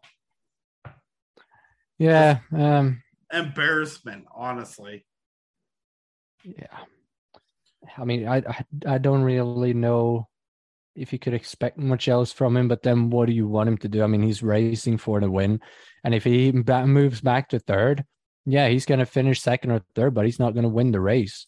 Yeah. 1.99 2.39
Um. 2.53 3.03
embarrassment 3.31 4.25
honestly 4.35 5.05
Yeah. 6.43 6.79
I 7.97 8.05
mean, 8.05 8.27
I, 8.29 8.39
I 8.39 8.65
I 8.95 8.99
don't 8.99 9.23
really 9.23 9.75
know 9.75 10.29
if 10.95 11.13
you 11.13 11.19
could 11.19 11.35
expect 11.35 11.79
much 11.79 12.09
else 12.09 12.33
from 12.33 12.57
him. 12.57 12.69
But 12.69 12.83
then, 12.83 13.11
what 13.11 13.27
do 13.27 13.33
you 13.33 13.47
want 13.49 13.69
him 13.69 13.79
to 13.79 13.89
do? 13.89 14.03
I 14.03 14.07
mean, 14.07 14.23
he's 14.23 14.43
racing 14.43 14.99
for 14.99 15.21
the 15.21 15.31
win, 15.31 15.61
and 16.05 16.15
if 16.15 16.25
he 16.25 16.53
moves 16.53 17.21
back 17.21 17.49
to 17.51 17.59
third, 17.59 18.05
yeah, 18.45 18.69
he's 18.69 18.87
going 18.87 19.01
to 19.01 19.07
finish 19.07 19.41
second 19.41 19.71
or 19.71 19.83
third, 19.95 20.15
but 20.15 20.25
he's 20.25 20.39
not 20.41 20.55
going 20.55 20.65
to 20.65 20.69
win 20.69 20.91
the 20.93 21.01
race. 21.01 21.47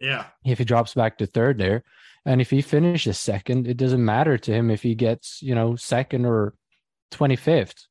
yeah 0.00 0.26
if 0.44 0.58
he 0.58 0.64
drops 0.64 0.94
back 0.94 1.16
to 1.18 1.26
third 1.26 1.58
there 1.58 1.82
And 2.26 2.40
if 2.40 2.50
he 2.50 2.60
finishes 2.60 3.18
second, 3.18 3.66
it 3.68 3.76
doesn't 3.76 4.04
matter 4.04 4.36
to 4.36 4.52
him 4.52 4.70
if 4.70 4.82
he 4.82 4.94
gets, 4.96 5.40
you 5.42 5.54
know, 5.54 5.76
second 5.76 6.26
or 6.26 6.54
25th 7.12 7.86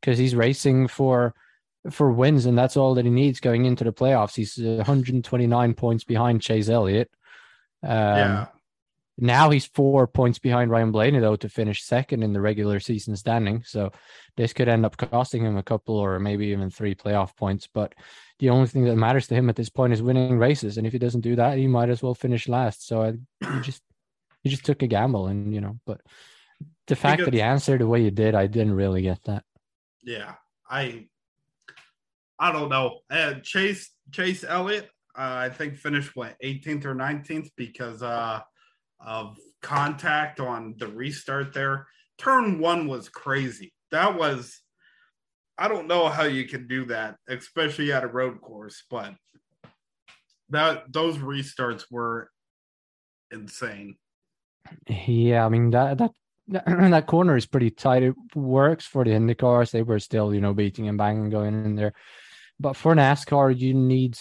because 0.00 0.16
he's 0.16 0.34
racing 0.36 0.86
for 0.88 1.34
for 1.90 2.10
wins 2.10 2.46
and 2.46 2.56
that's 2.56 2.76
all 2.76 2.94
that 2.94 3.04
he 3.04 3.10
needs 3.10 3.40
going 3.40 3.64
into 3.64 3.84
the 3.84 3.92
playoffs. 3.92 4.34
He's 4.34 4.56
129 4.56 5.74
points 5.74 6.04
behind 6.04 6.42
Chase 6.42 6.68
Elliott. 6.68 7.10
Um, 7.82 7.90
yeah. 7.90 8.46
Now 9.16 9.50
he's 9.50 9.66
four 9.66 10.06
points 10.06 10.38
behind 10.38 10.70
Ryan 10.70 10.90
Blaney 10.90 11.20
though 11.20 11.36
to 11.36 11.48
finish 11.48 11.84
second 11.84 12.22
in 12.22 12.32
the 12.32 12.40
regular 12.40 12.80
season 12.80 13.14
standing. 13.16 13.62
So 13.64 13.92
this 14.36 14.52
could 14.52 14.68
end 14.68 14.84
up 14.84 14.96
costing 14.96 15.44
him 15.44 15.56
a 15.56 15.62
couple 15.62 15.96
or 15.96 16.18
maybe 16.18 16.46
even 16.46 16.70
three 16.70 16.94
playoff 16.94 17.36
points. 17.36 17.68
But 17.72 17.94
the 18.38 18.50
only 18.50 18.66
thing 18.66 18.84
that 18.84 18.96
matters 18.96 19.28
to 19.28 19.34
him 19.34 19.48
at 19.48 19.56
this 19.56 19.68
point 19.68 19.92
is 19.92 20.02
winning 20.02 20.38
races, 20.38 20.76
and 20.76 20.86
if 20.86 20.92
he 20.92 20.98
doesn't 20.98 21.20
do 21.20 21.36
that, 21.36 21.58
he 21.58 21.68
might 21.68 21.88
as 21.88 22.02
well 22.02 22.14
finish 22.14 22.48
last. 22.48 22.86
So 22.86 23.02
I, 23.02 23.12
he 23.54 23.60
just 23.60 23.82
he 24.42 24.50
just 24.50 24.64
took 24.64 24.82
a 24.82 24.86
gamble, 24.86 25.28
and 25.28 25.54
you 25.54 25.60
know, 25.60 25.78
but 25.86 26.00
the 26.86 26.96
fact 26.96 27.18
because, 27.18 27.26
that 27.26 27.34
he 27.34 27.42
answered 27.42 27.80
the 27.80 27.86
way 27.86 28.02
he 28.02 28.10
did, 28.10 28.34
I 28.34 28.46
didn't 28.46 28.74
really 28.74 29.02
get 29.02 29.22
that. 29.24 29.44
Yeah, 30.02 30.34
I 30.68 31.06
I 32.44 32.52
don't 32.52 32.68
know. 32.68 32.98
Chase 33.42 33.90
Chase 34.12 34.44
Elliott, 34.46 34.90
uh, 35.16 35.32
I 35.34 35.48
think 35.48 35.78
finished 35.78 36.14
what 36.14 36.36
18th 36.44 36.84
or 36.84 36.94
19th 36.94 37.48
because 37.56 38.02
uh, 38.02 38.40
of 39.00 39.38
contact 39.62 40.40
on 40.40 40.74
the 40.76 40.88
restart 40.88 41.54
there. 41.54 41.86
Turn 42.18 42.58
one 42.58 42.86
was 42.86 43.08
crazy. 43.08 43.72
That 43.92 44.18
was 44.18 44.60
I 45.56 45.68
don't 45.68 45.88
know 45.88 46.10
how 46.10 46.24
you 46.24 46.46
can 46.46 46.68
do 46.68 46.84
that, 46.86 47.16
especially 47.30 47.92
at 47.92 48.04
a 48.04 48.08
road 48.08 48.42
course, 48.42 48.84
but 48.90 49.14
that 50.50 50.92
those 50.92 51.16
restarts 51.16 51.84
were 51.90 52.28
insane. 53.30 53.96
Yeah, 54.86 55.46
I 55.46 55.48
mean 55.48 55.70
that 55.70 55.96
that 55.96 56.10
that 56.66 57.06
corner 57.06 57.38
is 57.38 57.46
pretty 57.46 57.70
tight. 57.70 58.02
It 58.02 58.14
works 58.34 58.84
for 58.84 59.02
the 59.02 59.12
IndyCars. 59.12 59.70
They 59.70 59.82
were 59.82 59.98
still, 59.98 60.34
you 60.34 60.42
know, 60.42 60.52
beating 60.52 60.88
and 60.88 60.98
banging 60.98 61.30
going 61.30 61.54
in 61.64 61.74
there. 61.74 61.94
But 62.60 62.76
for 62.76 62.94
NASCAR, 62.94 63.58
you 63.58 63.74
need 63.74 64.18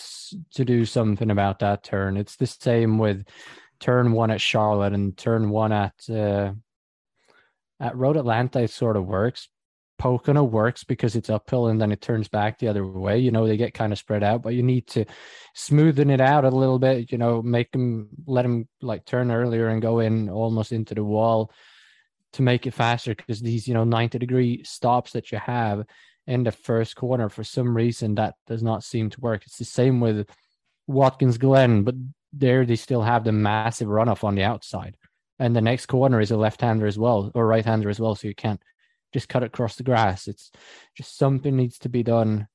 to 0.53 0.65
do 0.65 0.85
something 0.85 1.29
about 1.29 1.59
that 1.59 1.83
turn. 1.83 2.17
It's 2.17 2.35
the 2.35 2.47
same 2.47 2.97
with 2.97 3.25
turn 3.79 4.11
one 4.11 4.31
at 4.31 4.41
Charlotte 4.41 4.93
and 4.93 5.15
turn 5.15 5.49
one 5.49 5.71
at 5.71 5.93
uh, 6.09 6.53
at 7.79 7.95
Road 7.95 8.17
Atlanta. 8.17 8.61
It 8.61 8.71
sort 8.71 8.97
of 8.97 9.05
works, 9.05 9.49
Pocono 10.03 10.43
works 10.43 10.83
because 10.83 11.15
it's 11.15 11.29
uphill 11.29 11.67
and 11.67 11.79
then 11.79 11.91
it 11.91 12.01
turns 12.01 12.27
back 12.27 12.59
the 12.59 12.67
other 12.67 12.85
way. 12.85 13.19
You 13.19 13.31
know, 13.31 13.47
they 13.47 13.57
get 13.57 13.73
kind 13.73 13.93
of 13.93 13.99
spread 13.99 14.23
out, 14.23 14.41
but 14.41 14.53
you 14.53 14.63
need 14.63 14.87
to 14.87 15.05
smoothen 15.55 16.11
it 16.11 16.19
out 16.19 16.45
a 16.45 16.49
little 16.49 16.79
bit, 16.79 17.11
you 17.11 17.17
know, 17.17 17.41
make 17.41 17.71
them 17.71 18.09
let 18.25 18.41
them 18.41 18.67
like 18.81 19.05
turn 19.05 19.31
earlier 19.31 19.69
and 19.69 19.81
go 19.81 19.99
in 19.99 20.29
almost 20.29 20.71
into 20.71 20.95
the 20.95 21.03
wall 21.03 21.51
to 22.33 22.41
make 22.41 22.65
it 22.65 22.73
faster 22.73 23.15
because 23.15 23.39
these, 23.39 23.67
you 23.67 23.73
know, 23.73 23.83
90 23.83 24.17
degree 24.17 24.63
stops 24.63 25.11
that 25.11 25.31
you 25.31 25.37
have 25.37 25.85
in 26.27 26.43
the 26.43 26.51
first 26.51 26.95
corner, 26.95 27.29
for 27.29 27.43
some 27.43 27.75
reason, 27.75 28.15
that 28.15 28.35
does 28.47 28.63
not 28.63 28.83
seem 28.83 29.09
to 29.09 29.21
work. 29.21 29.43
It's 29.45 29.57
the 29.57 29.65
same 29.65 29.99
with 29.99 30.27
Watkins 30.87 31.37
Glen, 31.37 31.83
but 31.83 31.95
there 32.31 32.65
they 32.65 32.75
still 32.75 33.01
have 33.01 33.23
the 33.23 33.31
massive 33.31 33.87
runoff 33.87 34.23
on 34.23 34.35
the 34.35 34.43
outside. 34.43 34.97
And 35.39 35.55
the 35.55 35.61
next 35.61 35.87
corner 35.87 36.21
is 36.21 36.31
a 36.31 36.37
left 36.37 36.61
hander 36.61 36.85
as 36.85 36.97
well, 36.97 37.31
or 37.35 37.45
right 37.45 37.65
hander 37.65 37.89
as 37.89 37.99
well. 37.99 38.15
So 38.15 38.27
you 38.27 38.35
can't 38.35 38.61
just 39.13 39.29
cut 39.29 39.43
across 39.43 39.75
the 39.75 39.83
grass. 39.83 40.27
It's 40.27 40.51
just 40.95 41.17
something 41.17 41.55
needs 41.55 41.77
to 41.79 41.89
be 41.89 42.03
done 42.03 42.47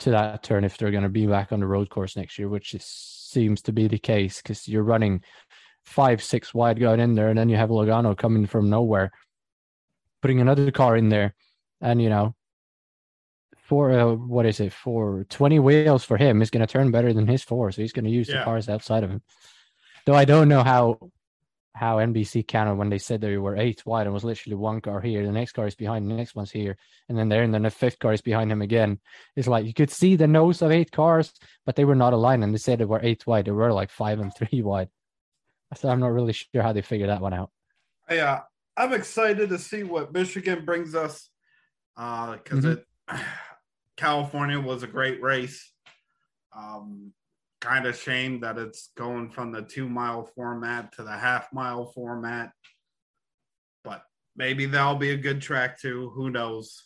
to 0.00 0.10
that 0.10 0.42
turn 0.42 0.64
if 0.64 0.76
they're 0.76 0.90
going 0.90 1.04
to 1.04 1.08
be 1.08 1.26
back 1.26 1.52
on 1.52 1.60
the 1.60 1.66
road 1.66 1.90
course 1.90 2.16
next 2.16 2.38
year, 2.38 2.48
which 2.48 2.74
is, 2.74 2.84
seems 2.84 3.62
to 3.62 3.72
be 3.72 3.88
the 3.88 3.98
case 3.98 4.42
because 4.42 4.66
you're 4.68 4.82
running 4.82 5.22
five, 5.84 6.22
six 6.22 6.52
wide 6.52 6.78
going 6.78 7.00
in 7.00 7.14
there, 7.14 7.28
and 7.28 7.38
then 7.38 7.48
you 7.48 7.56
have 7.56 7.70
Logano 7.70 8.16
coming 8.16 8.46
from 8.46 8.68
nowhere, 8.68 9.10
putting 10.20 10.40
another 10.40 10.70
car 10.70 10.96
in 10.96 11.08
there, 11.08 11.34
and 11.80 12.02
you 12.02 12.08
know, 12.08 12.34
for 13.70 13.92
uh, 13.92 14.14
what 14.14 14.46
is 14.46 14.58
it 14.58 14.72
for 14.72 15.24
20 15.28 15.60
wheels 15.60 16.02
for 16.02 16.16
him 16.16 16.42
is 16.42 16.50
going 16.50 16.66
to 16.66 16.66
turn 16.66 16.90
better 16.90 17.12
than 17.12 17.28
his 17.28 17.44
four, 17.44 17.70
so 17.70 17.80
he's 17.80 17.92
going 17.92 18.04
to 18.04 18.10
use 18.10 18.28
yeah. 18.28 18.38
the 18.38 18.44
cars 18.44 18.68
outside 18.68 19.04
of 19.04 19.10
him. 19.10 19.22
Though 20.04 20.16
I 20.16 20.24
don't 20.24 20.48
know 20.48 20.64
how 20.64 20.98
how 21.72 21.98
NBC 21.98 22.48
counted 22.48 22.74
when 22.74 22.90
they 22.90 22.98
said 22.98 23.20
they 23.20 23.36
were 23.36 23.56
eight 23.56 23.86
wide 23.86 24.06
and 24.06 24.12
was 24.12 24.24
literally 24.24 24.56
one 24.56 24.80
car 24.80 25.00
here, 25.00 25.24
the 25.24 25.30
next 25.30 25.52
car 25.52 25.68
is 25.68 25.76
behind, 25.76 26.10
the 26.10 26.16
next 26.16 26.34
one's 26.34 26.50
here, 26.50 26.76
and 27.08 27.16
then 27.16 27.28
there, 27.28 27.44
and 27.44 27.54
then 27.54 27.62
the 27.62 27.70
fifth 27.70 28.00
car 28.00 28.12
is 28.12 28.20
behind 28.20 28.50
him 28.50 28.60
again. 28.60 28.98
It's 29.36 29.46
like 29.46 29.66
you 29.66 29.72
could 29.72 29.92
see 29.92 30.16
the 30.16 30.26
nose 30.26 30.62
of 30.62 30.72
eight 30.72 30.90
cars, 30.90 31.32
but 31.64 31.76
they 31.76 31.84
were 31.84 31.94
not 31.94 32.12
aligned, 32.12 32.42
and 32.42 32.52
they 32.52 32.58
said 32.58 32.80
they 32.80 32.84
were 32.86 32.98
eight 33.00 33.24
wide. 33.24 33.44
They 33.44 33.52
were 33.52 33.72
like 33.72 33.90
five 33.90 34.18
and 34.18 34.34
three 34.34 34.62
wide. 34.70 34.88
So 35.76 35.88
I'm 35.88 36.00
not 36.00 36.10
really 36.10 36.32
sure 36.32 36.62
how 36.62 36.72
they 36.72 36.82
figured 36.82 37.08
that 37.08 37.20
one 37.20 37.34
out. 37.34 37.52
Yeah, 38.10 38.40
I'm 38.76 38.92
excited 38.92 39.50
to 39.50 39.58
see 39.60 39.84
what 39.84 40.12
Michigan 40.12 40.64
brings 40.64 40.96
us 40.96 41.30
because 41.94 42.64
uh, 42.64 42.68
mm-hmm. 42.68 42.68
it 42.68 42.86
California 44.00 44.58
was 44.58 44.82
a 44.82 44.86
great 44.86 45.22
race. 45.22 45.70
Um, 46.56 47.12
kind 47.60 47.84
of 47.84 47.94
shame 47.94 48.40
that 48.40 48.56
it's 48.56 48.88
going 48.96 49.28
from 49.28 49.52
the 49.52 49.60
two 49.60 49.86
mile 49.86 50.24
format 50.34 50.92
to 50.94 51.02
the 51.02 51.12
half 51.12 51.52
mile 51.52 51.84
format. 51.84 52.50
But 53.84 54.02
maybe 54.34 54.64
that'll 54.64 54.94
be 54.94 55.10
a 55.10 55.18
good 55.18 55.42
track 55.42 55.78
too. 55.78 56.10
Who 56.14 56.30
knows? 56.30 56.82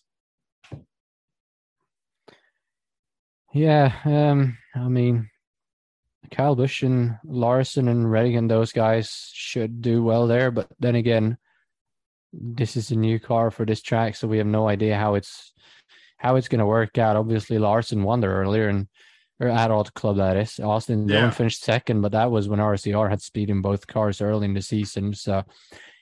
Yeah, 3.53 3.93
um, 4.05 4.59
I 4.75 4.89
mean, 4.89 5.31
Kyle 6.33 6.57
Busch 6.57 6.83
and 6.83 7.17
Larson 7.25 7.87
and 7.87 8.13
and 8.13 8.51
those 8.51 8.73
guys 8.73 9.31
should 9.33 9.81
do 9.81 10.03
well 10.03 10.27
there. 10.27 10.51
But 10.51 10.67
then 10.81 10.97
again, 10.97 11.39
this 12.33 12.77
is 12.77 12.91
a 12.91 12.97
new 12.97 13.21
car 13.21 13.53
for 13.53 13.65
this 13.65 13.83
track, 13.83 14.17
so 14.17 14.27
we 14.27 14.39
have 14.39 14.49
no 14.49 14.69
idea 14.69 14.97
how 14.97 15.15
it's 15.15 15.53
how 16.25 16.37
it's 16.37 16.49
going 16.49 16.61
to 16.61 16.67
work 16.67 16.97
out. 16.97 17.17
Obviously, 17.17 17.59
Larson 17.59 18.03
won 18.03 18.21
there 18.21 18.31
earlier, 18.31 18.69
and 18.69 18.89
or 19.41 19.49
at 19.49 19.71
Auto 19.71 19.91
Club 19.95 20.17
that 20.17 20.39
is. 20.39 20.59
Austin 20.59 21.07
yeah. 21.07 21.17
Dillon 21.17 21.31
finished 21.33 21.63
second, 21.63 22.01
but 22.01 22.13
that 22.13 22.31
was 22.31 22.49
when 22.49 22.61
RCR 22.61 23.11
had 23.11 23.21
speed 23.21 23.51
in 23.51 23.61
both 23.61 23.87
cars 23.87 24.23
early 24.23 24.47
in 24.47 24.55
the 24.55 24.63
season. 24.63 25.13
So 25.13 25.45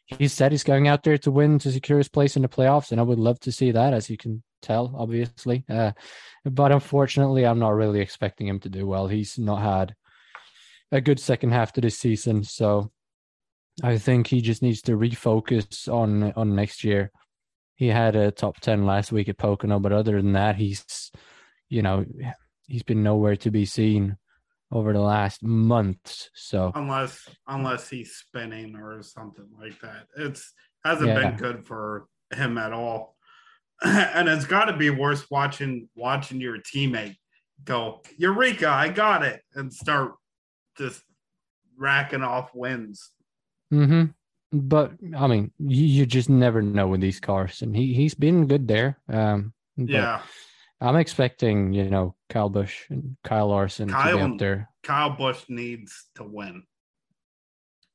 he 0.07 0.29
said 0.29 0.53
he's 0.53 0.63
going 0.63 0.87
out 0.87 1.03
there 1.03 1.19
to 1.19 1.31
win 1.33 1.59
to 1.59 1.73
secure 1.73 1.99
his 1.99 2.09
place 2.09 2.37
in 2.37 2.43
the 2.43 2.49
playoffs, 2.49 2.93
and 2.93 3.01
I 3.01 3.05
would 3.05 3.19
love 3.19 3.41
to 3.41 3.51
see 3.51 3.73
that, 3.73 3.95
as 3.95 4.09
you 4.09 4.17
can 4.17 4.45
tell, 4.61 4.95
obviously. 4.97 5.65
Uh, 5.69 5.91
but 6.45 6.71
unfortunately, 6.71 7.45
I'm 7.45 7.59
not 7.59 7.71
really 7.71 8.01
expecting 8.01 8.47
him 8.47 8.61
to 8.61 8.69
do 8.69 8.87
well. 8.87 9.09
He's 9.09 9.39
not 9.39 9.61
had 9.61 9.97
a 10.93 11.01
good 11.01 11.19
second 11.19 11.51
half 11.51 11.73
to 11.73 11.81
this 11.81 11.99
season, 11.99 12.45
so 12.45 12.93
I 13.83 13.99
think 13.99 14.29
he 14.29 14.41
just 14.41 14.63
needs 14.63 14.83
to 14.83 14.93
refocus 14.93 15.93
on 15.93 16.33
on 16.35 16.55
next 16.55 16.85
year. 16.85 17.11
He 17.83 17.89
had 17.89 18.15
a 18.15 18.31
top 18.31 18.61
ten 18.61 18.87
last 18.87 19.11
week 19.11 19.29
at 19.29 19.39
Pocono, 19.39 19.81
but 19.81 19.91
other 19.91 20.23
than 20.23 20.35
that, 20.35 20.55
he's 20.55 21.11
you 21.69 21.83
know 21.83 22.05
he's 22.69 22.85
been 22.85 23.03
nowhere 23.03 23.35
to 23.35 23.51
be 23.51 23.65
seen 23.65 24.19
over 24.71 24.93
the 24.93 25.01
last 25.01 25.43
months. 25.43 26.31
So 26.33 26.71
unless 26.77 27.29
unless 27.49 27.89
he's 27.89 28.15
spinning 28.15 28.77
or 28.77 29.03
something 29.03 29.49
like 29.61 29.81
that, 29.81 30.07
it's 30.17 30.53
hasn't 30.85 31.09
yeah. 31.09 31.31
been 31.31 31.37
good 31.37 31.67
for 31.67 32.07
him 32.33 32.57
at 32.57 32.73
all. 32.73 33.17
and 33.83 34.29
it's 34.29 34.47
got 34.47 34.67
to 34.67 34.77
be 34.77 34.91
worse 34.91 35.29
watching 35.29 35.89
watching 35.97 36.41
your 36.41 36.59
teammate 36.59 37.17
go 37.65 38.03
Eureka, 38.17 38.69
I 38.69 38.91
got 38.91 39.25
it, 39.25 39.43
and 39.57 39.75
start 39.75 40.13
just 40.79 41.03
racking 41.77 42.23
off 42.23 42.55
wins. 42.55 43.11
Hmm. 43.71 44.05
But 44.53 44.93
I 45.17 45.27
mean, 45.27 45.51
you, 45.59 45.85
you 45.87 46.07
just 46.07 46.29
never 46.29 46.61
know 46.61 46.89
with 46.89 47.01
these 47.01 47.21
cars, 47.21 47.63
and 47.63 47.75
he 47.75 47.95
he's 47.95 48.15
been 48.15 48.47
good 48.47 48.69
there. 48.69 48.99
Um. 49.09 49.55
yeah 49.77 50.21
I'm 50.83 50.97
expecting, 50.97 51.73
you 51.73 51.89
know, 51.89 52.17
Kyle 52.29 52.49
Busch 52.49 52.91
and 52.91 53.17
Kyle 53.23 53.49
Larson 53.49 53.89
Kyle, 53.89 54.19
to 54.19 54.27
be 54.27 54.33
up 54.33 54.39
there. 54.39 54.69
Kyle 54.83 55.11
Busch 55.11 55.45
needs 55.49 56.07
to 56.17 56.25
win. 56.25 56.65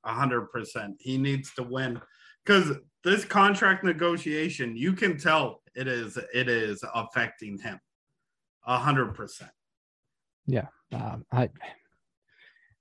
hundred 0.05 0.49
percent. 0.53 0.95
He 0.99 1.18
needs 1.18 1.53
to 1.55 1.64
win 1.64 1.99
because 2.45 2.78
this 3.03 3.26
contract 3.26 3.84
negotiation, 3.84 4.78
you 4.78 4.93
can 4.93 5.18
tell 5.18 5.62
it 5.76 5.88
is 5.89 6.18
it 6.34 6.47
is 6.47 6.82
affecting 6.95 7.58
him. 7.58 7.78
hundred 8.66 9.14
percent. 9.16 9.51
Yeah, 10.45 10.68
um, 10.93 11.26
I 11.30 11.49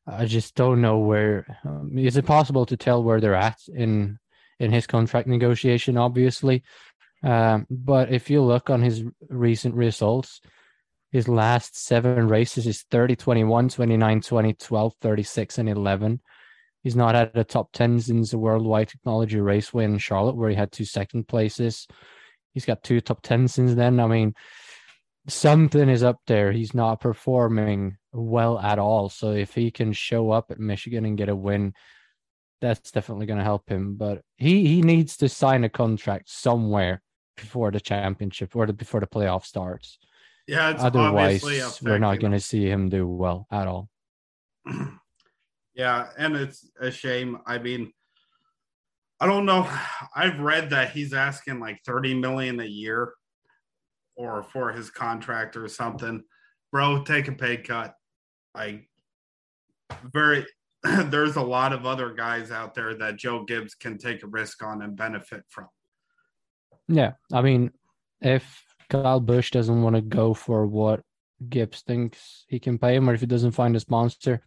I 0.07 0.27
just 0.27 0.55
don't 0.55 0.81
know 0.81 0.99
where. 0.99 1.59
Um, 1.65 1.93
is 1.97 2.17
it 2.17 2.27
possible 2.27 2.67
to 2.67 2.77
tell 2.77 3.03
where 3.03 3.21
they're 3.21 3.35
at 3.35 3.59
in 3.75 4.19
in 4.59 4.73
his 4.73 4.87
contract 4.87 5.27
negotiation? 5.27 5.97
Obviously, 5.97 6.63
um, 7.23 7.67
but 7.71 8.13
if 8.13 8.31
you 8.31 8.43
look 8.43 8.71
on 8.71 8.83
his 8.83 9.03
recent 9.29 9.75
results, 9.75 10.41
his 11.11 11.29
last 11.29 11.77
seven 11.77 12.29
races 12.29 12.67
is 12.67 12.85
30, 12.91 13.17
21, 13.17 13.69
29, 13.71 14.21
20, 14.21 14.53
12, 14.53 14.95
36, 15.01 15.59
and 15.59 15.69
11. 15.69 16.21
He's 16.83 16.97
not 16.97 17.17
at 17.17 17.35
the 17.35 17.43
top 17.43 17.73
10 17.73 18.01
since 18.01 18.31
the 18.31 18.39
Worldwide 18.39 18.89
Technology 18.89 19.41
Raceway 19.41 19.85
in 19.85 19.99
Charlotte, 19.99 20.37
where 20.37 20.51
he 20.51 20.57
had 20.57 20.71
two 20.71 20.85
second 20.85 21.27
places. 21.27 21.89
He's 22.55 22.65
got 22.65 22.85
two 22.85 23.01
top 23.01 23.23
10 23.23 23.49
since 23.49 23.75
then. 23.75 23.99
I 23.99 24.07
mean, 24.07 24.35
something 25.27 25.89
is 25.89 26.05
up 26.05 26.21
there. 26.27 26.53
He's 26.53 26.75
not 26.75 27.01
performing 27.01 27.97
well 28.17 28.59
at 28.59 28.79
all. 28.79 29.09
So 29.09 29.33
if 29.33 29.55
he 29.55 29.71
can 29.71 29.93
show 29.93 30.31
up 30.31 30.51
at 30.51 30.59
Michigan 30.59 31.05
and 31.05 31.19
get 31.19 31.29
a 31.29 31.37
win, 31.37 31.75
that's 32.61 32.91
definitely 32.91 33.27
going 33.27 33.39
to 33.39 33.45
help 33.45 33.69
him. 33.69 33.95
But 33.95 34.23
he 34.37 34.67
he 34.67 34.83
needs 34.83 35.17
to 35.19 35.29
sign 35.29 35.65
a 35.65 35.69
contract 35.69 36.29
somewhere 36.29 37.03
before 37.37 37.71
the 37.71 37.81
championship 37.81 38.57
or 38.57 38.67
the, 38.67 38.73
before 38.73 39.01
the 39.01 39.07
playoff 39.07 39.45
starts. 39.45 39.99
Yeah, 40.47 40.71
it's 40.71 40.83
Otherwise, 40.83 41.43
obviously 41.43 41.91
we're 41.91 41.99
not 41.99 42.21
going 42.21 42.33
to 42.33 42.41
see 42.41 42.69
him 42.69 42.89
do 42.89 43.07
well 43.07 43.47
at 43.51 43.67
all. 43.67 43.89
yeah, 45.75 46.09
and 46.17 46.37
it's 46.37 46.69
a 46.81 46.91
shame. 46.91 47.39
I 47.47 47.59
mean, 47.59 47.93
I 49.21 49.27
don't 49.27 49.45
know. 49.45 49.69
I've 50.15 50.39
read 50.41 50.71
that 50.71 50.91
he's 50.91 51.13
asking 51.13 51.59
like 51.59 51.81
30 51.85 52.15
million 52.15 52.61
a 52.61 52.65
year 52.65 53.13
or 54.17 54.43
for 54.43 54.73
his 54.73 54.91
contract 54.91 55.57
or 55.57 55.69
something. 55.69 56.23
Bro, 56.71 57.05
take 57.05 57.29
a 57.29 57.33
pay 57.33 57.57
cut. 57.57 57.95
Like 58.57 58.89
very 60.13 60.47
there's 60.83 61.37
a 61.37 61.43
lot 61.43 61.73
of 61.73 61.87
other 61.87 62.15
guys 62.15 62.51
out 62.51 62.75
there 62.75 62.95
that 62.95 63.17
Joe 63.17 63.45
Gibbs 63.45 63.75
can 63.75 63.99
take 63.99 64.23
a 64.23 64.27
risk 64.27 64.63
on 64.63 64.83
and 64.83 64.97
benefit 64.97 65.45
from. 65.49 65.69
Yeah, 66.89 67.13
I 67.33 67.43
mean, 67.43 67.73
if 68.21 68.65
Kyle 68.89 69.21
Busch 69.21 69.51
doesn't 69.51 69.83
want 69.83 69.97
to 69.97 70.03
go 70.03 70.35
for 70.35 70.67
what 70.67 71.03
Gibbs 71.49 71.83
thinks 71.83 72.45
he 72.49 72.59
can 72.59 72.79
pay 72.79 72.95
him, 72.95 73.11
or 73.11 73.15
if 73.15 73.21
he 73.21 73.27
doesn't 73.27 73.53
find 73.53 73.75
a 73.77 73.81
sponsor, 73.81 74.43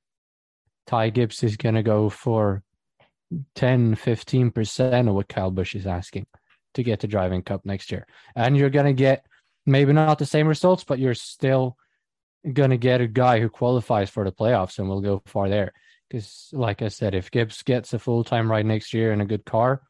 Ty 0.87 1.09
Gibbs 1.09 1.43
is 1.43 1.57
going 1.57 1.75
to 1.75 1.83
go 1.83 2.09
for 2.09 2.63
10, 3.55 3.95
15% 3.95 5.07
of 5.07 5.13
what 5.13 5.29
Kyle 5.29 5.51
Busch 5.51 5.75
is 5.75 5.85
asking 5.85 6.25
to 6.73 6.83
get 6.83 7.01
the 7.01 7.07
driving 7.07 7.43
cup 7.43 7.65
next 7.65 7.91
year. 7.91 8.07
And 8.35 8.57
you're 8.57 8.69
going 8.69 8.85
to 8.85 8.93
get 8.93 9.25
maybe 9.65 9.93
not 9.93 10.17
the 10.17 10.25
same 10.25 10.47
results, 10.47 10.83
but 10.83 10.99
you're 10.99 11.13
still 11.13 11.77
going 12.53 12.69
to 12.69 12.77
get 12.77 13.01
a 13.01 13.07
guy 13.07 13.39
who 13.39 13.49
qualifies 13.49 14.09
for 14.09 14.23
the 14.23 14.31
playoffs 14.31 14.79
and 14.79 14.87
will 14.87 15.01
go 15.01 15.21
far 15.25 15.49
there. 15.49 15.73
Because, 16.09 16.49
like 16.53 16.81
I 16.81 16.87
said, 16.87 17.13
if 17.13 17.29
Gibbs 17.29 17.61
gets 17.63 17.93
a 17.93 17.99
full 17.99 18.23
time 18.23 18.49
ride 18.49 18.65
next 18.65 18.93
year 18.93 19.11
in 19.11 19.21
a 19.21 19.25
good 19.25 19.45
car, 19.45 19.81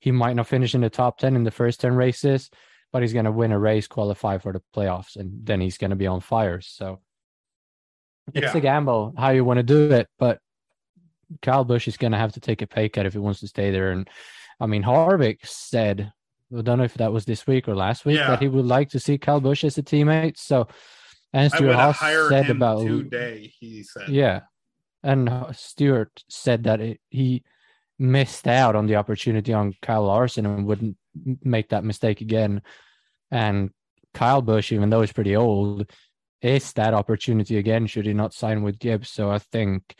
he 0.00 0.10
might 0.10 0.34
not 0.34 0.48
finish 0.48 0.74
in 0.74 0.80
the 0.80 0.90
top 0.90 1.18
10 1.18 1.36
in 1.36 1.44
the 1.44 1.50
first 1.50 1.80
10 1.80 1.94
races, 1.94 2.50
but 2.92 3.02
he's 3.02 3.12
going 3.12 3.26
to 3.26 3.30
win 3.32 3.52
a 3.52 3.58
race, 3.58 3.86
qualify 3.86 4.38
for 4.38 4.52
the 4.52 4.62
playoffs, 4.74 5.14
and 5.16 5.46
then 5.46 5.60
he's 5.60 5.78
going 5.78 5.90
to 5.90 5.96
be 5.96 6.08
on 6.08 6.20
fire. 6.20 6.60
So 6.60 7.00
it's 8.34 8.52
Yeah. 8.52 8.56
a 8.58 8.60
gamble 8.60 9.14
how 9.16 9.30
you 9.30 9.44
want 9.44 9.58
to 9.58 9.62
do 9.62 9.92
it. 9.92 10.08
But 10.18 10.40
Kyle 11.40 11.64
Busch 11.64 11.86
is 11.86 11.96
going 11.96 12.12
to 12.12 12.18
have 12.18 12.32
to 12.32 12.40
take 12.40 12.62
a 12.62 12.66
pay 12.66 12.88
cut 12.88 13.06
if 13.06 13.12
he 13.12 13.18
wants 13.20 13.40
to 13.40 13.48
stay 13.48 13.70
there. 13.70 13.92
And 13.92 14.08
I 14.58 14.66
mean, 14.66 14.82
Harvick 14.82 15.46
said, 15.46 16.12
I 16.56 16.60
don't 16.62 16.78
know 16.78 16.84
if 16.84 16.94
that 16.94 17.12
was 17.12 17.24
this 17.24 17.46
week 17.46 17.68
or 17.68 17.76
last 17.76 18.04
week, 18.04 18.16
Yeah. 18.18 18.26
that 18.28 18.42
he 18.42 18.48
would 18.48 18.66
like 18.66 18.90
to 18.90 18.98
see 19.00 19.18
Kyle 19.18 19.40
Busch 19.40 19.62
as 19.62 19.78
a 19.78 19.82
teammate. 19.82 20.36
So, 20.36 20.66
and 21.32 21.50
Stuart 21.50 21.68
would 21.68 21.76
Haas 21.76 21.96
hire 21.96 22.28
said 22.28 22.50
about 22.50 22.86
today, 22.86 23.52
he 23.58 23.82
said. 23.82 24.08
yeah. 24.08 24.40
And 25.02 25.30
Stewart 25.52 26.22
said 26.28 26.64
that 26.64 26.80
it, 26.80 27.00
he 27.10 27.42
missed 27.98 28.46
out 28.46 28.76
on 28.76 28.86
the 28.86 28.96
opportunity 28.96 29.52
on 29.52 29.74
Kyle 29.82 30.04
Larson 30.04 30.46
and 30.46 30.66
wouldn't 30.66 30.96
make 31.42 31.70
that 31.70 31.84
mistake 31.84 32.20
again. 32.20 32.62
And 33.30 33.70
Kyle 34.14 34.42
Busch, 34.42 34.72
even 34.72 34.90
though 34.90 35.00
he's 35.00 35.12
pretty 35.12 35.34
old, 35.34 35.90
is 36.40 36.72
that 36.74 36.94
opportunity 36.94 37.56
again 37.58 37.86
should 37.86 38.06
he 38.06 38.12
not 38.12 38.34
sign 38.34 38.62
with 38.62 38.78
Gibbs. 38.78 39.08
So 39.08 39.30
I 39.30 39.38
think 39.38 39.96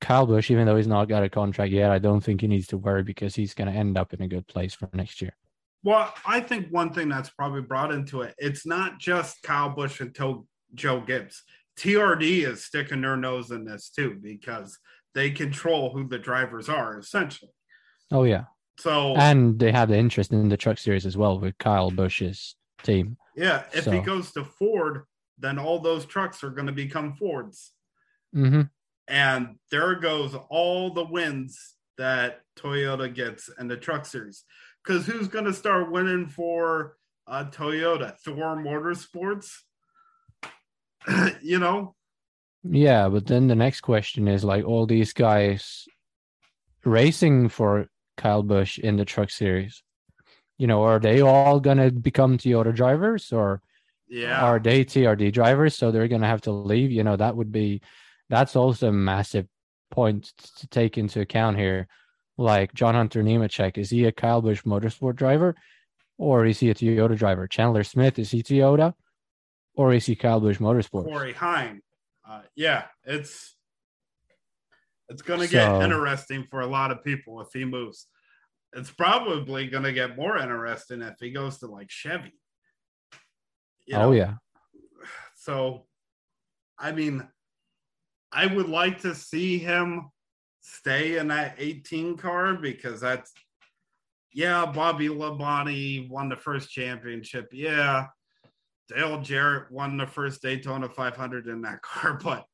Kyle 0.00 0.26
Busch, 0.26 0.50
even 0.50 0.66
though 0.66 0.76
he's 0.76 0.86
not 0.86 1.08
got 1.08 1.24
a 1.24 1.28
contract 1.28 1.72
yet, 1.72 1.90
I 1.90 1.98
don't 1.98 2.20
think 2.20 2.40
he 2.40 2.46
needs 2.46 2.68
to 2.68 2.78
worry 2.78 3.02
because 3.02 3.34
he's 3.34 3.54
going 3.54 3.72
to 3.72 3.78
end 3.78 3.98
up 3.98 4.12
in 4.12 4.22
a 4.22 4.28
good 4.28 4.46
place 4.46 4.74
for 4.74 4.88
next 4.92 5.20
year. 5.20 5.34
Well, 5.82 6.12
I 6.26 6.40
think 6.40 6.68
one 6.70 6.92
thing 6.92 7.08
that's 7.08 7.30
probably 7.30 7.62
brought 7.62 7.92
into 7.92 8.22
it, 8.22 8.34
it's 8.38 8.66
not 8.66 8.98
just 8.98 9.42
Kyle 9.42 9.70
Busch 9.70 10.00
and 10.00 10.14
To- 10.16 10.46
Joe 10.74 11.00
Gibbs. 11.00 11.42
TRD 11.78 12.46
is 12.46 12.64
sticking 12.64 13.02
their 13.02 13.16
nose 13.16 13.50
in 13.50 13.64
this 13.64 13.90
too 13.90 14.18
because 14.20 14.78
they 15.14 15.30
control 15.30 15.90
who 15.90 16.08
the 16.08 16.18
drivers 16.18 16.68
are 16.68 16.98
essentially. 16.98 17.52
Oh, 18.10 18.24
yeah. 18.24 18.44
So 18.78 19.14
And 19.16 19.58
they 19.58 19.72
have 19.72 19.88
the 19.88 19.96
interest 19.96 20.32
in 20.32 20.48
the 20.48 20.56
truck 20.56 20.78
series 20.78 21.06
as 21.06 21.16
well 21.16 21.38
with 21.38 21.56
Kyle 21.58 21.90
Busch's 21.90 22.56
team. 22.82 23.16
yeah, 23.36 23.64
if 23.72 23.84
he 23.86 24.00
goes 24.00 24.32
to 24.32 24.44
Ford, 24.44 25.04
then 25.38 25.58
all 25.58 25.78
those 25.78 26.04
trucks 26.06 26.42
are 26.42 26.50
going 26.50 26.66
to 26.66 26.72
become 26.72 27.14
Fords. 27.14 27.72
hmm 28.34 28.62
And 29.08 29.56
there 29.70 29.94
goes 29.96 30.34
all 30.50 30.90
the 30.92 31.04
wins 31.04 31.74
that 31.98 32.40
Toyota 32.58 33.12
gets 33.14 33.48
in 33.58 33.68
the 33.68 33.76
truck 33.76 34.04
series. 34.06 34.44
Because 34.86 35.06
who's 35.06 35.26
going 35.28 35.46
to 35.46 35.52
start 35.52 35.90
winning 35.90 36.28
for 36.28 36.96
uh, 37.26 37.46
Toyota? 37.50 38.16
Thor 38.18 38.56
Motorsports? 38.56 39.48
you 41.42 41.58
know? 41.58 41.96
Yeah, 42.62 43.08
but 43.08 43.26
then 43.26 43.48
the 43.48 43.54
next 43.54 43.80
question 43.80 44.28
is 44.28 44.44
like 44.44 44.64
all 44.64 44.86
these 44.86 45.12
guys 45.12 45.86
racing 46.84 47.48
for 47.48 47.88
Kyle 48.16 48.42
Busch 48.42 48.78
in 48.78 48.96
the 48.96 49.04
truck 49.04 49.30
series. 49.30 49.82
You 50.58 50.66
know, 50.66 50.82
are 50.84 50.98
they 50.98 51.20
all 51.20 51.60
gonna 51.60 51.90
become 51.90 52.38
Toyota 52.38 52.74
drivers 52.74 53.32
or 53.32 53.60
Yeah. 54.08 54.40
are 54.42 54.58
they 54.58 54.84
TRD 54.84 55.32
drivers? 55.32 55.76
So 55.76 55.90
they're 55.90 56.08
gonna 56.08 56.26
have 56.26 56.42
to 56.42 56.52
leave. 56.52 56.90
You 56.90 57.04
know, 57.04 57.16
that 57.16 57.36
would 57.36 57.52
be 57.52 57.82
that's 58.28 58.56
also 58.56 58.88
a 58.88 58.92
massive 58.92 59.46
point 59.90 60.32
to 60.58 60.66
take 60.68 60.96
into 60.98 61.20
account 61.20 61.56
here. 61.58 61.86
Like 62.38 62.74
John 62.74 62.94
Hunter 62.94 63.22
Nemechek, 63.22 63.78
is 63.78 63.90
he 63.90 64.04
a 64.04 64.12
Kyle 64.12 64.42
Busch 64.42 64.62
motorsport 64.62 65.16
driver 65.16 65.56
or 66.18 66.44
is 66.44 66.60
he 66.60 66.70
a 66.70 66.74
Toyota 66.74 67.16
driver? 67.16 67.46
Chandler 67.46 67.82
Smith, 67.84 68.18
is 68.18 68.30
he 68.30 68.42
Toyota 68.42 68.94
or 69.74 69.92
is 69.94 70.04
he 70.06 70.16
Kyle 70.16 70.40
Busch 70.40 70.58
motorsport? 70.58 71.04
Corey 71.04 71.32
Heim. 71.32 71.82
Uh, 72.28 72.42
yeah, 72.54 72.84
it's 73.04 73.56
it's 75.08 75.22
going 75.22 75.40
to 75.40 75.48
get 75.48 75.66
So- 75.66 75.82
interesting 75.82 76.44
for 76.50 76.60
a 76.60 76.66
lot 76.66 76.90
of 76.90 77.02
people 77.04 77.40
if 77.40 77.48
he 77.52 77.64
moves. 77.64 78.06
It's 78.72 78.90
probably 78.90 79.68
going 79.68 79.84
to 79.84 79.92
get 79.92 80.16
more 80.16 80.36
interesting 80.36 81.00
if 81.00 81.14
he 81.20 81.30
goes 81.30 81.58
to 81.58 81.66
like 81.66 81.88
Chevy. 81.88 82.34
You 83.86 83.96
oh 83.96 84.12
yeah. 84.12 84.34
So, 85.36 85.86
I 86.78 86.92
mean, 86.92 87.26
I 88.32 88.46
would 88.46 88.68
like 88.68 89.02
to 89.02 89.14
see 89.14 89.58
him 89.58 90.10
stay 90.66 91.16
in 91.16 91.28
that 91.28 91.54
18 91.58 92.16
car 92.16 92.54
because 92.54 93.00
that's, 93.00 93.32
yeah, 94.32 94.66
Bobby 94.66 95.08
Labonte 95.08 96.08
won 96.10 96.28
the 96.28 96.36
first 96.36 96.70
championship. 96.70 97.48
Yeah, 97.52 98.06
Dale 98.88 99.20
Jarrett 99.22 99.70
won 99.70 99.96
the 99.96 100.06
first 100.06 100.42
Daytona 100.42 100.88
500 100.88 101.46
in 101.46 101.62
that 101.62 101.82
car, 101.82 102.18
but 102.22 102.44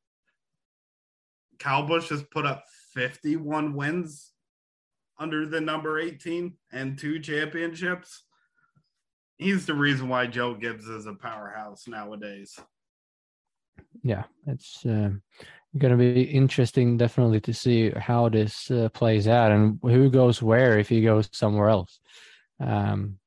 Kyle 1.57 1.87
Busch 1.87 2.09
has 2.09 2.23
put 2.23 2.45
up 2.45 2.65
51 2.93 3.73
wins 3.73 4.31
under 5.17 5.47
the 5.47 5.61
number 5.61 5.99
18 5.99 6.53
and 6.71 6.97
two 6.97 7.19
championships. 7.19 8.23
He's 9.37 9.65
the 9.65 9.73
reason 9.73 10.07
why 10.07 10.27
Joe 10.27 10.53
Gibbs 10.53 10.85
is 10.85 11.07
a 11.07 11.13
powerhouse 11.13 11.87
nowadays. 11.87 12.59
yeah, 14.03 14.23
it's 14.45 14.85
uh, 14.85 15.09
going 15.77 15.91
to 15.91 15.97
be 15.97 16.21
interesting, 16.21 16.97
definitely, 16.97 17.41
to 17.41 17.53
see 17.53 17.89
how 17.91 18.29
this 18.29 18.69
uh, 18.69 18.89
plays 18.89 19.27
out 19.27 19.51
and 19.51 19.79
who 19.81 20.09
goes 20.09 20.41
where 20.41 20.77
if 20.77 20.89
he 20.89 21.01
goes 21.01 21.29
somewhere 21.31 21.69
else. 21.69 21.99
Um, 22.59 23.17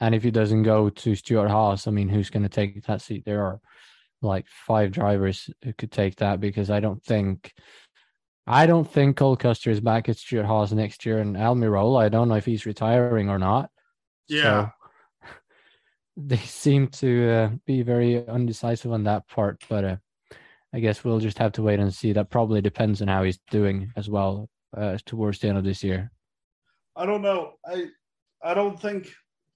and 0.00 0.14
if 0.14 0.22
he 0.22 0.30
doesn't 0.30 0.62
go 0.62 0.88
to 0.88 1.14
Stewart 1.14 1.50
Haas, 1.50 1.86
I 1.86 1.90
mean, 1.90 2.08
who's 2.08 2.30
going 2.30 2.42
to 2.42 2.48
take 2.48 2.82
that 2.84 3.02
seat? 3.02 3.24
There 3.24 3.44
are 3.44 3.60
like 4.22 4.46
five 4.48 4.92
drivers 4.92 5.50
who 5.62 5.72
could 5.74 5.92
take 5.92 6.16
that 6.16 6.40
because 6.40 6.70
I 6.70 6.80
don't 6.80 7.02
think, 7.04 7.52
I 8.46 8.64
don't 8.66 8.90
think 8.90 9.18
Cole 9.18 9.36
Custer 9.36 9.70
is 9.70 9.80
back 9.80 10.08
at 10.08 10.16
Stewart 10.16 10.46
Haas 10.46 10.72
next 10.72 11.04
year, 11.04 11.18
and 11.18 11.36
Almirola, 11.36 12.02
I 12.02 12.08
don't 12.08 12.28
know 12.28 12.36
if 12.36 12.46
he's 12.46 12.66
retiring 12.66 13.28
or 13.28 13.38
not. 13.38 13.70
Yeah. 14.26 14.70
So 15.22 15.28
they 16.16 16.38
seem 16.38 16.88
to 16.88 17.30
uh, 17.30 17.50
be 17.66 17.82
very 17.82 18.26
undecisive 18.26 18.92
on 18.92 19.04
that 19.04 19.28
part, 19.28 19.62
but 19.68 19.84
uh, 19.84 19.96
I 20.72 20.80
guess 20.80 21.02
we'll 21.02 21.18
just 21.18 21.38
have 21.38 21.52
to 21.52 21.62
wait 21.62 21.80
and 21.80 21.92
see. 21.92 22.12
That 22.12 22.30
probably 22.30 22.60
depends 22.60 23.02
on 23.02 23.08
how 23.08 23.24
he's 23.24 23.40
doing 23.50 23.92
as 23.96 24.08
well 24.08 24.48
uh, 24.76 24.98
towards 25.04 25.40
the 25.40 25.48
end 25.48 25.58
of 25.58 25.64
this 25.64 25.82
year. 25.82 26.10
I 26.96 27.06
don't 27.06 27.22
know. 27.22 27.54
I 27.66 27.86
I 28.42 28.54
don't 28.54 28.80
think 28.80 29.12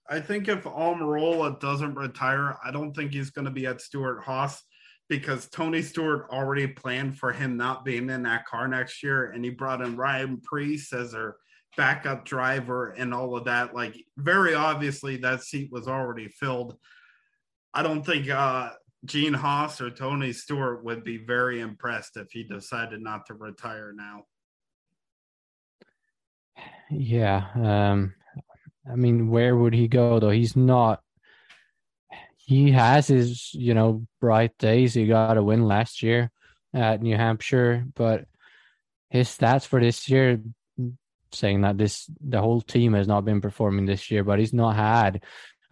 I 0.09 0.21
think 0.21 0.49
if 0.49 0.65
Almirola 0.65 1.59
doesn't 1.61 1.95
retire, 1.95 2.57
I 2.65 2.71
don't 2.71 2.95
think 2.95 3.13
he's 3.13 3.31
going 3.31 3.47
to 3.47 3.51
be 3.51 3.67
at 3.67 3.81
Stewart 3.81 4.23
Haas 4.23 4.63
because 5.09 5.49
Tony 5.49 5.83
Stewart 5.83 6.27
already 6.31 6.67
planned 6.67 7.19
for 7.19 7.33
him 7.33 7.57
not 7.57 7.85
being 7.85 8.11
in 8.11 8.23
that 8.23 8.47
car 8.47 8.69
next 8.69 9.03
year, 9.03 9.31
and 9.31 9.45
he 9.45 9.51
brought 9.51 9.83
in 9.83 9.97
Ryan 9.97 10.41
Preece 10.41 10.93
as 10.93 11.13
their 11.13 11.37
backup 11.77 12.25
driver 12.25 12.91
and 12.91 13.13
all 13.13 13.37
of 13.37 13.45
that. 13.45 13.75
Like 13.75 13.97
very 14.17 14.55
obviously, 14.55 15.17
that 15.19 15.43
seat 15.43 15.71
was 15.73 15.89
already 15.89 16.29
filled. 16.29 16.77
I 17.73 17.83
don't 17.83 18.05
think 18.05 18.29
uh, 18.31 18.71
Gene 19.05 19.35
Haas 19.35 19.81
or 19.81 19.91
Tony 19.91 20.33
Stewart 20.33 20.85
would 20.85 21.05
be 21.05 21.19
very 21.19 21.61
impressed 21.61 22.17
if 22.17 22.31
he 22.31 22.43
decided 22.43 23.01
not 23.01 23.27
to 23.27 23.35
retire 23.35 23.93
now. 23.95 24.25
Yeah. 26.91 27.47
Um, 27.55 28.15
I 28.91 28.97
mean, 28.97 29.29
where 29.29 29.57
would 29.57 29.75
he 29.75 29.89
go 29.89 30.21
though? 30.21 30.31
He's 30.31 30.57
not. 30.57 31.01
He 32.37 32.71
has 32.73 33.07
his, 33.07 33.55
you 33.55 33.75
know, 33.75 34.07
bright 34.21 34.57
days. 34.59 34.95
He 34.95 35.07
got 35.07 35.39
a 35.39 35.43
win 35.43 35.67
last 35.67 36.03
year 36.03 36.31
at 36.75 37.01
New 37.01 37.17
Hampshire, 37.17 37.85
but 37.95 38.27
his 39.09 39.29
stats 39.29 39.67
for 39.67 39.81
this 39.81 40.09
year 40.09 40.41
saying 41.33 41.63
that 41.63 41.79
this 41.79 42.09
the 42.21 42.41
whole 42.41 42.61
team 42.61 42.93
has 42.93 43.09
not 43.09 43.25
been 43.25 43.41
performing 43.41 43.87
this 43.87 44.11
year, 44.11 44.25
but 44.25 44.39
he's 44.39 44.53
not 44.53 44.77
had 44.77 45.23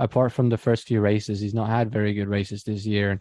apart 0.02 0.32
from 0.32 0.48
the 0.48 0.58
first 0.58 0.84
few 0.84 1.00
races, 1.00 1.40
he's 1.40 1.54
not 1.54 1.68
had 1.68 1.92
very 1.92 2.12
good 2.12 2.28
races 2.28 2.64
this 2.64 2.84
year. 2.84 3.12
And 3.12 3.20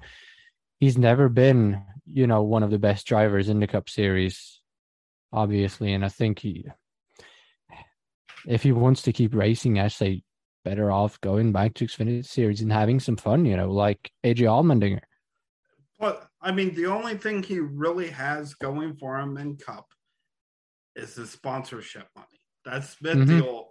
he's 0.80 0.98
never 0.98 1.30
been, 1.30 1.84
you 2.08 2.26
know, 2.26 2.42
one 2.42 2.64
of 2.64 2.72
the 2.72 2.80
best 2.80 3.06
drivers 3.06 3.50
in 3.50 3.60
the 3.60 3.68
Cup 3.68 3.88
Series, 3.88 4.60
obviously. 5.32 5.94
And 5.94 6.04
I 6.04 6.10
think 6.10 6.40
he, 6.40 6.66
if 8.48 8.64
he 8.64 8.72
wants 8.72 9.04
to 9.04 9.14
keep 9.14 9.36
racing, 9.36 9.80
I 9.80 9.90
say 9.90 10.24
better 10.66 10.92
off 10.92 11.22
going 11.22 11.52
back 11.52 11.76
to 11.76 11.86
Xfinity 11.86 12.26
Series 12.26 12.62
and 12.62 12.74
having 12.74 13.00
some 13.00 13.16
fun, 13.16 13.46
you 13.46 13.56
know, 13.56 13.72
like 13.72 14.12
AJ 14.26 14.40
Allmendinger. 14.48 15.02
But 16.00 16.28
I 16.42 16.52
mean, 16.52 16.74
the 16.74 16.88
only 16.88 17.16
thing 17.16 17.44
he 17.44 17.60
really 17.60 18.10
has 18.10 18.56
going 18.56 18.96
for 18.96 19.20
him 19.20 19.38
in 19.38 19.58
Cup 19.58 19.86
is 20.96 21.14
the 21.14 21.28
sponsorship 21.28 22.08
money. 22.16 22.28
That 22.66 22.86
Smith 22.86 23.18
mm-hmm. 23.18 23.40
deal, 23.40 23.70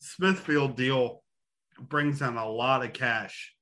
Smithfield 0.00 0.76
deal 0.76 1.22
brings 1.88 2.22
in 2.22 2.36
a 2.36 2.48
lot 2.48 2.84
of 2.84 2.92
cash. 2.92 3.54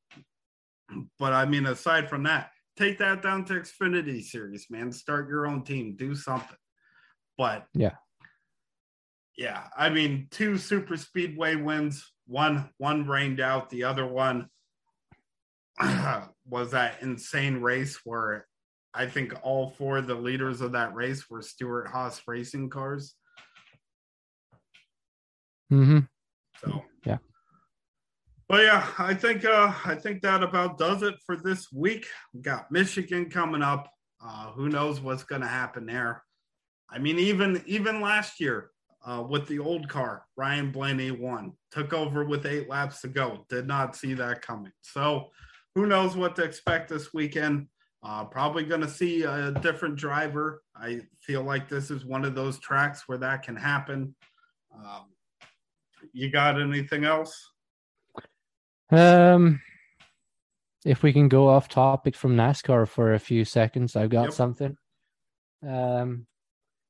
But 1.19 1.33
I 1.33 1.45
mean, 1.45 1.67
aside 1.67 2.09
from 2.09 2.23
that, 2.25 2.51
take 2.77 2.99
that 2.99 3.23
down 3.23 3.45
to 3.47 3.55
Xfinity 3.55 4.23
Series, 4.23 4.67
man. 4.71 4.93
Start 4.93 5.29
your 5.29 5.47
own 5.47 5.63
team, 5.63 5.97
do 5.97 6.15
something. 6.15 6.57
But 7.37 7.67
yeah, 7.75 7.97
yeah. 9.37 9.65
I 9.77 9.91
mean, 9.91 10.29
two 10.31 10.57
super 10.59 10.97
speedway 10.97 11.57
wins. 11.57 12.13
One 12.27 12.71
one 12.79 13.07
rained 13.07 13.41
out. 13.41 13.71
The 13.71 13.85
other 13.85 14.07
one 14.07 14.49
was 16.47 16.71
that 16.73 17.03
insane 17.03 17.61
race 17.61 18.01
where 18.05 18.47
I 18.95 19.07
think 19.07 19.35
all 19.43 19.71
four 19.71 19.99
of 19.99 20.07
the 20.07 20.15
leaders 20.15 20.61
of 20.61 20.73
that 20.73 20.95
race 20.95 21.29
were 21.31 21.43
Stewart-Haas 21.43 22.23
racing 22.27 22.71
cars. 22.71 23.15
Mm-hmm. 25.73 26.01
So 26.61 26.83
yeah. 27.05 27.19
But 28.49 28.63
yeah, 28.63 28.89
I 28.99 29.13
think 29.13 29.45
uh, 29.45 29.73
I 29.85 29.95
think 29.95 30.23
that 30.23 30.43
about 30.43 30.79
does 30.79 31.03
it 31.03 31.15
for 31.27 31.37
this 31.37 31.71
week. 31.71 32.07
We 32.33 32.41
got 32.41 32.73
Michigan 32.73 33.29
coming 33.29 33.63
up. 33.63 33.91
Uh, 34.25 34.51
who 34.53 34.69
knows 34.69 35.01
what's 35.01 35.23
going 35.23 35.43
to 35.43 35.49
happen 35.49 35.87
there? 35.87 36.25
I 36.89 36.99
mean, 36.99 37.19
even 37.19 37.63
even 37.67 38.01
last 38.01 38.41
year 38.41 38.71
uh, 39.05 39.23
with 39.29 39.47
the 39.49 39.59
old 39.59 39.89
car, 39.89 40.25
Ryan 40.37 40.73
Blaney 40.73 41.11
won, 41.11 41.53
took 41.71 41.93
over 41.93 42.25
with 42.25 42.47
eight 42.47 42.71
laps 42.71 43.03
to 43.03 43.09
go. 43.09 43.45
Did 43.51 43.67
not 43.67 43.95
see 43.95 44.15
that 44.15 44.41
coming. 44.41 44.73
So, 44.81 45.29
who 45.75 45.87
knows 45.87 46.17
what 46.17 46.35
to 46.37 46.43
expect 46.43 46.89
this 46.89 47.13
weekend? 47.13 47.69
Uh, 48.03 48.25
probably 48.25 48.65
going 48.65 48.81
to 48.81 48.89
see 48.89 49.25
a 49.25 49.53
different 49.61 49.97
driver. 49.97 50.63
I 50.75 51.03
feel 51.21 51.43
like 51.43 51.69
this 51.69 51.91
is 51.91 52.07
one 52.07 52.25
of 52.25 52.35
those 52.35 52.59
tracks 52.61 53.03
where 53.07 53.19
that 53.19 53.43
can 53.43 53.57
happen. 53.57 54.15
Um, 54.75 55.07
you 56.13 56.31
got 56.31 56.61
anything 56.61 57.05
else? 57.05 57.51
Um, 58.91 59.61
if 60.85 61.03
we 61.03 61.13
can 61.13 61.29
go 61.29 61.49
off 61.49 61.69
topic 61.69 62.17
from 62.17 62.37
NASCAR 62.37 62.89
for 62.89 63.13
a 63.13 63.19
few 63.19 63.45
seconds, 63.45 63.97
I've 63.97 64.11
got 64.11 64.27
yep. 64.27 64.33
something. 64.33 64.77
Um, 65.67 66.27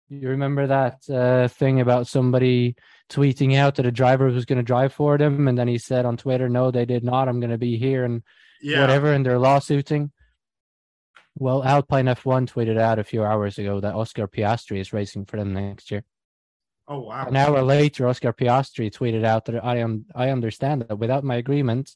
you 0.08 0.28
remember 0.28 0.66
that 0.66 1.08
uh, 1.10 1.48
thing 1.48 1.80
about 1.80 2.06
somebody 2.06 2.76
tweeting 3.10 3.56
out 3.56 3.74
that 3.76 3.86
a 3.86 3.92
driver 3.92 4.26
was 4.26 4.44
going 4.44 4.56
to 4.56 4.62
drive 4.62 4.92
for 4.92 5.18
them, 5.18 5.48
and 5.48 5.58
then 5.58 5.68
he 5.68 5.78
said 5.78 6.06
on 6.06 6.16
Twitter, 6.16 6.48
"No, 6.48 6.70
they 6.70 6.84
did 6.86 7.04
not. 7.04 7.28
I'm 7.28 7.40
going 7.40 7.50
to 7.50 7.58
be 7.58 7.76
here 7.76 8.04
and 8.04 8.22
yeah. 8.62 8.80
whatever," 8.80 9.12
and 9.12 9.24
they're 9.24 9.38
lawsuiting. 9.38 10.12
Well, 11.36 11.62
Alpine 11.62 12.06
F1 12.06 12.50
tweeted 12.50 12.78
out 12.78 12.98
a 12.98 13.04
few 13.04 13.22
hours 13.22 13.58
ago 13.58 13.80
that 13.80 13.94
Oscar 13.94 14.26
Piastri 14.26 14.80
is 14.80 14.92
racing 14.92 15.26
for 15.26 15.36
them 15.36 15.52
next 15.52 15.90
year. 15.90 16.04
Oh 16.88 17.00
wow! 17.00 17.26
An 17.26 17.36
hour 17.36 17.62
later, 17.62 18.08
Oscar 18.08 18.32
Piastri 18.32 18.90
tweeted 18.90 19.24
out 19.24 19.44
that 19.44 19.62
I 19.62 19.76
am 19.76 20.06
I 20.14 20.30
understand 20.30 20.86
that 20.88 20.98
without 20.98 21.22
my 21.22 21.36
agreement, 21.36 21.94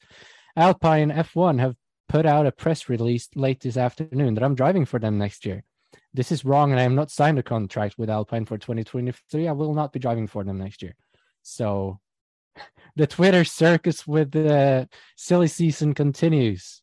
Alpine 0.54 1.10
F1 1.10 1.58
have 1.60 1.74
put 2.08 2.26
out 2.26 2.46
a 2.46 2.52
press 2.52 2.90
release 2.90 3.28
late 3.34 3.60
this 3.60 3.78
afternoon 3.78 4.34
that 4.34 4.44
I'm 4.44 4.54
driving 4.54 4.84
for 4.84 4.98
them 4.98 5.16
next 5.16 5.46
year. 5.46 5.64
This 6.12 6.30
is 6.30 6.44
wrong, 6.44 6.72
and 6.72 6.78
I 6.78 6.82
have 6.82 6.92
not 6.92 7.10
signed 7.10 7.38
a 7.38 7.42
contract 7.42 7.96
with 7.96 8.10
Alpine 8.10 8.44
for 8.44 8.58
2023. 8.58 9.48
I 9.48 9.52
will 9.52 9.72
not 9.72 9.94
be 9.94 9.98
driving 9.98 10.26
for 10.26 10.44
them 10.44 10.58
next 10.58 10.82
year. 10.82 10.94
So, 11.42 11.98
the 12.96 13.06
Twitter 13.06 13.44
circus 13.44 14.06
with 14.06 14.30
the 14.32 14.90
silly 15.16 15.48
season 15.48 15.94
continues 15.94 16.82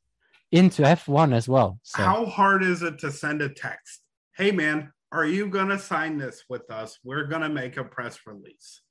into 0.52 0.82
F1 0.82 1.32
as 1.34 1.48
well. 1.48 1.80
So. 1.84 2.02
How 2.02 2.26
hard 2.26 2.64
is 2.64 2.82
it 2.82 2.98
to 3.00 3.12
send 3.12 3.44
a 3.44 3.50
text? 3.50 4.02
Hey 4.36 4.52
man, 4.52 4.94
are 5.12 5.26
you 5.26 5.48
going 5.48 5.70
to 5.70 5.80
sign 5.80 6.18
this 6.18 6.44
with 6.50 6.70
us? 6.70 7.00
We're 7.04 7.26
going 7.26 7.42
to 7.42 7.50
make 7.50 7.78
a 7.78 7.84
press 7.84 8.20
release. 8.26 8.82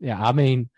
Yeah, 0.00 0.20
I 0.20 0.32
mean, 0.32 0.70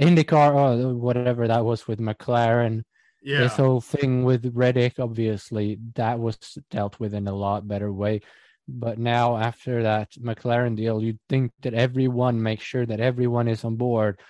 IndyCar 0.00 0.54
or 0.54 0.94
whatever 0.94 1.46
that 1.48 1.64
was 1.64 1.86
with 1.86 2.00
McLaren. 2.00 2.84
Yeah. 3.22 3.40
This 3.40 3.56
whole 3.56 3.82
thing 3.82 4.24
with 4.24 4.50
Reddick, 4.54 4.98
obviously, 4.98 5.78
that 5.94 6.18
was 6.18 6.38
dealt 6.70 6.98
with 6.98 7.12
in 7.12 7.28
a 7.28 7.34
lot 7.34 7.68
better 7.68 7.92
way. 7.92 8.22
But 8.66 8.98
now, 8.98 9.36
after 9.36 9.82
that 9.82 10.12
McLaren 10.12 10.76
deal, 10.76 11.02
you'd 11.02 11.18
think 11.28 11.52
that 11.60 11.74
everyone 11.74 12.42
makes 12.42 12.62
sure 12.62 12.86
that 12.86 13.00
everyone 13.00 13.48
is 13.48 13.64
on 13.64 13.76
board. 13.76 14.20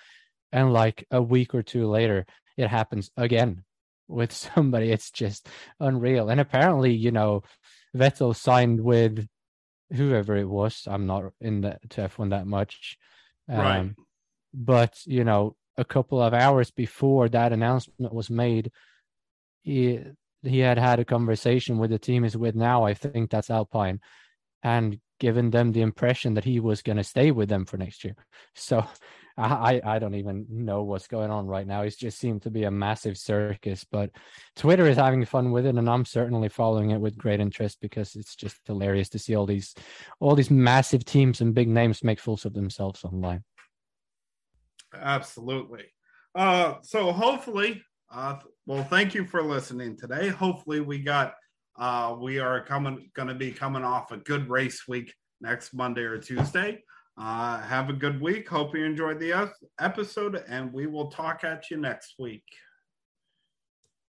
And 0.51 0.73
like 0.73 1.05
a 1.11 1.21
week 1.21 1.55
or 1.55 1.63
two 1.63 1.87
later, 1.87 2.25
it 2.57 2.67
happens 2.67 3.09
again 3.15 3.63
with 4.07 4.31
somebody. 4.55 4.91
It's 4.91 5.11
just 5.11 5.47
unreal. 5.79 6.29
And 6.29 6.41
apparently, 6.41 6.93
you 6.93 7.11
know, 7.11 7.43
Vettel 7.95 8.35
signed 8.35 8.81
with 8.81 9.27
whoever 9.93 10.35
it 10.35 10.47
was. 10.47 10.87
I'm 10.87 11.05
not 11.05 11.33
in 11.39 11.61
the 11.61 11.77
to 11.89 12.01
F1 12.01 12.29
that 12.29 12.47
much. 12.47 12.97
Um, 13.49 13.57
right. 13.57 13.91
But, 14.53 14.99
you 15.05 15.23
know, 15.23 15.55
a 15.77 15.85
couple 15.85 16.21
of 16.21 16.33
hours 16.33 16.71
before 16.71 17.29
that 17.29 17.53
announcement 17.53 18.13
was 18.13 18.29
made, 18.29 18.71
he, 19.61 19.99
he 20.43 20.59
had 20.59 20.77
had 20.77 20.99
a 20.99 21.05
conversation 21.05 21.77
with 21.77 21.91
the 21.91 21.99
team 21.99 22.23
he's 22.23 22.37
with 22.37 22.55
now. 22.55 22.83
I 22.83 22.93
think 22.93 23.29
that's 23.29 23.49
Alpine. 23.49 23.99
And 24.63 24.99
given 25.19 25.51
them 25.51 25.71
the 25.71 25.81
impression 25.81 26.33
that 26.33 26.43
he 26.43 26.59
was 26.59 26.81
going 26.81 26.97
to 26.97 27.03
stay 27.03 27.31
with 27.31 27.49
them 27.49 27.65
for 27.65 27.77
next 27.77 28.03
year. 28.03 28.15
So 28.55 28.85
I, 29.37 29.81
I 29.83 29.99
don't 29.99 30.15
even 30.15 30.45
know 30.49 30.83
what's 30.83 31.07
going 31.07 31.31
on 31.31 31.47
right 31.47 31.65
now. 31.65 31.81
It 31.81 31.95
just 31.97 32.19
seemed 32.19 32.41
to 32.43 32.49
be 32.49 32.63
a 32.63 32.71
massive 32.71 33.17
circus, 33.17 33.85
but 33.89 34.11
Twitter 34.55 34.87
is 34.87 34.97
having 34.97 35.25
fun 35.25 35.51
with 35.51 35.65
it, 35.65 35.75
and 35.75 35.89
I'm 35.89 36.05
certainly 36.05 36.49
following 36.49 36.91
it 36.91 36.99
with 36.99 37.17
great 37.17 37.39
interest 37.39 37.79
because 37.81 38.15
it's 38.15 38.35
just 38.35 38.57
hilarious 38.65 39.09
to 39.09 39.19
see 39.19 39.35
all 39.35 39.45
these 39.45 39.73
all 40.19 40.35
these 40.35 40.51
massive 40.51 41.05
teams 41.05 41.41
and 41.41 41.53
big 41.53 41.69
names 41.69 42.03
make 42.03 42.19
fools 42.19 42.45
of 42.45 42.53
themselves 42.53 43.03
online. 43.03 43.43
Absolutely. 44.93 45.85
Uh, 46.35 46.75
so 46.81 47.11
hopefully, 47.11 47.81
uh, 48.13 48.37
well, 48.65 48.83
thank 48.83 49.13
you 49.13 49.25
for 49.25 49.41
listening 49.41 49.97
today. 49.97 50.27
Hopefully, 50.27 50.81
we 50.81 50.99
got 50.99 51.33
uh, 51.77 52.15
we 52.19 52.39
are 52.39 52.63
coming 52.63 53.09
going 53.15 53.29
to 53.29 53.35
be 53.35 53.51
coming 53.51 53.83
off 53.83 54.11
a 54.11 54.17
good 54.17 54.49
race 54.49 54.87
week 54.87 55.13
next 55.39 55.73
Monday 55.73 56.03
or 56.03 56.17
Tuesday. 56.17 56.83
Uh, 57.23 57.61
have 57.61 57.87
a 57.87 57.93
good 57.93 58.19
week. 58.19 58.49
Hope 58.49 58.75
you 58.75 58.83
enjoyed 58.83 59.19
the 59.19 59.51
episode, 59.79 60.43
and 60.47 60.73
we 60.73 60.87
will 60.87 61.11
talk 61.11 61.43
at 61.43 61.69
you 61.69 61.77
next 61.77 62.15
week. 62.17 62.43